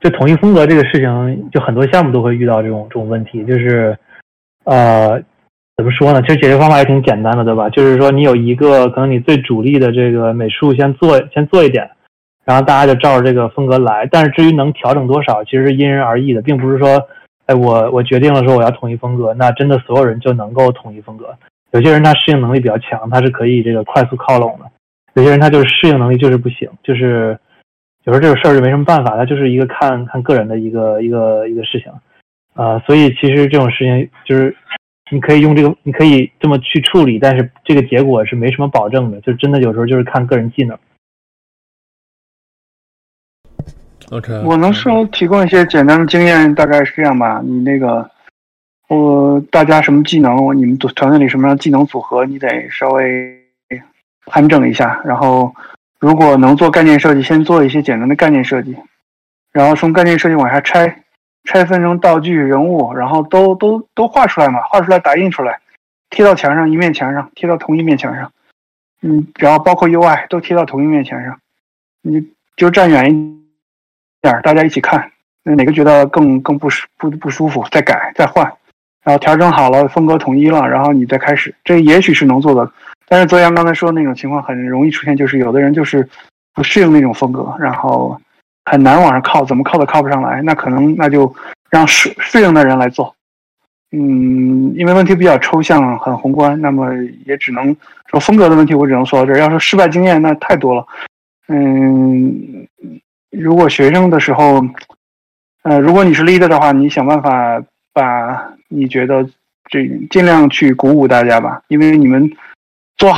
[0.00, 3.98] 就统一风格这个事情，就很多项目都会遇到这种这种问题，就是。
[4.66, 5.22] 呃，
[5.76, 6.20] 怎么说呢？
[6.22, 7.70] 其实解决方法也挺简单的，对吧？
[7.70, 11.88] 就是说，你有一个可能你最主力的这个美术，先做先做一点，
[12.44, 14.08] 然后大家就照着这个风格来。
[14.10, 17.06] 但是至于能调整多少，其实是因人而异的，并不是说，
[17.46, 21.34] 哎，我我决定了说我要统一风格，那真的所有人就能够统一风格。
[21.72, 24.64] 有些人他适应能力比较强，他是可以这个快速靠拢的；
[25.14, 27.38] 有些人他就是适应能力就是不行，就是
[28.04, 31.92] 有时候这个事儿就没什么办法，他就是一个看看个人的一个一个一个事情。
[32.56, 34.56] 啊，所以其实这种事情就是，
[35.12, 40.76] 你可以用这个，你可以这么去处理，但是这个结果是没什么保证的，就真的有时候就是看个人技能。
[44.10, 47.42] OK，我能稍微提供一些简单的经验，大概是这样吧。
[47.44, 48.10] 你那个，
[48.88, 53.38] 我大家什么技能，你们组团队里什么样技能组合，你得稍微
[54.24, 55.02] 盘整一下。
[55.04, 55.54] 然后，
[56.00, 58.74] 如果能做概念设计，先做一些简单的概念设计，
[59.52, 61.02] 然后从概念设计往下拆。
[61.46, 65.60] 拆分成道具、人物，然后都都都画出来嘛，画出来打印出来，
[66.10, 68.30] 贴到墙上一面墙上，贴到同一面墙上，
[69.00, 71.38] 嗯，然后包括 UI 都贴到同一面墙上，
[72.02, 73.40] 你就站远一
[74.20, 75.10] 点，大家一起看，
[75.44, 78.44] 哪个觉得更更不舒不不舒服，再改再换，
[79.02, 82.70] 然后调整好了，风格统一了，然后你再开始，这也许是能做的，
[83.08, 86.08] 但是泽阳刚才说的那种情况很容易出现，就是有的人就是
[86.52, 88.20] 不适应那种风格，然后。
[88.66, 90.42] 很难往上靠，怎么靠都靠不上来。
[90.42, 91.34] 那可能那就
[91.70, 93.14] 让适适应的人来做。
[93.92, 96.92] 嗯，因为问题比较抽象，很宏观，那么
[97.24, 97.74] 也只能
[98.10, 99.38] 说风格的问题，我只能说到这儿。
[99.38, 100.84] 要说失败经验，那太多了。
[101.48, 102.66] 嗯，
[103.30, 104.60] 如果学生的时候，
[105.62, 107.62] 呃，如果你是 leader 的话，你想办法
[107.92, 109.24] 把你觉得
[109.70, 112.28] 这尽量去鼓舞大家吧，因为你们
[112.96, 113.16] 做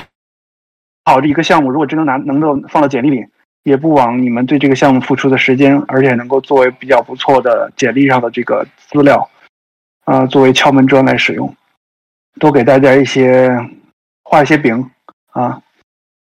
[1.07, 3.25] 好这一个项目，如果真能拿能够放到简历里，
[3.69, 9.29] 也不枉你们对这个项目付出的时间，而且能够作为比较不错的简历上的这个资料，
[10.05, 11.55] 啊，作为敲门砖来使用，
[12.41, 13.57] 多给大家一些
[14.25, 14.91] 画一些饼
[15.33, 15.61] 啊，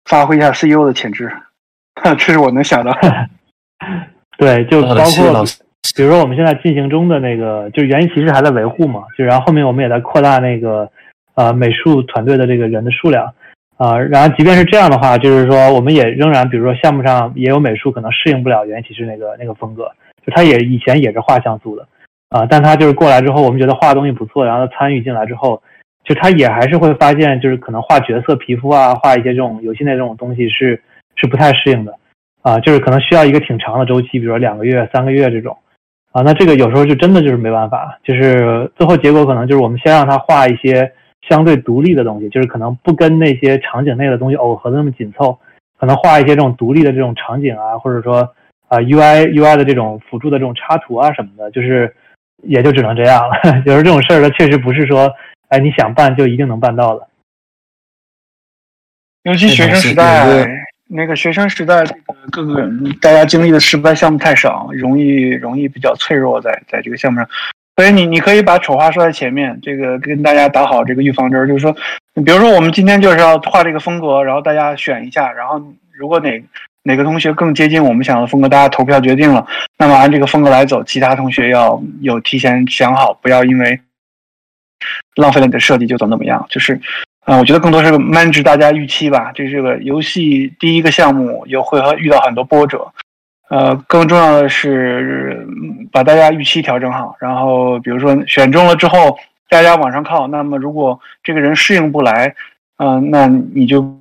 [0.05, 1.33] 发挥一下 CEO 的潜质，
[2.19, 2.97] 这是我能想到。
[4.39, 5.45] 对，就包括。
[5.97, 10.89] 比如说，我们现在进行中的那个，就是原因其实还在维护嘛，就然后后面我们也在扩大那个，
[11.35, 13.35] 呃，美术团队的这个人的数量，
[13.81, 19.91] 啊，然后即便是这样的话，就是说我们也仍然，比如说项目上也有美术可能适应不了原其实那个那个风格，
[20.27, 21.89] 就他也以前也是画像素的，
[22.29, 25.63] 啊，但他就是过来之后，我们觉得画东西不错，然后他参与进来之后，
[26.05, 30.83] 就他也还是会发现，就是可能画角色皮肤啊，画一些这种游戏内这种东西是
[31.17, 31.95] 是不太适应的，
[32.43, 35.57] 啊，就是可能需要一个挺长的周期，比如说两个月、三个月这种。
[36.13, 40.93] 啊，那这个有时候就真的就是没办法，就是最后结果可能就是我们先让他画一些
[41.29, 45.39] 相对独立的东西，就是可能不跟那些场景内的东西耦合的那么紧凑，
[45.79, 48.19] 可能画一些这种独立的这种场景啊，或者说
[48.69, 51.95] 啊 UI UI 的这种辅助的这种插图啊什么的，就是
[52.43, 53.37] 也就只能这样了。
[53.67, 55.13] 有时候这种事儿，它确实不是说，
[55.49, 57.07] 哎，你想办就一定能办到的。
[59.25, 60.67] 尤其学生时代。
[60.93, 62.69] 那个学生时代，这个各个
[63.01, 67.29] 大家经历的失败项目太少，容易容易比较脆弱，在在这个项目上，
[67.81, 71.73] 所以你你可以把丑话说在前面，这个跟大家打好这个预防针，就是说，
[72.13, 75.59] 比如说我们今天就是要画这个风格，然后大家选一下，然后
[75.97, 76.45] 如果哪
[76.83, 79.47] 哪个同学更接近我们想要的风格，大家投票决定了，
[79.79, 83.81] 那么按这个风格来走，其他同学要有提前想好，不要因为
[85.17, 86.79] 浪费了你的设计就怎么怎么样，就是。
[87.25, 89.31] 啊，我觉得更多是 manage 大家预期吧。
[89.35, 92.93] 这是个游戏第一个项目，又会遇到很多波折。
[93.51, 95.45] 呃，更重要的是
[95.91, 97.17] 把大家预期调整好。
[97.19, 99.19] 然后，比如说选中了之后，
[99.49, 100.29] 大家往上靠。
[100.29, 102.33] 那么，如果这个人适应不来，
[102.77, 104.01] 嗯，那你就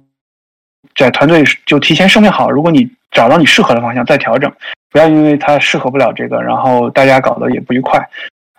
[0.96, 2.52] 在团队就提前设定好。
[2.52, 4.52] 如果你找到你适合的方向，再调整。
[4.92, 8.00] 不要因为他适合不了这个，然后大家搞得也不愉快。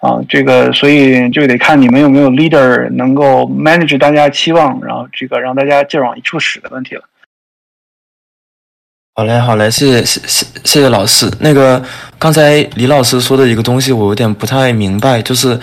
[0.00, 7.02] 啊，这个所以就得看你们有没有 leader 能够 manage 大家期望，然后这个让大家劲儿往一处使的问题了。
[9.20, 11.30] 好嘞，好嘞，谢谢谢谢谢谢老师。
[11.40, 11.82] 那个
[12.18, 15.60] 刚才李老师说的一个东西，我有点不太明白，就是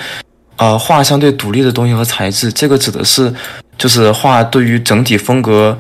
[0.58, 3.34] 呃，画相对独立的东西和材质，这个指的是
[3.76, 5.76] 就是画对于整体风格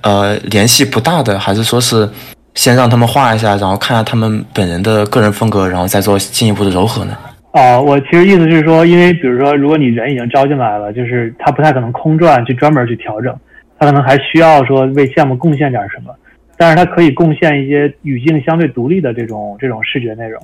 [0.00, 2.08] 呃联系不大的，还是说是？
[2.54, 7.14] 先让他们画一下，然后看下他们本人的个人风格，然后再做进一步的柔和呢。
[7.52, 13.32] 哦，我其实意思是说，因为比如说，如果你人已经招进来了，就是他不太可能空转去专门去调整，
[13.78, 16.12] 他可能还需要说为项目贡献点什么，
[16.60, 20.38] 但是它可以贡献一些语境相对独立的这种这种视觉内容，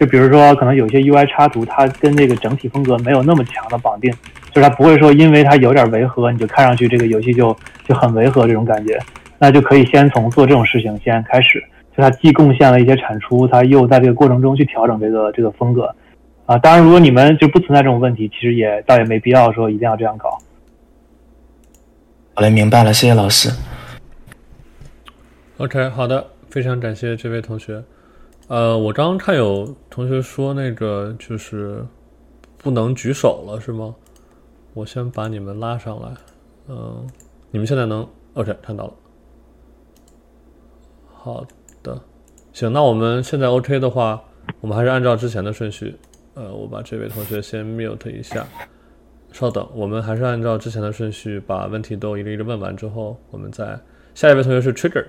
[0.00, 4.10] 就比如说可能有些 UI 插图，它跟这个整体风格没有那么强的绑定，
[4.50, 7.54] 就是它不会说因为它有点违和，你就看上去这个游戏就
[7.86, 8.98] 就很违和这种感觉。
[9.38, 11.62] 那就可以先从做这种事情先开始，
[11.94, 15.94] 就它既贡献了一些产出，它又在这个过程中去调整这个这个风格，
[16.46, 20.30] 啊，当然如果你们就不存在这种问题，其实也倒也没必要说一定要这样搞。
[22.32, 23.50] 好嘞，明白了，谢谢老师。
[25.58, 27.82] OK，好的，非常感谢这位同学。
[28.46, 31.84] 呃，我刚刚看有同学说那个就是
[32.56, 33.92] 不能举手了，是吗？
[34.72, 36.14] 我先把你们拉上来。
[36.68, 37.04] 嗯，
[37.50, 38.92] 你们现在能 OK 看到了。
[41.12, 41.44] 好
[41.82, 42.00] 的，
[42.52, 44.22] 行，那我们现在 OK 的话，
[44.60, 45.96] 我们还是按照之前的顺序。
[46.34, 48.46] 呃，我把这位同学先 mute 一下，
[49.32, 53.76] 稍等，我们还是按照之前的顺序把问题都一个一个问完之后，我们再
[54.14, 55.04] 下一位同学是 Trigger。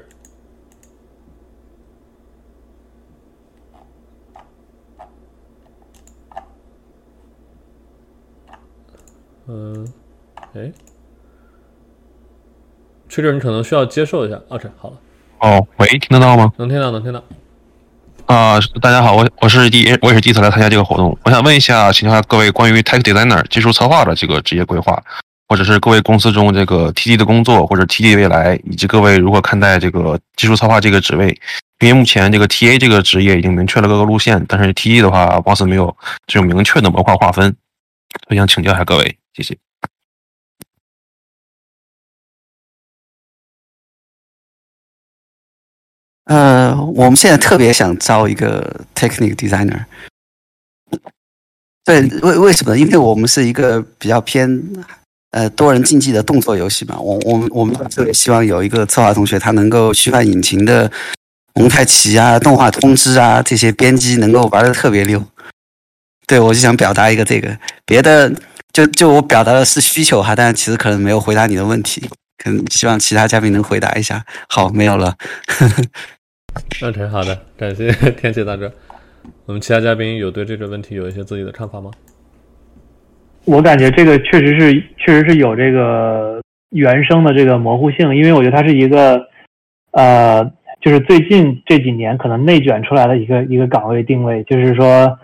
[9.51, 9.88] 嗯，
[10.53, 10.71] 哎
[13.09, 14.39] ，Trigger，你可能需要接受一下。
[14.49, 14.97] OK，好了。
[15.39, 16.53] 哦，喂，听得到吗？
[16.57, 17.23] 能听到，能听到。
[18.27, 21.17] 啊，大家好，我我是第一，我也是第一次来参加这个活动。
[21.23, 25.03] 我想问一下，请教各位关于 Tech Designer 技术策划的这个职业规划，
[25.47, 31.35] 或者是各位公司中这个 TD 的工作，或者 TD 未来，以及各位如何看待这个技术策划这个职位？
[31.80, 35.97] 因为目前这个 TA 这个职业已经明确了各个路线，但是 TD 的话，貌似没有
[36.27, 37.55] 这种明确的模块划分。
[38.27, 39.57] 我想请教一下各位，谢谢。
[46.25, 49.85] 呃，我们现在特别想招一个 technical designer。
[51.85, 52.77] 对，为为什么？
[52.77, 54.61] 因为我们是一个比较偏
[55.31, 56.99] 呃多人竞技的动作游戏嘛。
[56.99, 60.91] 我我们我们特别希望有一个策划同学，他能够虚幻引擎的
[61.55, 65.25] 蒙太奇啊、动画通知啊这些编辑能够玩的特别溜。
[66.27, 68.31] 对，我就想表达一个这个，别的
[68.80, 72.07] 就就我表达的是需求哈，但是其实可能没有回答你的问题，
[72.41, 74.23] 可能希望其他嘉宾能回答一下。
[74.47, 75.15] 好，没有了。
[76.81, 78.72] OK，好的，感谢 天气大哥。
[79.45, 81.91] 我们其他嘉宾有对这个问题有一些自己的看法吗？
[83.43, 89.22] 我感觉这个确实是，确实是有这个原生的这个模糊性，因为我觉得它是一个，
[89.91, 90.41] 呃，
[90.80, 95.19] 就是最近这几年可能内卷出来的一个一个岗位定位，就是说，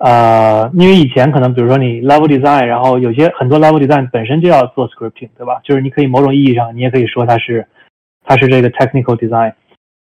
[0.00, 5.60] 呃，因为以前可能比如说你 level design，然后有些很多 level design 本身就要做 scripting，对吧？
[5.62, 7.66] 就是你可以某种意义上，你也可以说它是，
[8.24, 9.52] 它是这个 technical design。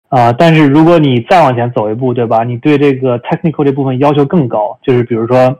[0.09, 2.43] 啊，但是如果你再往前走一步，对吧？
[2.45, 5.59] 你对这个 technical 这部分要求更高，就是比如说，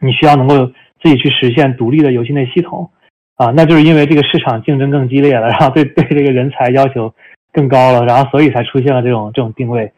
[0.00, 0.66] 你需要能够
[1.02, 2.90] 自己去实现独立的游戏内系统，
[3.36, 7.14] 啊，那就是因为这个市场竞争更激烈了，然后对对这个人才要求
[7.52, 9.92] 更高了，然后所以才出现了这种这种定位，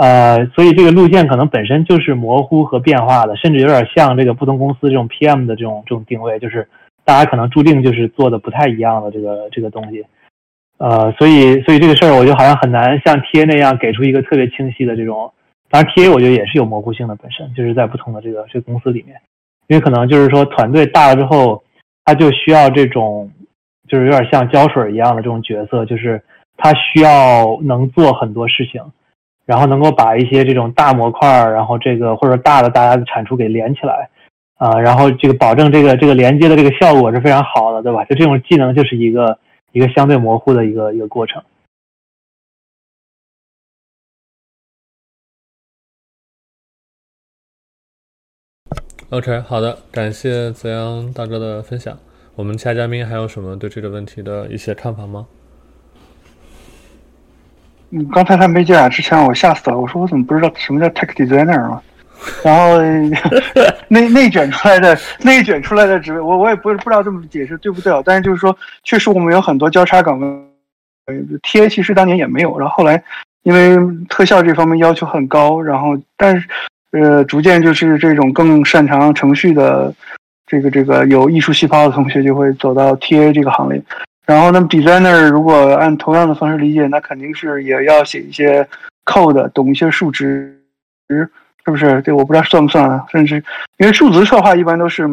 [0.00, 6.68] 呃，所以这个路线可能本身就是模糊和变化的，甚至有点像这个不同公司这种 PM 的这种这种定位，就是
[7.04, 10.04] 大家可能注定就是做的不太一样的这个这个东西。
[10.78, 15.32] 呃，所以，所以这个事儿，我觉得好像很难像 TA 那样给出一个特别清晰的这种。
[15.68, 19.20] 当然，TA 我觉得也是有模糊性的，本身就是在不同的这个这个公司里面，
[19.66, 21.60] 因为可能就是说团队大了之后，
[22.04, 23.28] 他就需要这种，
[23.88, 26.22] 就是有点像胶水一样的这种角色，就是
[26.56, 28.80] 他需要能做很多事情，
[29.48, 34.10] 然后能够把一些这种大模块，然后这个或者大的大家的产出给连起来，
[34.58, 38.04] 啊，然后这个保证这个这个连接的这个效果是非常好的，对吧？
[38.04, 39.38] 就这种技能就是一个。
[39.72, 41.44] 一个相对模糊的一个一个过程。
[49.10, 51.96] OK，好的，感谢泽阳大哥的分享。
[52.34, 55.28] 我们其他嘉宾还有什么对这个问题的一些看法吗？
[57.90, 59.78] 嗯，刚才他没进来之前，我吓死了。
[59.78, 61.82] 我说我怎么不知道什么叫 tech designer 啊？
[62.44, 62.78] 然后
[63.88, 68.02] 内内卷出来的 内卷出来的职位，我我也不不知道这么解释对不对啊？
[68.04, 70.26] 但是就是说，确实我们有很多交叉岗位，
[71.06, 73.02] 呃，TA 其实当年也没有，然后后来
[73.44, 73.78] 因为
[74.08, 76.46] 特效这方面要求很高，然后但是
[76.90, 79.94] 呃，逐渐就是这种更擅长程序的
[80.46, 83.80] 这个这个有艺术细胞的同学就会走到 TA 这个行列。
[84.28, 88.64] 然后那么 designer 如果按同样的方式理解，那肯定是也要写一些
[89.06, 90.54] code，懂一些数值。
[91.08, 92.02] 是不是？
[92.02, 93.02] 这我不知道算不算啊？
[93.10, 93.42] 甚至
[93.78, 95.08] 因为数值策划一般都是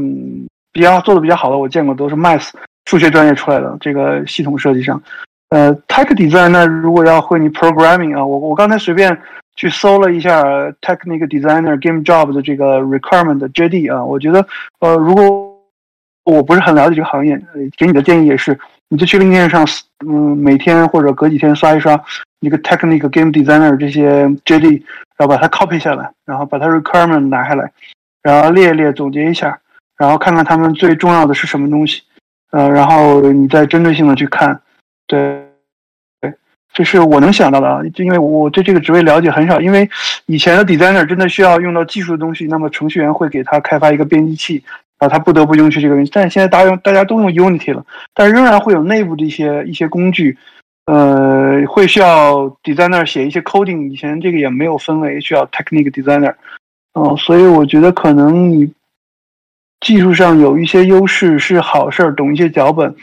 [0.74, 2.50] 比较做的比较好的，我见过都是 Math
[2.86, 3.78] 数学专业出来的。
[3.80, 5.02] 这个系统设计上，
[5.50, 9.18] 呃，Tech Design 那如果要会你 Programming 啊，我我刚才随便
[9.56, 10.44] 去搜了一下
[10.82, 14.46] Technical Designer Game Job 的这个 Requirement JD 啊，我觉得
[14.80, 15.56] 呃，如果
[16.26, 17.40] 我不是很了解这个行业，
[17.78, 18.58] 给你的建议也是，
[18.90, 19.66] 你就去 LinkedIn 上，
[20.06, 22.00] 嗯，每天或者隔几天刷一刷
[22.40, 24.84] 一个 Technical Game Designer 这些 JD。
[25.18, 27.72] 然后把它 copy 下来，然后把它 requirement 拿下来，
[28.22, 29.58] 然后列一列，总结一下，
[29.96, 32.02] 然后看看他们最重要的是什么东西，
[32.52, 34.60] 呃，然后你再针对性的去看，
[35.08, 35.42] 对，
[36.20, 36.34] 对，
[36.74, 39.90] 这是我能想到的啊，就因为我对这个职位了解很少，因为
[40.26, 44.62] 以前的 designer 真的需要用到技术的东西，那么程序员会给他开发一个编辑器，
[45.08, 50.38] 他不得不用去这个东西，但是现在大家用大家都用 Unity 了，但仍然会有内部的一些一些工具。
[50.88, 56.36] 呃，会需要 designer 写一些 coding，以前这个也没有分为需要 technical designer，
[56.94, 58.72] 哦，所以我觉得可能你
[59.80, 62.96] 技术上有一些优势是好事儿，懂一些脚本，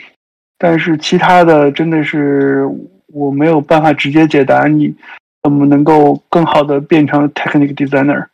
[0.57, 2.65] 但是其他的真的是
[3.07, 4.95] 我没有办法直接解答你
[5.41, 8.27] 怎么能够更好的变成 technical designer。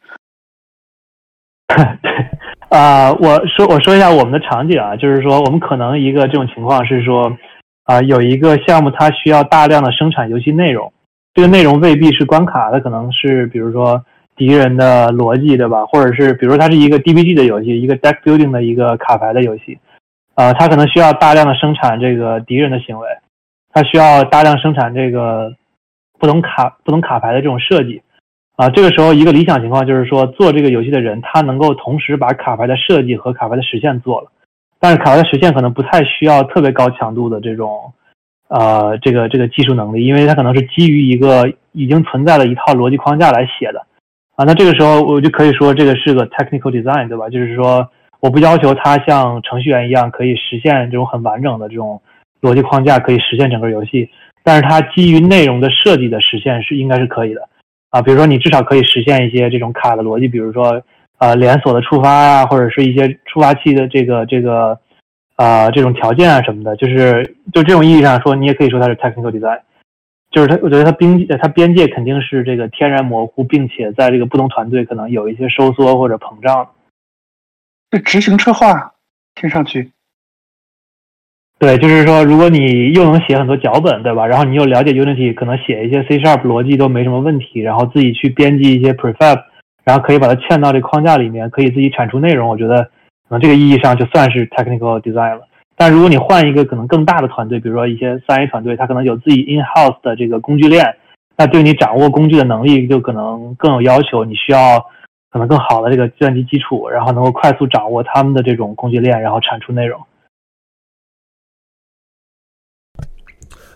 [2.69, 7.37] 啊，我说我说一下我们的场景啊，就是说我们可能一个这种情况是说。
[7.85, 10.93] 啊，有一个项目，它需要大量的生产游戏内容，
[11.33, 14.05] 这个内容未必是关卡，它可能是比如说
[14.35, 15.83] 敌人的逻辑，对吧？
[15.87, 19.79] 或者是比如它是一个 DBG 的游戏，一个 deck building 的一个卡牌的游戏，
[20.35, 23.07] 啊，它可能需要大量的生产这个敌人的行为，
[23.73, 25.51] 它需要大量生产这个
[26.19, 28.03] 不同卡不同卡牌的这种设计，
[28.59, 34.29] 啊，这个时候一个理想情况就是说，做这个游戏的人他能够同时把卡牌的设计和卡牌的实现做了。
[34.81, 37.93] 但是卡牌的实现可能不太需要特别高强度的这种，
[38.49, 43.79] 呃，这个这个技术能力，因为它可能是基于一个已经存在的一套逻辑框架来写的，
[44.35, 47.29] 啊，那这个时候我就可以说这个是个 technical design，对吧？
[47.29, 52.01] 就是说我不要求它像程序员一样可以实现这种很完整的这种
[52.41, 54.09] 逻辑框架可以实现整个游戏，
[54.43, 57.47] 但是它基于内容的设计的实现是应该是可以的，
[57.89, 60.81] 啊，比如说你至少可以实现一些这种卡的逻辑，比如说。
[61.21, 64.79] 呃，连锁的触发啊，或者是一些触发器的这个这个，
[65.35, 69.59] 啊，这种条件啊什么的，就是就这种意义上说，你也可以说它是 technical design，
[70.31, 76.69] 就是它，我觉得它边界它边界肯定是这个天然模糊，并且在这个不同团队可能有一些收缩或者膨胀。
[77.91, 78.93] 这执行策划，
[79.35, 79.91] 听上去。
[81.59, 84.25] 对，就是说，如果你又能写很多脚本，对吧？
[84.25, 89.41] 然后你又了解 Unity，可能写一些 C Sharp 逻辑都没什么问题，然后自己去编辑一些 Prefab，
[89.83, 92.47] 然后可以把它嵌到这框架里面，可以自己产出内容。
[92.47, 92.83] 我觉得，
[93.27, 95.41] 可能这个意义上就算是 Technical Design 了。
[95.75, 100.95] 但如果你换一个可能更大的团队，比如说一些三 A 团队，它可能有自己 In House 的这个工具链，
[101.37, 104.23] 那对你掌握工具的能力就可能更有要求。
[104.23, 104.85] 你需要
[105.29, 109.99] 可能更好的这个计算机基础，然后能够快速掌握他们的这种工具链，然后产出内容。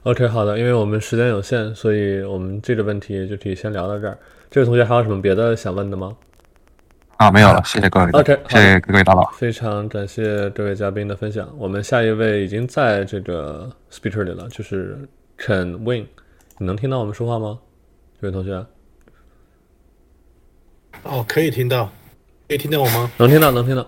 [0.04, 4.18] OK，好的，因为我们时间有限，所以我们这个问题就可以先聊到这儿。
[4.52, 6.14] 这位同学还有什么别的想问的吗？
[7.16, 8.12] 啊，没有了，谢谢各位。
[8.12, 9.32] OK，谢谢各位大佬。
[9.32, 11.50] 非常感谢各位嘉宾的分享。
[11.58, 14.98] 我们下一位已经在这个 speaker 里了，就是
[15.40, 16.06] Ken Win。
[16.58, 17.58] 你能听到我们说话吗？
[18.20, 18.66] 这位同学？
[21.04, 21.90] 哦，可以听到，
[22.50, 23.10] 可以听到我吗？
[23.16, 23.88] 能听到，能听到。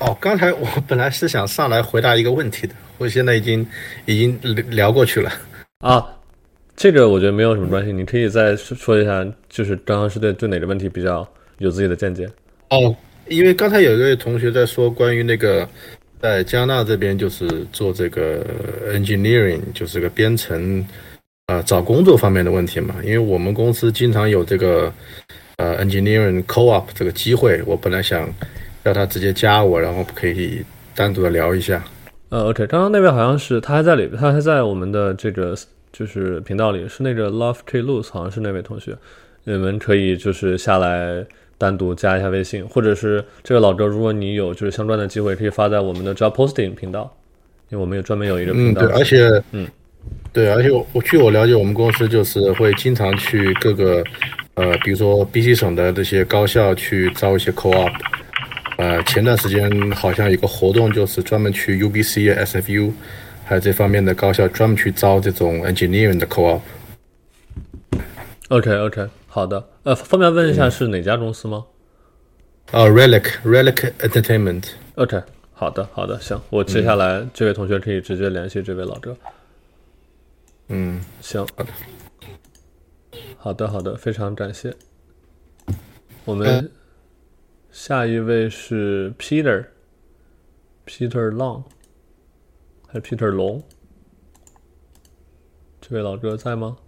[0.00, 2.74] 哦，刚才我本来是想上来回答一个问题的。
[2.98, 3.66] 我现在已经
[4.04, 4.38] 已经
[4.70, 5.32] 聊过去了
[5.80, 6.04] 啊，
[6.74, 11.26] 这个我觉得没有什么关系，你可以再说一下，就是刚刚是对对哪个问题比较
[11.58, 12.28] 有自己的见解？
[12.70, 12.94] 哦，
[13.28, 15.68] 因为刚才有一位同学在说关于那个
[16.20, 18.44] 在加拿大这边就是做这个
[18.90, 20.84] engineering，就是个编程
[21.46, 24.92] 啊找工作方面的问题嘛，因为我们公司经常有这个
[25.56, 28.28] 呃 engineering co-op 这个机会，我本来想
[28.84, 30.62] 要他直接加我，然后可以
[30.94, 31.84] 单独的聊一下。
[32.28, 35.56] 呃，OK，刚刚那位好像是他还在里，他还在我们的这个
[35.92, 38.96] 就是频道里，是那个 Love K Lose，好像是那位同学，
[39.44, 41.24] 你们可以就是下来
[41.56, 47.16] 单独加一下微信，或者是这个老哥，如果你有就是相关的机会，可以发在我们的 Job Posting 频道，
[47.68, 48.82] 因为我们有专门有一个频道。
[48.82, 49.68] 嗯，对，而且，嗯，
[50.32, 54.02] 对，而且我我据我了解，我们公司就是会经常去各个
[54.54, 57.92] 呃，比如说 BC 省的这些高校去招一些 Co-op。
[58.78, 62.92] 呃，前段时间好像有个活动，就是专门去 UBC、SFU，
[63.44, 66.60] 还有这方面的高校专门去招这种 engineering 的 co-op。
[68.48, 69.66] OK，OK，好的。
[69.84, 71.64] 呃，方便问一下是哪家公司吗？
[72.72, 74.64] 哦，Relic，Relic Entertainment。
[74.96, 75.22] OK，
[75.54, 79.16] 好的，好的，行，我接下来这位同学可以直接联系这位老哥。
[80.68, 81.72] 嗯，行，好的，
[83.38, 84.74] 好的，好的，非常感谢。
[86.26, 86.70] 我们。
[87.78, 91.64] 下一位是 Peter，Peter Long，
[92.88, 93.62] 还是 Peter 龙？
[95.78, 96.78] 这位老哥在吗？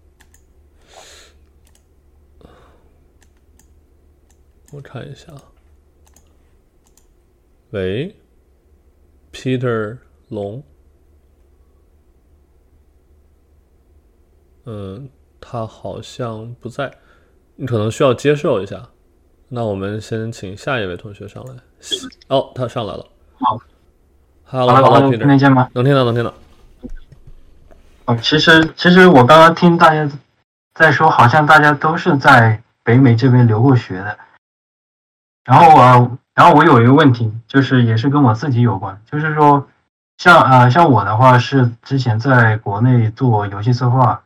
[4.72, 5.34] 我看一下。
[7.72, 8.16] 喂
[9.30, 9.98] ，Peter
[10.28, 10.64] 龙。
[14.64, 16.96] 嗯，他好像不在，
[17.56, 18.90] 你可能需要接受一下。
[19.50, 21.54] 那我们先请下一位同学上来。
[22.28, 23.06] 哦，他上来了。
[23.38, 23.58] 好
[24.44, 25.68] ，Hello，听得见吗？
[25.72, 26.34] 能听到，能听到。
[28.04, 30.10] 哦，其实其实我刚刚听大家
[30.74, 34.18] 在说，好像大家都是在北美这边留过学的。
[35.44, 39.66] 然后我，然后我有一个问题，就是也是跟我自己有关，就是说，
[40.18, 44.22] 像呃，像我的话是之前在国内做游戏策划，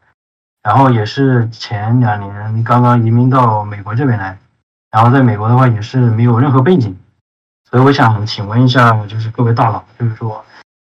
[0.65, 4.37] 然后也是前两年刚刚移民到美国这边来。
[4.93, 6.95] 然后在美国的话也是没有任何背景，
[7.71, 10.45] 所以我想请问一下，就是各位大佬，就是说，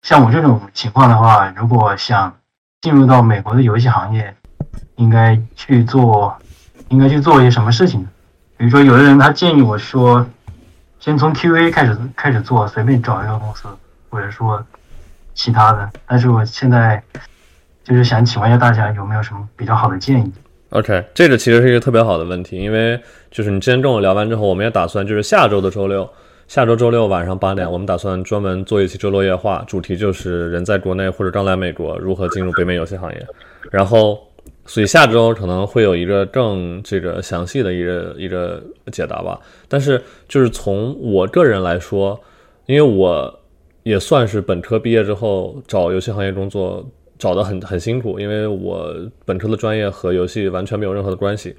[0.03, 2.37] 像我这种情况的话，如果想
[2.83, 4.37] 进入到美国的游戏行业，
[4.97, 6.37] 应该去做，
[6.89, 8.07] 应该去做一些什么事情？
[8.59, 10.27] 比如说，有的人他建议我说，
[11.01, 13.67] 先从 QA 开始开始做，随便找一个公司，
[14.11, 14.63] 或者说
[15.35, 15.91] 其他的。
[16.07, 17.03] 但是我现在
[17.83, 20.33] 就是想请问一下大家，有没有什么比较好的建议
[20.71, 26.09] ？OK，这个其实是一个特别好的问题，因为就是你今天跟我聊完之后，我们也打算就是下周的周六，
[26.49, 33.27] 下周周六晚上八点，我们打算专门做一期周六夜话，主题就是人在国内或者刚来美国如何进入北美游戏行业。
[33.71, 34.19] 然后，
[34.67, 38.61] 所以下周可能会有一个更这个详细的一个一个
[38.91, 39.39] 解答吧。
[39.69, 42.21] 但是就是从我个人来说，
[42.67, 43.41] 因为我
[43.85, 46.85] 也算是本科毕业之后找游戏行业工作。
[47.19, 48.95] 找的很很辛苦，因为我
[49.25, 51.55] 本科的专业和游戏完全没有任何的关系。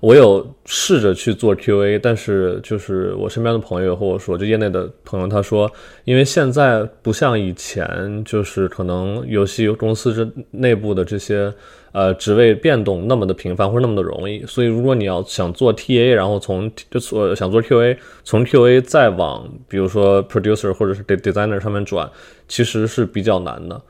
[0.00, 5.70] 我有试着去做 QA，但是就是我身边的朋友和我说，就业内的朋友他说，
[6.02, 11.54] 因为现在不像以前，就是可能游戏公司这内部的这些
[11.92, 22.10] 呃职位变动那么的频繁或者那么的容易，所以如果你要想做 TA，然后从就做想做 QA，从 QA 再往比如说 producer 或者是 designer 上面转，
[22.48, 23.80] 其实是比较难的。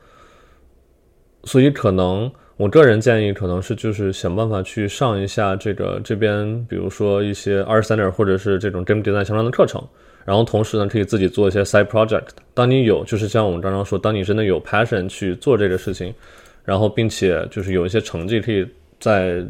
[1.45, 9.83] 所以可能我个人建议可能是就是想办法去上一下这个这边，比如说一些 Art Center 或者是这种 Game Design 相关的课程，
[10.23, 12.27] 然后同时呢可以自己做一些 Side Project。
[12.53, 16.13] 当你有就是像我们刚刚说，当你真的有 passion 去做这个事情，
[16.63, 18.65] 然后并且就是有一些成绩可以
[18.99, 19.43] 在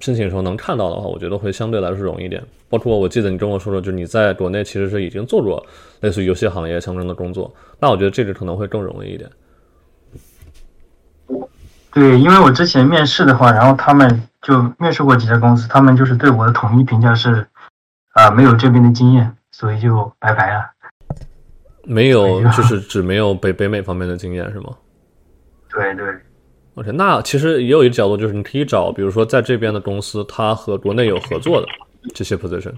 [0.00, 2.42] 申请的时候能看到的话，我觉得会相对来说容易一点。
[2.68, 5.64] 包括我记得你跟我说说，就是你在国内其实是已经做过
[6.00, 9.30] 类似于游戏行业相关的工作，那我觉得这个可能会更容易一点。
[11.96, 17.46] 对，因为我之前面试的话，然后他们就面试过几家公司，他们就是对我的统一评价是，
[18.12, 20.70] 啊，没有这边的经验，所以就拜拜了。
[21.84, 24.74] 没有，就是只没有北北美方面的经验是吗？
[25.72, 26.04] 对对。
[26.74, 31.66] OK，那其实也有一个角度，就是你可以找，比如说在这边的公司，它和国内有合作的
[32.12, 32.74] 这些 position，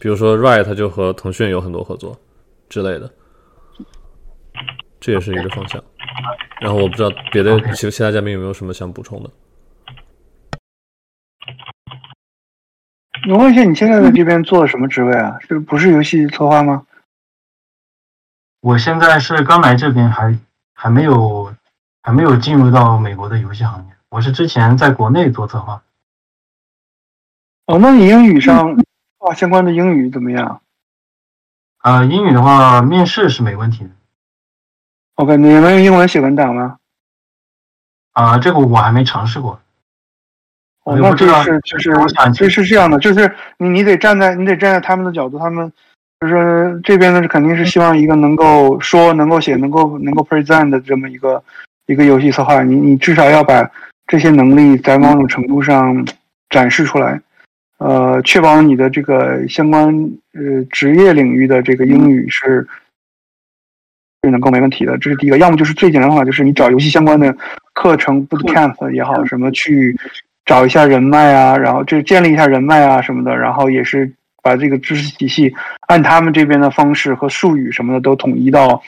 [0.00, 2.18] 比如说 Right，它就和腾讯有很多合作
[2.70, 3.10] 之类的，
[5.04, 5.84] 这也是一个方向。
[6.62, 9.28] 然后我不知道别的其其他嘉宾有没有什么想补充的。
[13.28, 15.38] 我问一下，你现在在这边做的什么职位啊？
[15.40, 16.86] 是不是游戏策划吗？
[18.60, 20.38] 我现在是刚来这边，还
[20.72, 21.54] 还没有
[22.02, 23.92] 还没有进入到美国的游戏行业。
[24.08, 25.82] 我是之前在国内做策划。
[27.66, 28.74] 哦，那你英语上
[29.18, 30.62] 啊相关的英语怎么样？
[31.76, 33.90] 啊，英语的话，面试是没问题的。
[35.16, 36.76] OK，你能用英文写文档吗？
[38.14, 39.60] 啊，这个我还没尝试过。
[40.84, 41.92] 哦，那就是就是
[42.32, 45.72] 就是这样的，就是你你得站在你得站在他们的角度，他们
[46.20, 51.42] 就是这边呢肯定是希望一个能够说、能够写、能够能够 present 的这么一个
[51.86, 52.62] 一个游戏策划。
[52.62, 53.70] 你你至少要把
[54.08, 56.06] 这些能力在某种程度上
[56.50, 57.20] 展示出来，
[57.78, 59.88] 呃，确保你的这个相关
[60.34, 62.66] 呃职业领域的这个英语是。
[64.24, 65.38] 是能够没问题的，这是第一个。
[65.38, 67.34] 要么就是最简单的方法，就是你找游戏相关的
[67.72, 69.96] 课程，boot camp 也好，什么去
[70.44, 74.10] 找一下人脉啊，然后就建立一下人脉啊什么的，然后也是
[74.42, 75.54] 把这个知识体系
[75.88, 78.82] 按他们这边的方式和术语什么的都统一到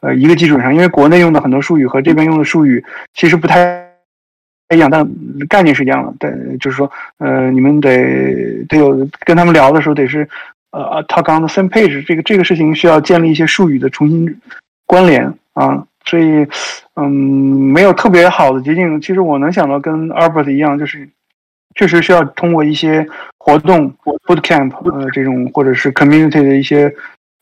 [0.00, 0.74] 呃一个基础上。
[0.74, 2.82] 因为国内用的很多术语和这边用的术语
[3.14, 3.84] 其实不太
[4.74, 5.06] 一样，但
[5.50, 6.14] 概念是一样的。
[6.18, 10.26] 对，就是说，呃，你们得得有跟他们聊的时候得是
[10.70, 12.02] 呃，talk on the same page。
[12.06, 14.34] 这个这个事情需要建立一些术语的重新。
[14.92, 16.46] 关联啊，所以，
[16.96, 19.00] 嗯，没有特别好的捷径。
[19.00, 21.08] 其实我能想到跟 Albert 一样，就是
[21.74, 23.08] 确实需要通过一些
[23.38, 23.90] 活动
[24.26, 26.94] ，boot camp，呃，这种或者是 community 的一些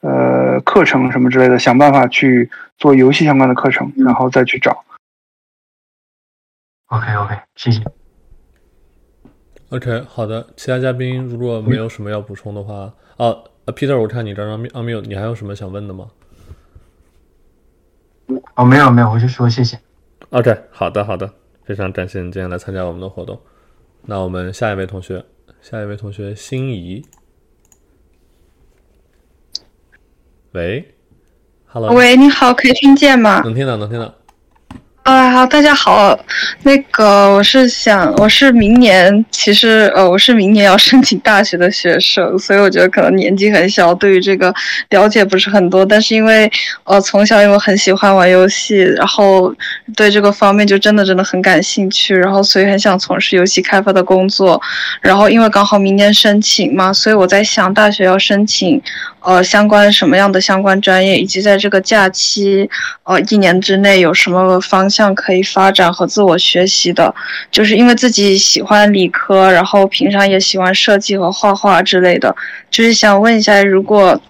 [0.02, 2.48] 呃课程什么之类的，想办法去
[2.78, 4.84] 做游戏相关的课程，然后再去找。
[6.86, 7.82] OK OK，谢谢。
[9.70, 10.46] OK，好的。
[10.56, 13.34] 其他嘉宾如果没有什么要补充的话，啊
[13.66, 16.06] ，Peter，我看你刚刚 unmute，你还有什么想问的吗？
[18.54, 19.78] 哦，没有没有，我就说谢谢。
[20.30, 21.32] OK，好的好的，
[21.64, 23.40] 非常感谢你今天来参加我们的活动。
[24.02, 25.24] 那我们下一位同学，
[25.60, 27.04] 下一位同学心仪。
[30.52, 30.94] 喂
[31.66, 33.40] ，Hello，喂，你好，可以听见吗？
[33.44, 34.14] 能听到，能听到。
[35.10, 36.16] 啊，好，大家好。
[36.62, 44.54] 那个，我是想，我是明年，其实呃，我是明年要申请大学的学生，所以我觉得可能年纪很小，对于这个
[44.90, 45.84] 了解不是很多。
[45.84, 46.48] 但是因为
[46.84, 49.52] 呃，从小因为很喜欢玩游戏，然后
[49.96, 54.62] 对这个方面就真的真的很感兴趣，然后所以很想从事游戏开发的工作。
[55.00, 58.80] 然后因为刚好明年申请嘛，所以我在想大学要申请
[59.18, 62.70] 呃相关什么样的相关专业，以及在这个假期
[63.02, 64.99] 呃一年之内有什么方向。
[65.02, 67.14] 样可以发展和自我学习的，
[67.50, 72.34] 就是因为自己喜欢理科，然后平常也喜欢设计和画画之类的，
[72.70, 74.20] 就是想问一下，如果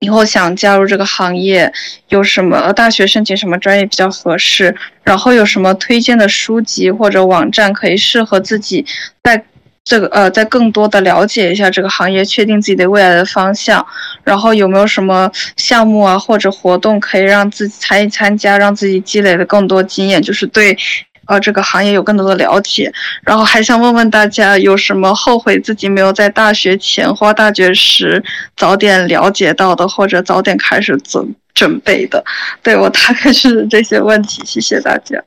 [0.00, 1.72] 以后想加入这个行业，
[2.08, 4.74] 有什么大学申请什么专业比较合适？
[5.02, 8.84] 然后有什么推荐的书籍或者网站可以适合自己
[9.22, 9.44] 在。
[9.84, 13.84] 这个呃，再更多的了解一下这个行业，确定自己的未来的方向，
[14.24, 20.76] 然后有没有什么项目啊或者活动可以让自己参与参加，让自己积累的更多经验，就是对
[21.26, 22.92] 呃这个行业有更多的了解。
[23.22, 28.22] 然后还想问问大家，有什么后悔自己没有在大学前或大学时
[28.56, 32.24] 早点了解到的，或者早点开始准准备的？
[32.62, 35.22] 对我大概是这些问题，谢谢大家。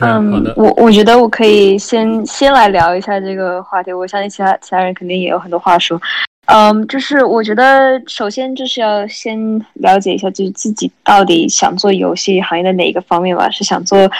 [0.00, 3.92] 嗯，我我觉得我可以先先来聊一下这个话题。
[3.92, 6.00] 我相信其他其他人肯定也有很多话说。
[6.46, 9.38] 嗯，就是我觉得首先就是要先
[9.74, 13.48] 了解一下，就是自己到底想做游戏行业的哪一个方面吧？
[13.50, 14.10] 是想做，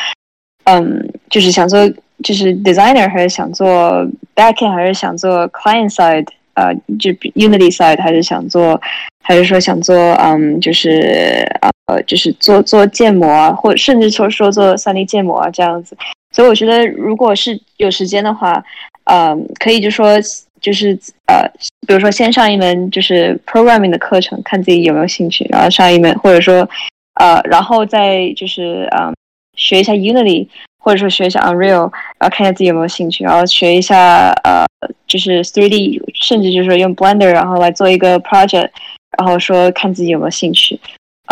[0.64, 1.88] 嗯，就是想做
[2.22, 4.06] 就是 designer，还是想做
[4.36, 6.26] backend，还是想做 client side？
[6.54, 8.80] 呃，就 Unity side，还是想做，
[9.22, 11.46] 还是说想做，嗯，就是
[11.86, 15.96] 呃，就是做做建模啊，或甚至说说做三 D 建模啊这样子。
[16.32, 18.62] 所以我觉得，如果是有时间的话，
[19.04, 20.16] 呃，可以就说
[20.60, 20.96] 就是
[21.26, 21.42] 呃，
[21.86, 26.68] 比如说先上一门就是 programming 的课程，看自己有没有兴趣，然后上一门，或者说
[27.14, 29.12] 呃，然后再就是嗯，
[29.56, 30.46] 学一下 Unity，
[30.80, 34.66] 或者说学一下 Unreal，然后看一下自己有没有兴趣，然后学一下呃，
[35.06, 38.70] 就是 3D，甚至就是用 Blender，然后来做一个 project，
[39.16, 40.80] 然后说看自己有没有兴趣，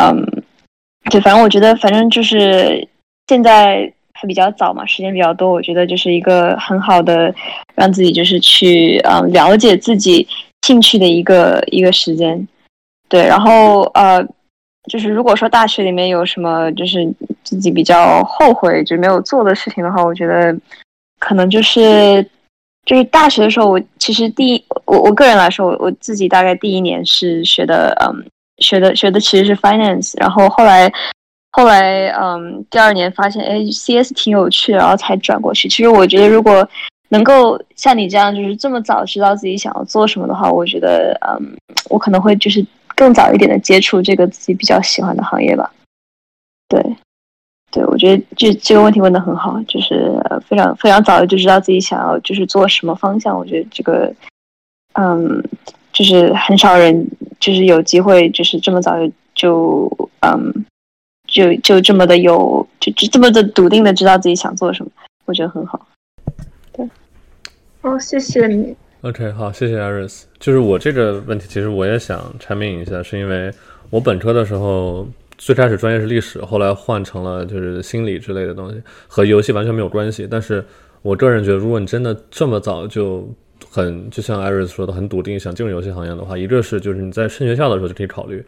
[0.00, 0.24] 嗯，
[1.10, 2.86] 对，反正我觉得，反正就是
[3.26, 3.92] 现在。
[4.20, 7.32] 还比较早嘛，时间比较多，我觉得就是一个很好的
[7.76, 10.26] 让自己就是去嗯了解自己
[10.66, 12.48] 兴趣的一个一个时间。
[13.08, 14.20] 对，然后呃，
[14.90, 17.08] 就是如果说大学里面有什么就是
[17.56, 20.56] 自己比较后悔就没有做的事情的话，我觉得
[21.18, 22.22] 可能就是
[22.84, 28.24] 就是大学的时候，我其实第一我我个人来说，我我自己大概第一年是学的嗯
[28.58, 30.92] 学的学的其实是 finance，然后后来。
[31.50, 35.66] 后来，嗯，第二年发现，哎，CS 挺有趣，然后才转过去。
[35.66, 36.68] 其实我觉得，如果
[37.08, 41.56] 能够像你这样，就是这么早知道自己想要做什么的话，我觉得，嗯，
[41.88, 42.64] 我可能会就是
[42.94, 45.72] 更早一点的接触这个自己比较喜欢的行业吧。
[46.68, 46.80] 对，
[47.70, 50.12] 对，我觉得这这个问题问的很好，就是
[50.46, 53.36] 非常非常早的就知道自己想要就是做什么方向。
[53.36, 54.12] 我觉得这个，
[54.94, 55.42] 嗯，
[55.92, 57.06] 就是很少人
[57.38, 60.64] 就是有机会就是这么早就就，嗯。
[61.30, 64.90] 就就这么的有，就就这么的笃定的知道自己想做什么，
[65.26, 65.86] 我觉得很好。
[66.72, 66.88] 对，
[67.82, 68.74] 哦，谢谢你。
[69.02, 70.22] OK，好，谢谢 Aris。
[70.40, 73.52] 就是我这个问题，其实我也想阐明一下，是因为
[73.90, 75.06] 我本科的时候
[75.38, 80.26] 最开始专业是历史，后来换成了就是心理之类的东西，和游戏完全没有关系。
[80.30, 80.62] 但是
[81.00, 83.26] 我个人觉得，如果你真的这么早就
[83.70, 88.44] 很，就像 Aris 说的，很笃定想进入游戏行业的话，一个是就是你在升学校的时候就可以考虑。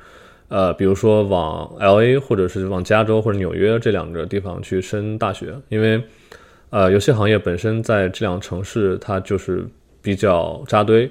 [0.49, 6.03] 呃，比如说往 L A 或者是往加州或者纽约这两个地方去升大学，因为
[6.71, 9.65] 呃，游戏行业本身在这两个城市它就是
[10.03, 11.09] 比较扎堆，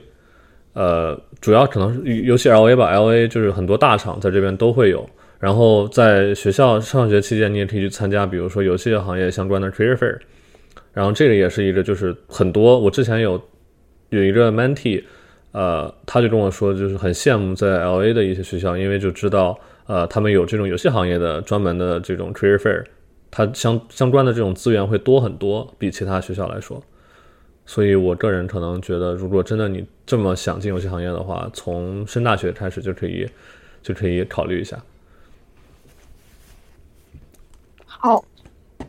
[0.73, 5.09] 呃，主要可能是游戏 L A 吧，L A 就是很多大厂在这边都会有，
[5.39, 10.19] 然后在学校上学期间你也可以去参加，比如说游戏行业相关的 Career Fair，
[10.93, 13.41] 然后这个也是一个就是很多，我之前有
[14.09, 15.03] 有一个 Mentee。
[15.51, 22.83] 呃，他就跟我说，就是很羡慕在 L A 的一些学校，因为就知道，呃，他们有这种游戏行业的专门的这种 career fair，
[23.31, 26.79] 它相相关的这种资源会多很多，比其他学校来说。
[27.65, 33.27] 所以我个人可能觉得，如果真的你这么想进游戏行业的话，从升大学开始就可以，
[33.81, 34.79] 就可以考虑一下。
[38.01, 38.23] 好，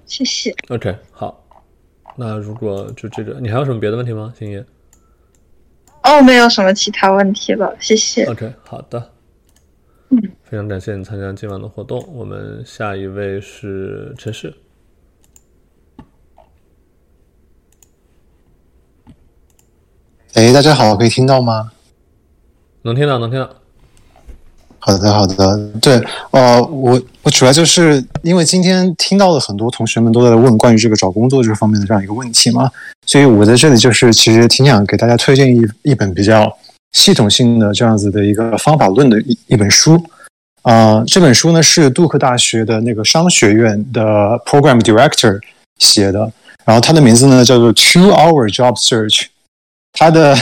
[0.07, 0.55] 谢谢。
[0.69, 1.45] OK，好。
[2.16, 4.65] 那如果就这个，你还有什么别的问题吗，星爷？
[6.05, 8.24] 哦，没有什么其他问题了，谢谢。
[8.27, 9.12] OK，好的。
[10.11, 12.05] 嗯，非常感谢你参加今晚的活动。
[12.12, 14.55] 我们下一位是陈氏。
[20.35, 21.73] 哎，大家好，可以听到吗？
[22.82, 23.60] 能听到，能听到。
[24.82, 32.70] 好的，好的，对，呃，我我主要就是因为今天听到了很多同学们都在问关于这个找工作这方面的这样一个问题嘛，
[33.07, 36.51] 所以我在这里就是其实挺想给大家推荐一一本比较
[36.93, 40.02] 系统性的这样子的一个方法论的一一本书，
[40.62, 44.02] 啊，这本书呢是杜克大学的那个商学院的
[44.47, 45.39] Program Director
[45.78, 46.20] 写的，
[46.65, 49.27] 然后他的名字呢叫做 Two Hour Job Search，
[49.93, 50.35] 他的。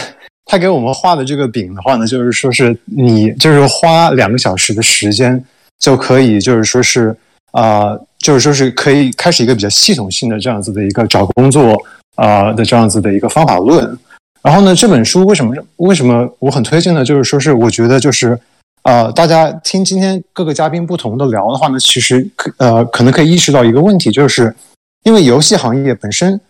[0.50, 5.44] 他给我们画的这个饼的话呢，就是说是你就是花两个小时的时间
[5.78, 7.14] 就可以，就是说是
[7.52, 11.76] 啊，就是说是可以开始一个比较系统性的这样子的一个找工作
[12.14, 13.96] 啊的这样子的一个方法论。
[14.40, 17.04] 然后呢，这本书为什么为什么我很推荐呢？
[17.04, 18.38] 就是说是我觉得就是
[18.82, 22.26] 啊，大家听今天各个嘉宾不同的聊的话呢，其实
[22.56, 24.54] 呃可能可以意识到一个问题，就是
[25.02, 26.40] 因为游戏行业本身，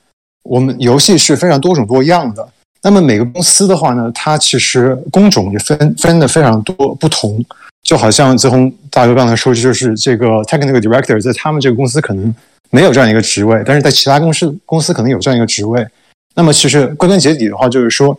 [0.45, 2.49] 我们游戏是非常多种多样的。
[2.83, 7.45] 那么每个公司的话呢，它其实工种也分分的非常多不同，
[7.83, 12.35] 就好像泽宏大哥刚才说的，就是这个 technical director 在他们这个公司可能
[12.71, 15.87] 没有这样一个职位，但是在其他公司公司可能有这样一个职位。
[16.35, 18.17] 那么其实归根结底的话，就是说，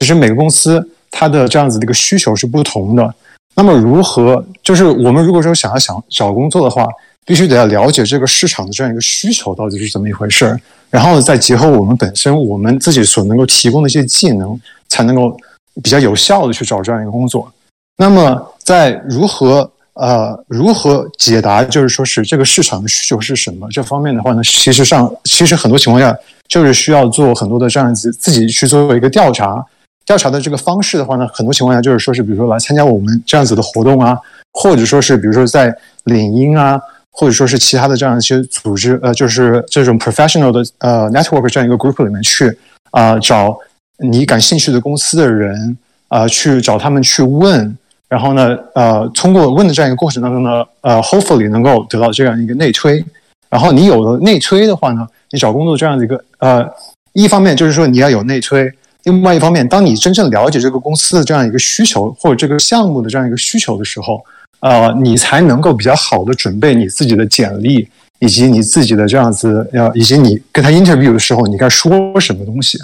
[0.00, 3.14] 其实每个公司它的这样子的一个需求是不同的。
[3.54, 6.88] 那么如何，就是我们如果说想要想找工作的话，
[7.24, 10.60] 必须得要了解这个市场的这样一个需求到底是怎么一回事儿，
[10.92, 15.34] 然后再结合我们本身我们自己所能够提供的一些技能，才能够
[15.82, 17.50] 比较有效的去找这样一个工作。
[17.96, 24.42] 那么在如何呃如何解答，就是说是这个市场的需求是什么这方面的话呢？
[24.44, 26.16] 其实上其实很多情况下
[26.46, 29.64] 就是需要做很多的这样子自己去做一个调查。
[30.04, 34.16] 调查的这个方式的话呢，很多情况下就是说是比如说来参加我们这样子的活动啊。
[34.54, 35.74] 或者说是比如说在
[36.04, 36.78] 领英啊，
[37.12, 42.58] 或者说是其他的这样一些组织，呃，就是这种 professional 的呃 network 这样一个 group 里面去
[42.90, 43.56] 啊，找
[43.98, 45.76] 你感兴趣的公司的人
[46.08, 47.76] 啊，去找他们去问，
[48.08, 53.04] 然后呢，呃，通过问的这样一个过程当中呢，呃，hopefully 能够得到这样一个内推。
[53.50, 56.66] 然后你有了内推的话呢，你找工作这样的一个呃，
[57.12, 58.72] 一方面就是说你要有内推，
[59.04, 64.24] 另外一方面，当你真正了解这个公司的这样一个需求或者这个项目的这样一个需求的时候，
[64.62, 67.86] 呃，你才能够比较好的准备你自己的简历，
[68.18, 72.78] 以及你自己的这样子，要以及你跟他 interview 的时候，你该说什么东西，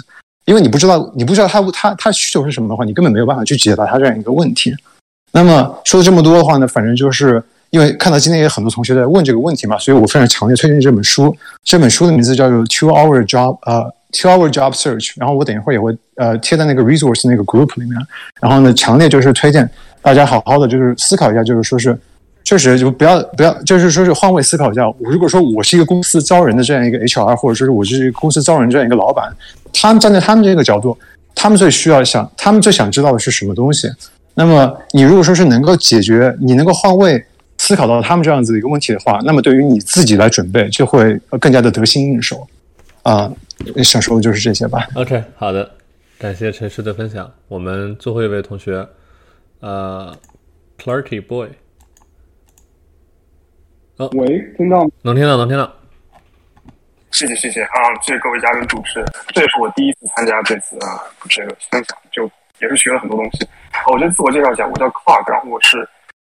[0.45, 4.75] 因为你不知道你不知道他他他需求是什么的话，你根本没有办法去解答他这样一个问题。
[5.31, 7.43] 那么说了这么多的话呢，反正就是。
[7.71, 11.37] 因为看到今天也有很多同学在问这个问题嘛，所以我非常强烈推荐这本书。
[11.63, 13.81] 这本书的名字叫做《Two Hour Job》呃，
[14.11, 15.09] 《Two Hour Job Search》。
[15.17, 17.95] 然后我等一会儿也会呃贴在那个 resource 那个 group 里面。
[18.41, 19.69] 然后呢，强烈就是推荐
[20.01, 21.97] 大家好好的就是思考一下，就是说是
[22.43, 24.83] 确实就不要不要，就是说是换位思考一下。
[24.99, 29.31] 如果说我是一个公司招人的这样一个 HR，或者说是我是一个公司招人这样一个老板，
[29.73, 30.97] 他们站在他们这个角度，
[31.35, 33.89] 他们最需要想，他们最想知道的是什么东西？
[34.33, 37.25] 那么你如果说是能够解决，你能够换位。
[37.61, 42.47] 思考到他们这样子的一个问题的话，那么对于你自己来准备就会更加的得心应手
[43.03, 43.29] 啊。
[43.83, 44.87] 想说的就是这些吧。
[44.95, 45.69] OK，好的，
[46.17, 47.29] 感谢陈师的分享。
[47.49, 48.87] 我们最后一位同学，
[49.59, 50.15] 呃
[50.77, 51.49] ，Clarky Boy，
[53.97, 54.27] 哦，喂，
[54.57, 54.89] 听到吗？
[55.01, 55.71] 能听到，能听到。
[57.11, 57.69] 谢谢，谢谢啊！
[58.01, 62.29] 谢谢各位嘉宾主持，这也是我第一次参加这次啊这个分享，就
[62.61, 63.47] 也是学了很多东西。
[63.91, 65.87] 我先自我介绍一下，我叫 Clark，然后我是。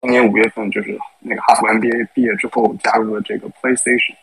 [0.00, 4.16] 今年五月份就是那个哈佛 MBA 毕业之后加入了这个 PlayStation，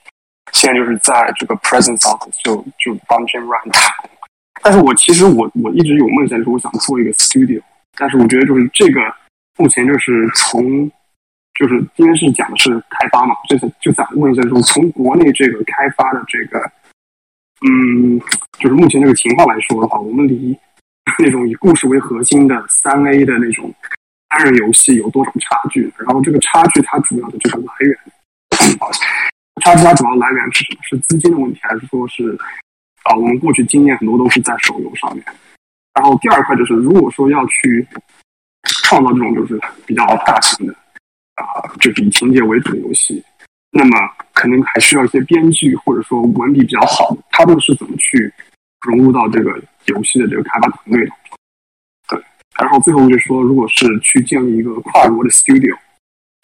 [0.51, 4.09] 现在就是在这个 Presence Office 就就帮 Jim Ryan 打工。
[4.61, 7.61] 但是我其实我我一直有梦想，就是我想做一个 Studio。
[7.99, 9.01] 但是我觉得就是这个
[9.57, 10.89] 目前就是从
[11.59, 16.59] 就是今天是讲的是开发嘛，这次就想问一下，说从国内这个开发的这个
[17.67, 18.19] 嗯，
[18.57, 20.57] 就是目前这个情况来说的话，我们离
[21.19, 23.71] 那种以故事为核心的三 A 的那种。
[24.31, 25.91] 单人游戏有多少差距？
[25.97, 27.97] 然后这个差距它主要的这个来源，
[29.59, 30.79] 差距它主要来源是什么？
[30.83, 32.37] 是资金的问题，还是说是
[33.05, 33.15] 啊？
[33.15, 35.25] 我们过去经验很多都是在手游上面。
[35.99, 37.85] 然后第二块就是，如果说要去
[38.87, 40.73] 创造这种就是比较大型的
[41.35, 41.43] 啊，
[41.81, 43.21] 就是以情节为主的游戏，
[43.69, 43.97] 那么
[44.31, 48.33] 可能还需要一些编剧或者说文笔比较好的，他们是怎么去
[48.87, 51.11] 融入到这个游戏的这个开发团队的？
[52.07, 52.23] 对
[52.57, 55.77] 然后最后就是说，如果是去建立一个跨国的 studio，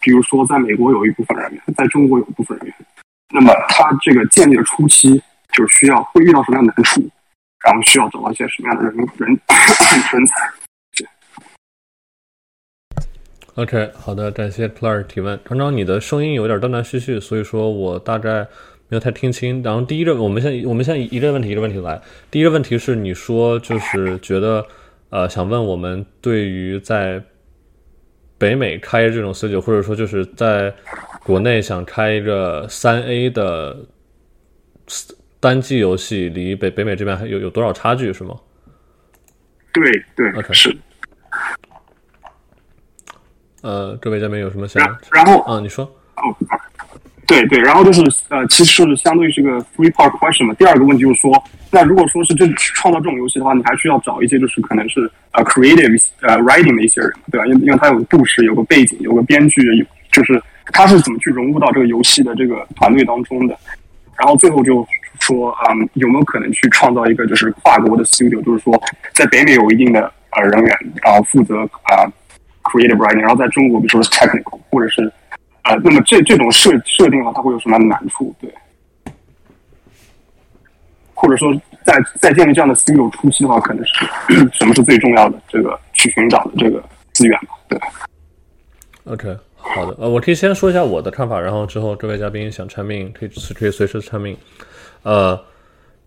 [0.00, 2.76] 比如说在美国有一部分人员，在中国有一部分人员，
[3.32, 5.22] 那么他这个建立的初期
[5.52, 7.00] 就需要会遇到什么样的难处，
[7.66, 9.28] 然后需要找到一些什么样的人人
[10.12, 10.50] 人才。
[13.56, 15.38] OK，好的，感谢 Clark 提问。
[15.44, 18.46] 张张，你的声音有点断断续续，所以说我大概
[18.88, 19.62] 没有太听清。
[19.62, 22.00] 然后第一个，我们先我们先一个问题一个问题来。
[22.30, 24.64] 第一个问题是你说就是觉得。
[25.08, 27.22] 呃，想问我们对于在
[28.36, 30.74] 北美开这种四九或者说就是在
[31.22, 33.76] 国内想开一个三 A 的
[35.46, 38.34] 单机游戏，离北北美这边还有有多少差距是吗？
[39.72, 39.84] 对
[40.16, 40.76] 对，OK 是。
[43.62, 44.84] 呃，各位嘉宾有什么想？
[45.12, 45.84] 然后啊，你说。
[46.16, 46.34] 哦，
[47.28, 50.54] 对对，然后就是呃，其实是相对于这个 three part question 嘛。
[50.54, 51.30] 第二个问题就是说。
[51.70, 57.46] 那如果说是这创造这种游戏的话，你还需要找一些就是可能是呃 creative 呃 writing 的一些人，对吧？
[57.46, 60.42] 因因为他有个故事，有个背景，有个编剧，有就是
[60.72, 63.56] 他是怎么去融入到这个游戏的这个团队当中的。
[64.16, 64.86] 然后最后就
[65.20, 68.80] 说，嗯，有没有可能去创造一个就是跨国的 studio，就是说
[69.12, 72.06] 在北美有一定的呃人员，然后负责啊
[72.62, 75.10] creative writing，然后在中国比如说 technical，或者是
[75.64, 78.34] 呃，那么这这种设设定的话，它会有什么样的难处？
[78.40, 78.52] 对。
[81.18, 81.50] 或者说，
[81.82, 84.04] 在在建立这样的 studio 初期的话，可能是
[84.52, 85.40] 什么是最重要的？
[85.48, 86.84] 这个去寻找的这个
[87.14, 87.54] 资源嘛？
[87.68, 87.80] 对。
[89.04, 94.36] OK，好的，呃，我可以先说一下我的看法，然后之后各位嘉宾想参命可以可以随时参命。
[95.06, 95.40] 呃，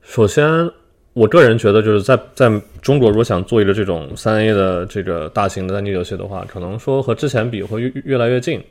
[0.02, 0.70] 首先，
[1.14, 2.52] 我个人觉得就是在在
[2.82, 8.62] 中国，如果想做一个这种三 A 的这个大型的单机游戏的话，可能说和之前比会越越来越近。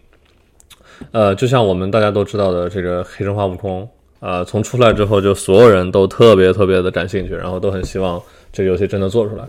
[1.13, 3.83] 呃，就像我们大家都知道的这个《黑神话：悟空》。
[4.21, 8.21] 呃，从出来之后，就所有人都特别特别的感兴趣，然后都很希望
[8.53, 9.45] 这个游戏真的做出来。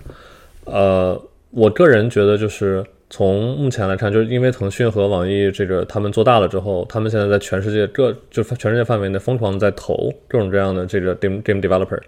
[0.64, 12.00] 呃，我个人觉得，就是从目前来看，就是因为腾讯和网易这个他们做大了之后，他们现在在全世界各就全世界范围内疯狂的在投各种各样的这个 game game developer。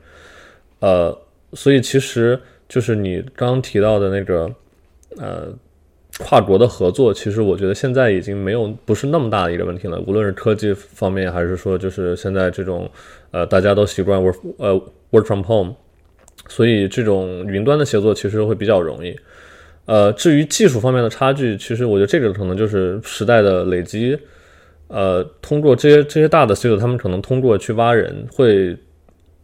[0.79, 1.17] 呃，
[1.53, 4.51] 所以其实就是你刚刚提到的那个，
[5.17, 5.47] 呃，
[6.19, 9.99] 跨国的合作，其实我觉得现在已经没有不是那么大的一个问题了。
[10.01, 12.87] 无论是科技方面，还是说就是现在这种
[13.31, 14.73] 呃大家都习惯 work 呃
[15.09, 15.75] work from home，
[16.47, 19.15] 所以这种云端的协作其实会比较容易。
[19.85, 24.17] 呃，至于技术方面的差距，其实我觉得这个可能就是时代的累积。
[24.87, 28.77] 呃，通过这些这些大的 C 组他们可能通过去挖人会。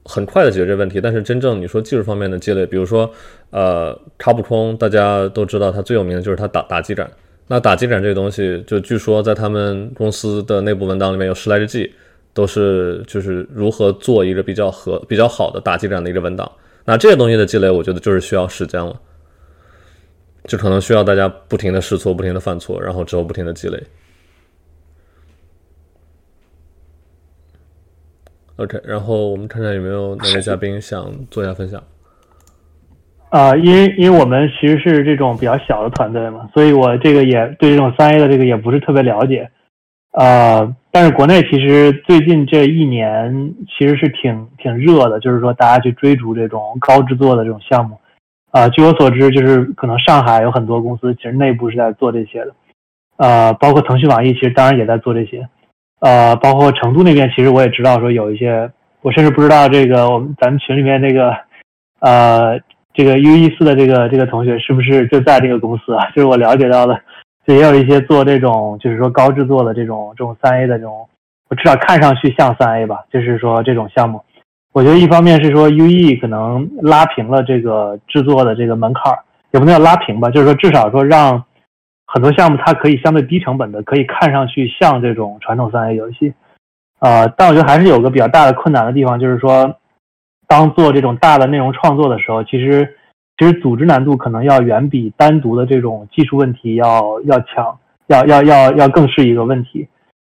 [0.10, 3.12] 很快的解决这问题，但是真正你说技术方面的积累，比如说，
[3.50, 7.12] 呃，卡普空大家都知道，它最有名的就是它打打击感。
[7.46, 11.92] 那打击感这个东西，就据说在他们公司的内部文档里面有十来个 G，
[12.34, 16.50] 都是就是如何做一个比较合比较好的打击感的一个文档。
[16.86, 18.98] 那这些东西的积累，我觉得就是需要时间了，
[20.48, 23.78] 就可能需要大家不停的试错，不停的犯错，然后之后不停的积累。
[28.56, 31.84] OK，然后我们看看有没有哪位嘉宾想做一下分享。
[33.30, 39.52] 啊，因为因为我们其实是这种比较小的团队嘛，所以我这个也对这种三 A 的这个也不是特别了解。
[40.14, 48.00] 呃，但是国内其实最近这一年其实是挺挺热的，就是说大家去追逐这种高制作的这种项目。
[48.58, 52.56] 啊，据我所知，就是可能上海有很多公司其实内部是在做这些的。
[53.18, 55.48] 呃，包括腾讯、网易，其实当然也在做这些。
[56.00, 58.72] 呃，包括成都那边，其实我也知道说有一些，
[59.02, 61.36] 我甚至不知道这个我们咱们群里面那个，
[62.00, 62.60] 呃，
[62.96, 66.10] 这个 U 一四的这个这个同学是不是就在这个公司啊？
[66.16, 67.00] 就是我了解到的，
[67.46, 71.08] 就也有一些做这种就是说高制作的这种这种三 A 的这种，
[71.50, 74.24] 我至少看上去像三 A 吧，就是说这种项目，
[74.78, 79.18] 我觉得一方面是说 UE 可能拉平了这个制作的这个门槛儿，
[79.50, 81.44] 也不能叫拉平吧，就是说至少说让。
[82.10, 86.34] 很多项目它可以相对低成本的，可以看上去像这种传统三 A 游戏，
[87.00, 89.76] 呃，但我觉得还是有个比较大的困难的地方，就是说，
[90.48, 92.96] 当做这种大的内容创作的时候，其实
[93.38, 97.78] 其实组织难度可能要远比单独的这种技术问题要要强，
[98.08, 99.86] 要要要要更是一个问题。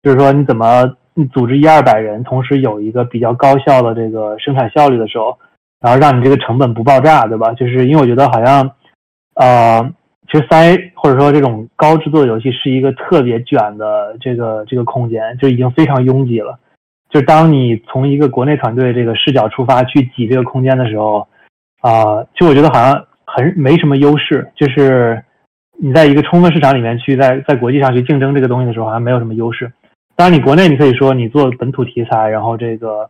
[0.03, 0.93] 就是说，你怎么
[1.27, 5.37] 组织一二百人，同时有一个比较高效的这个生产效率的时候，
[5.79, 7.53] 然后让你这个成本不爆炸，对吧？
[7.53, 8.71] 就是因为我觉得好像，
[9.35, 9.91] 呃。
[10.31, 16.57] 其实三 A 或者说这种高制作游戏是一个特别卷的这个这个空间，就已经非常拥挤了。
[17.09, 21.27] 就当你从一个国内团队这个视角出发去挤这个空间的时候，
[21.81, 24.49] 啊，就我觉得好像很没什么优势。
[24.55, 25.21] 就是
[25.77, 29.69] 你在一个充分市场里面去在在国际上去竞争这个东西的时候，好像没有什么优势。
[30.15, 33.09] 当然，你国内你可以说你做本土题材，然后这个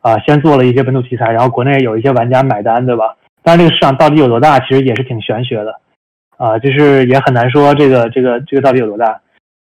[0.00, 3.16] 啊先做了一些本土题材，然后国内有一些玩家买单，对吧？
[3.42, 5.80] 但是这个市场到底有多大，其实也是挺玄学的。
[6.38, 9.06] 啊，就是也很难说这个这个这个到底有多大，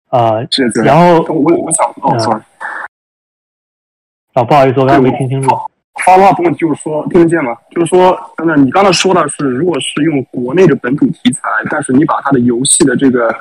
[0.08, 0.38] 啊，
[0.84, 2.42] 然后我我想哦，sorry，
[4.32, 5.50] 啊，不好意思，我刚才没听清楚。
[6.04, 7.56] 发的问题就是说听得见吗？
[7.70, 13.32] 就是说，那你刚才说的是，如果是用国内的本土题材，但是你把它的游戏的这个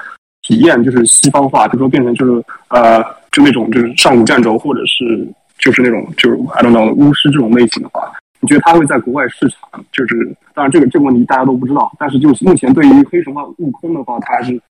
[0.44, 3.03] 体验就是西方化，比如说变成就是呃，
[3.34, 5.27] 就那种就是上古战轴，或者是
[5.57, 8.14] 就是那种就是 I don't know 巫师这种类型的话。
[8.39, 14.61] 你觉得它会在国外市场，就是当然这个这个问题大家都不知道，但是就是目前对于黑神话悟空的话，它还是，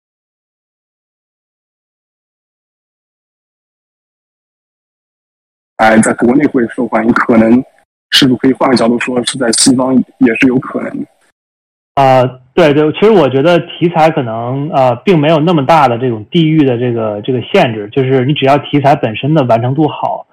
[5.79, 7.65] 哎，在国内会受欢迎，可能
[8.11, 11.07] 是不是可以换个角度说，是在西方也是有可能的。
[11.95, 12.23] 啊，
[12.55, 20.27] 对对，其实我觉得题材可能呃并没有那么大的这种地域的这个这个限制，就是你只要题材本身的完成度好，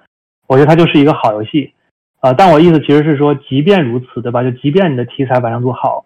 [0.47, 1.73] 我觉得它就是一个好游戏。
[2.21, 4.43] 啊，但我意思其实是说，即便如此，对吧？
[4.43, 6.03] 就即便你的题材完成度好，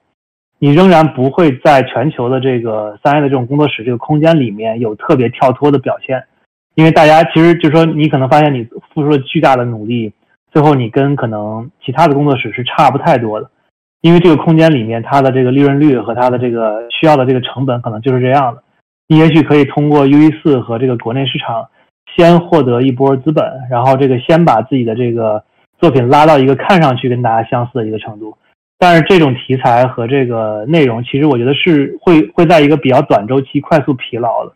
[0.59, 6.23] 你仍然不会在全球的这个三 A 的这种工作室这个空间里面有特别跳脱的表现，
[6.75, 8.63] 因为大家其实就是说，你可能发现你
[8.93, 10.13] 付出了巨大的努力，
[10.51, 13.49] 最后你跟可能其他的工作室是差不太多的，
[14.03, 18.61] 因为这个空间里面它的这个利润率和它的这个需要的这个成本可能就是这样的。
[19.07, 21.67] 你也许可以通过 U E 四和这个国内市场
[22.15, 25.43] 先获得一波资本，然后这个先把自己的这个。
[25.79, 28.37] 作品拉到一个看上去跟大家相似的一个程度，
[28.79, 34.53] 但是这种题材和这个内容，其实我觉得是会会在一个比较短周期快速疲劳的，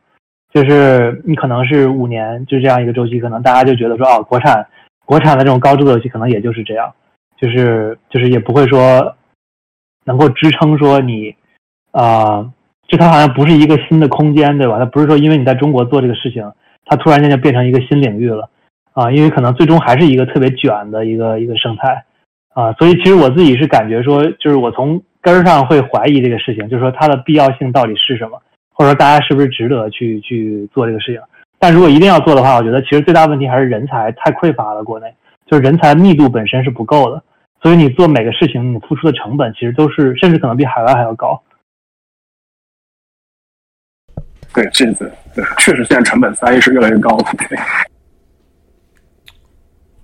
[0.54, 4.66] 就是你可能是五年就这样一个周期，可能大家就觉得说，哦，国产
[5.06, 6.94] 国产的这种高制作游戏可能也就是这样，
[7.42, 9.14] 就是就是也不会说
[10.08, 11.36] 能够支撑说你
[11.92, 12.50] 啊，
[12.88, 14.80] 就它好像不是一个新的空间，对吧？
[14.80, 16.52] 它不是说因为你在中国做这个事情，
[16.86, 18.50] 它突然间就变成一个新领域了。
[18.94, 22.04] 啊，因为可能最终还是一个特别卷的一个一个生态，
[22.56, 28.42] 啊，所以其实我自己是感觉说，就是我从根儿上会怀疑这个事情，就是说它的必要性到底是什么，
[28.74, 31.22] 或者说大家是不是值得去去做这个事情。
[31.60, 35.14] 但如果一定要做的话，我觉得其实最大问题还是人才太匮乏了，国内
[35.46, 37.22] 就是人才密度本身是不够的，
[37.68, 41.44] 所以你做每个事情，你付出的成本其实都是甚至可能比海外还要高。
[44.54, 47.26] 对，这次对，确实现在成本三 A 是越来越高了。
[47.50, 47.60] 对。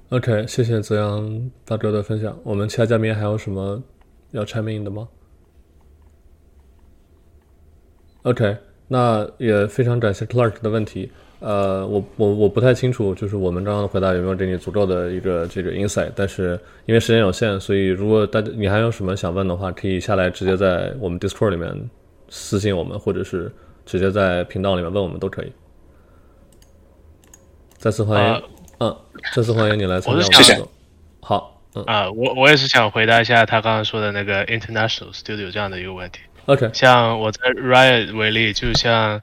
[0.10, 2.38] OK，谢谢泽阳大哥的分享。
[2.44, 3.82] 我们其他嘉宾还有什么
[4.32, 5.08] 要 chime in 的吗
[8.24, 8.58] ？OK，
[8.90, 11.14] 那也非常感谢 Clark 的问题。
[11.44, 16.10] 呃，我我我不太清楚，就是我们刚刚的回答有没有给你足够的一个这个 insight。
[16.16, 21.90] 但是因为时间有限，所以如果大家你还有什么想问的话，可以下来直接在我们 Discord 里面
[22.30, 23.52] 私信我们，或者是
[23.86, 25.52] 直接在频道里面问我们都可以。
[27.78, 28.44] 再次欢迎。
[28.80, 28.98] 嗯，
[29.36, 30.22] 再次欢迎你来参加。
[30.22, 30.64] 谢谢。
[31.20, 36.22] 好，嗯啊，我我也是想回答一下他刚刚说的那个 international studio 这样的一个问题。
[36.46, 39.22] OK，像我在 Riot 为例，就像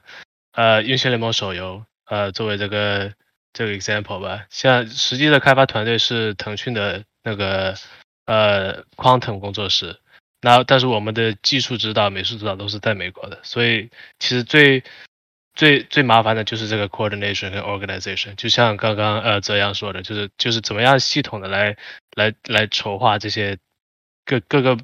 [0.53, 3.13] 呃英雄联盟手游，呃作为这个
[3.53, 7.73] 这个 example 吧，像实际的开发团队是腾讯的那个
[8.25, 9.97] 呃 Quantum 工作室，
[10.41, 13.89] 那但是我们的技术指导、美术指导都是在美国的，所以
[14.19, 14.83] 其实最。
[15.53, 21.75] 最最麻烦的就是这个 coordination 跟 organization，就像刚刚呃泽阳说的，就是就是怎么样系统的来
[22.15, 23.57] 来来筹划这些
[24.23, 24.77] 各各个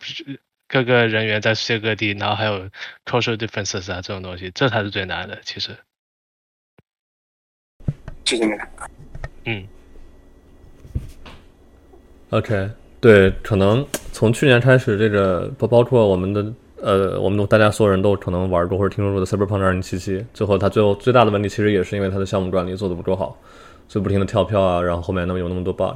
[0.67, 2.69] 各个人员在世界各地，然后还有
[3.05, 5.39] cultural differences 啊这种东西，这才是最难的。
[5.41, 5.77] 其实，
[8.27, 8.51] 谢谢你。
[9.45, 9.63] 嗯。
[12.31, 16.45] OK，对，可能从去年开始，这个不包括我们的。
[16.79, 23.35] 呃，我们大家所有人都可能玩过或者听说过的 Cyberpunk 二零七七最后它最后最大的问题其实也是因为它的项目管理做的不够好，
[23.87, 25.95] 所以不停的跳票啊，然后后面那么有那么多 bug。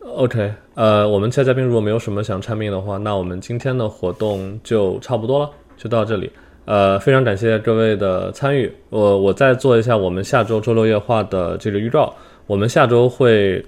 [0.00, 6.32] OK，呃，我们其他嘉宾如果没有什么想参与的话，那我们今天的活动就差不多了，就到这里。
[6.66, 8.70] 呃，非常感谢各位的参与。
[8.90, 12.14] 我我再做一下我们下周周六夜话的这个预告，
[12.46, 13.64] 我们下周会。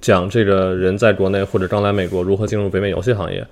[0.00, 3.44] 讲这个人在国内或者刚来美国如何进入北美游戏行业，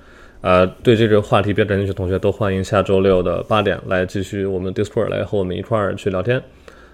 [0.43, 6.41] 呃，对这个话题比较感兴趣的同学都欢迎下周六的八点来继续我们 Discord 来和我们一块儿去聊天。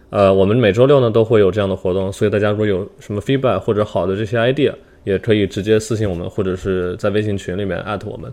[0.09, 4.73] 呃，我们每周六呢都会有这样的活动，所以大家如果有什么 feedback 或者好的这些 idea，
[5.05, 8.33] 也可以直接私信我们，或者是在微信群里面艾特我们。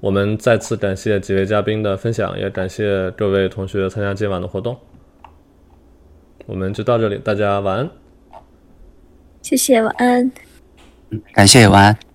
[0.00, 4.76] 我们再次感谢几位嘉宾的分享，也感谢各位同学参加今晚的活动。
[6.46, 7.90] 我们就到这里，大家晚安。
[9.42, 10.32] 谢谢，晚安。
[11.32, 12.09] 感谢，晚安。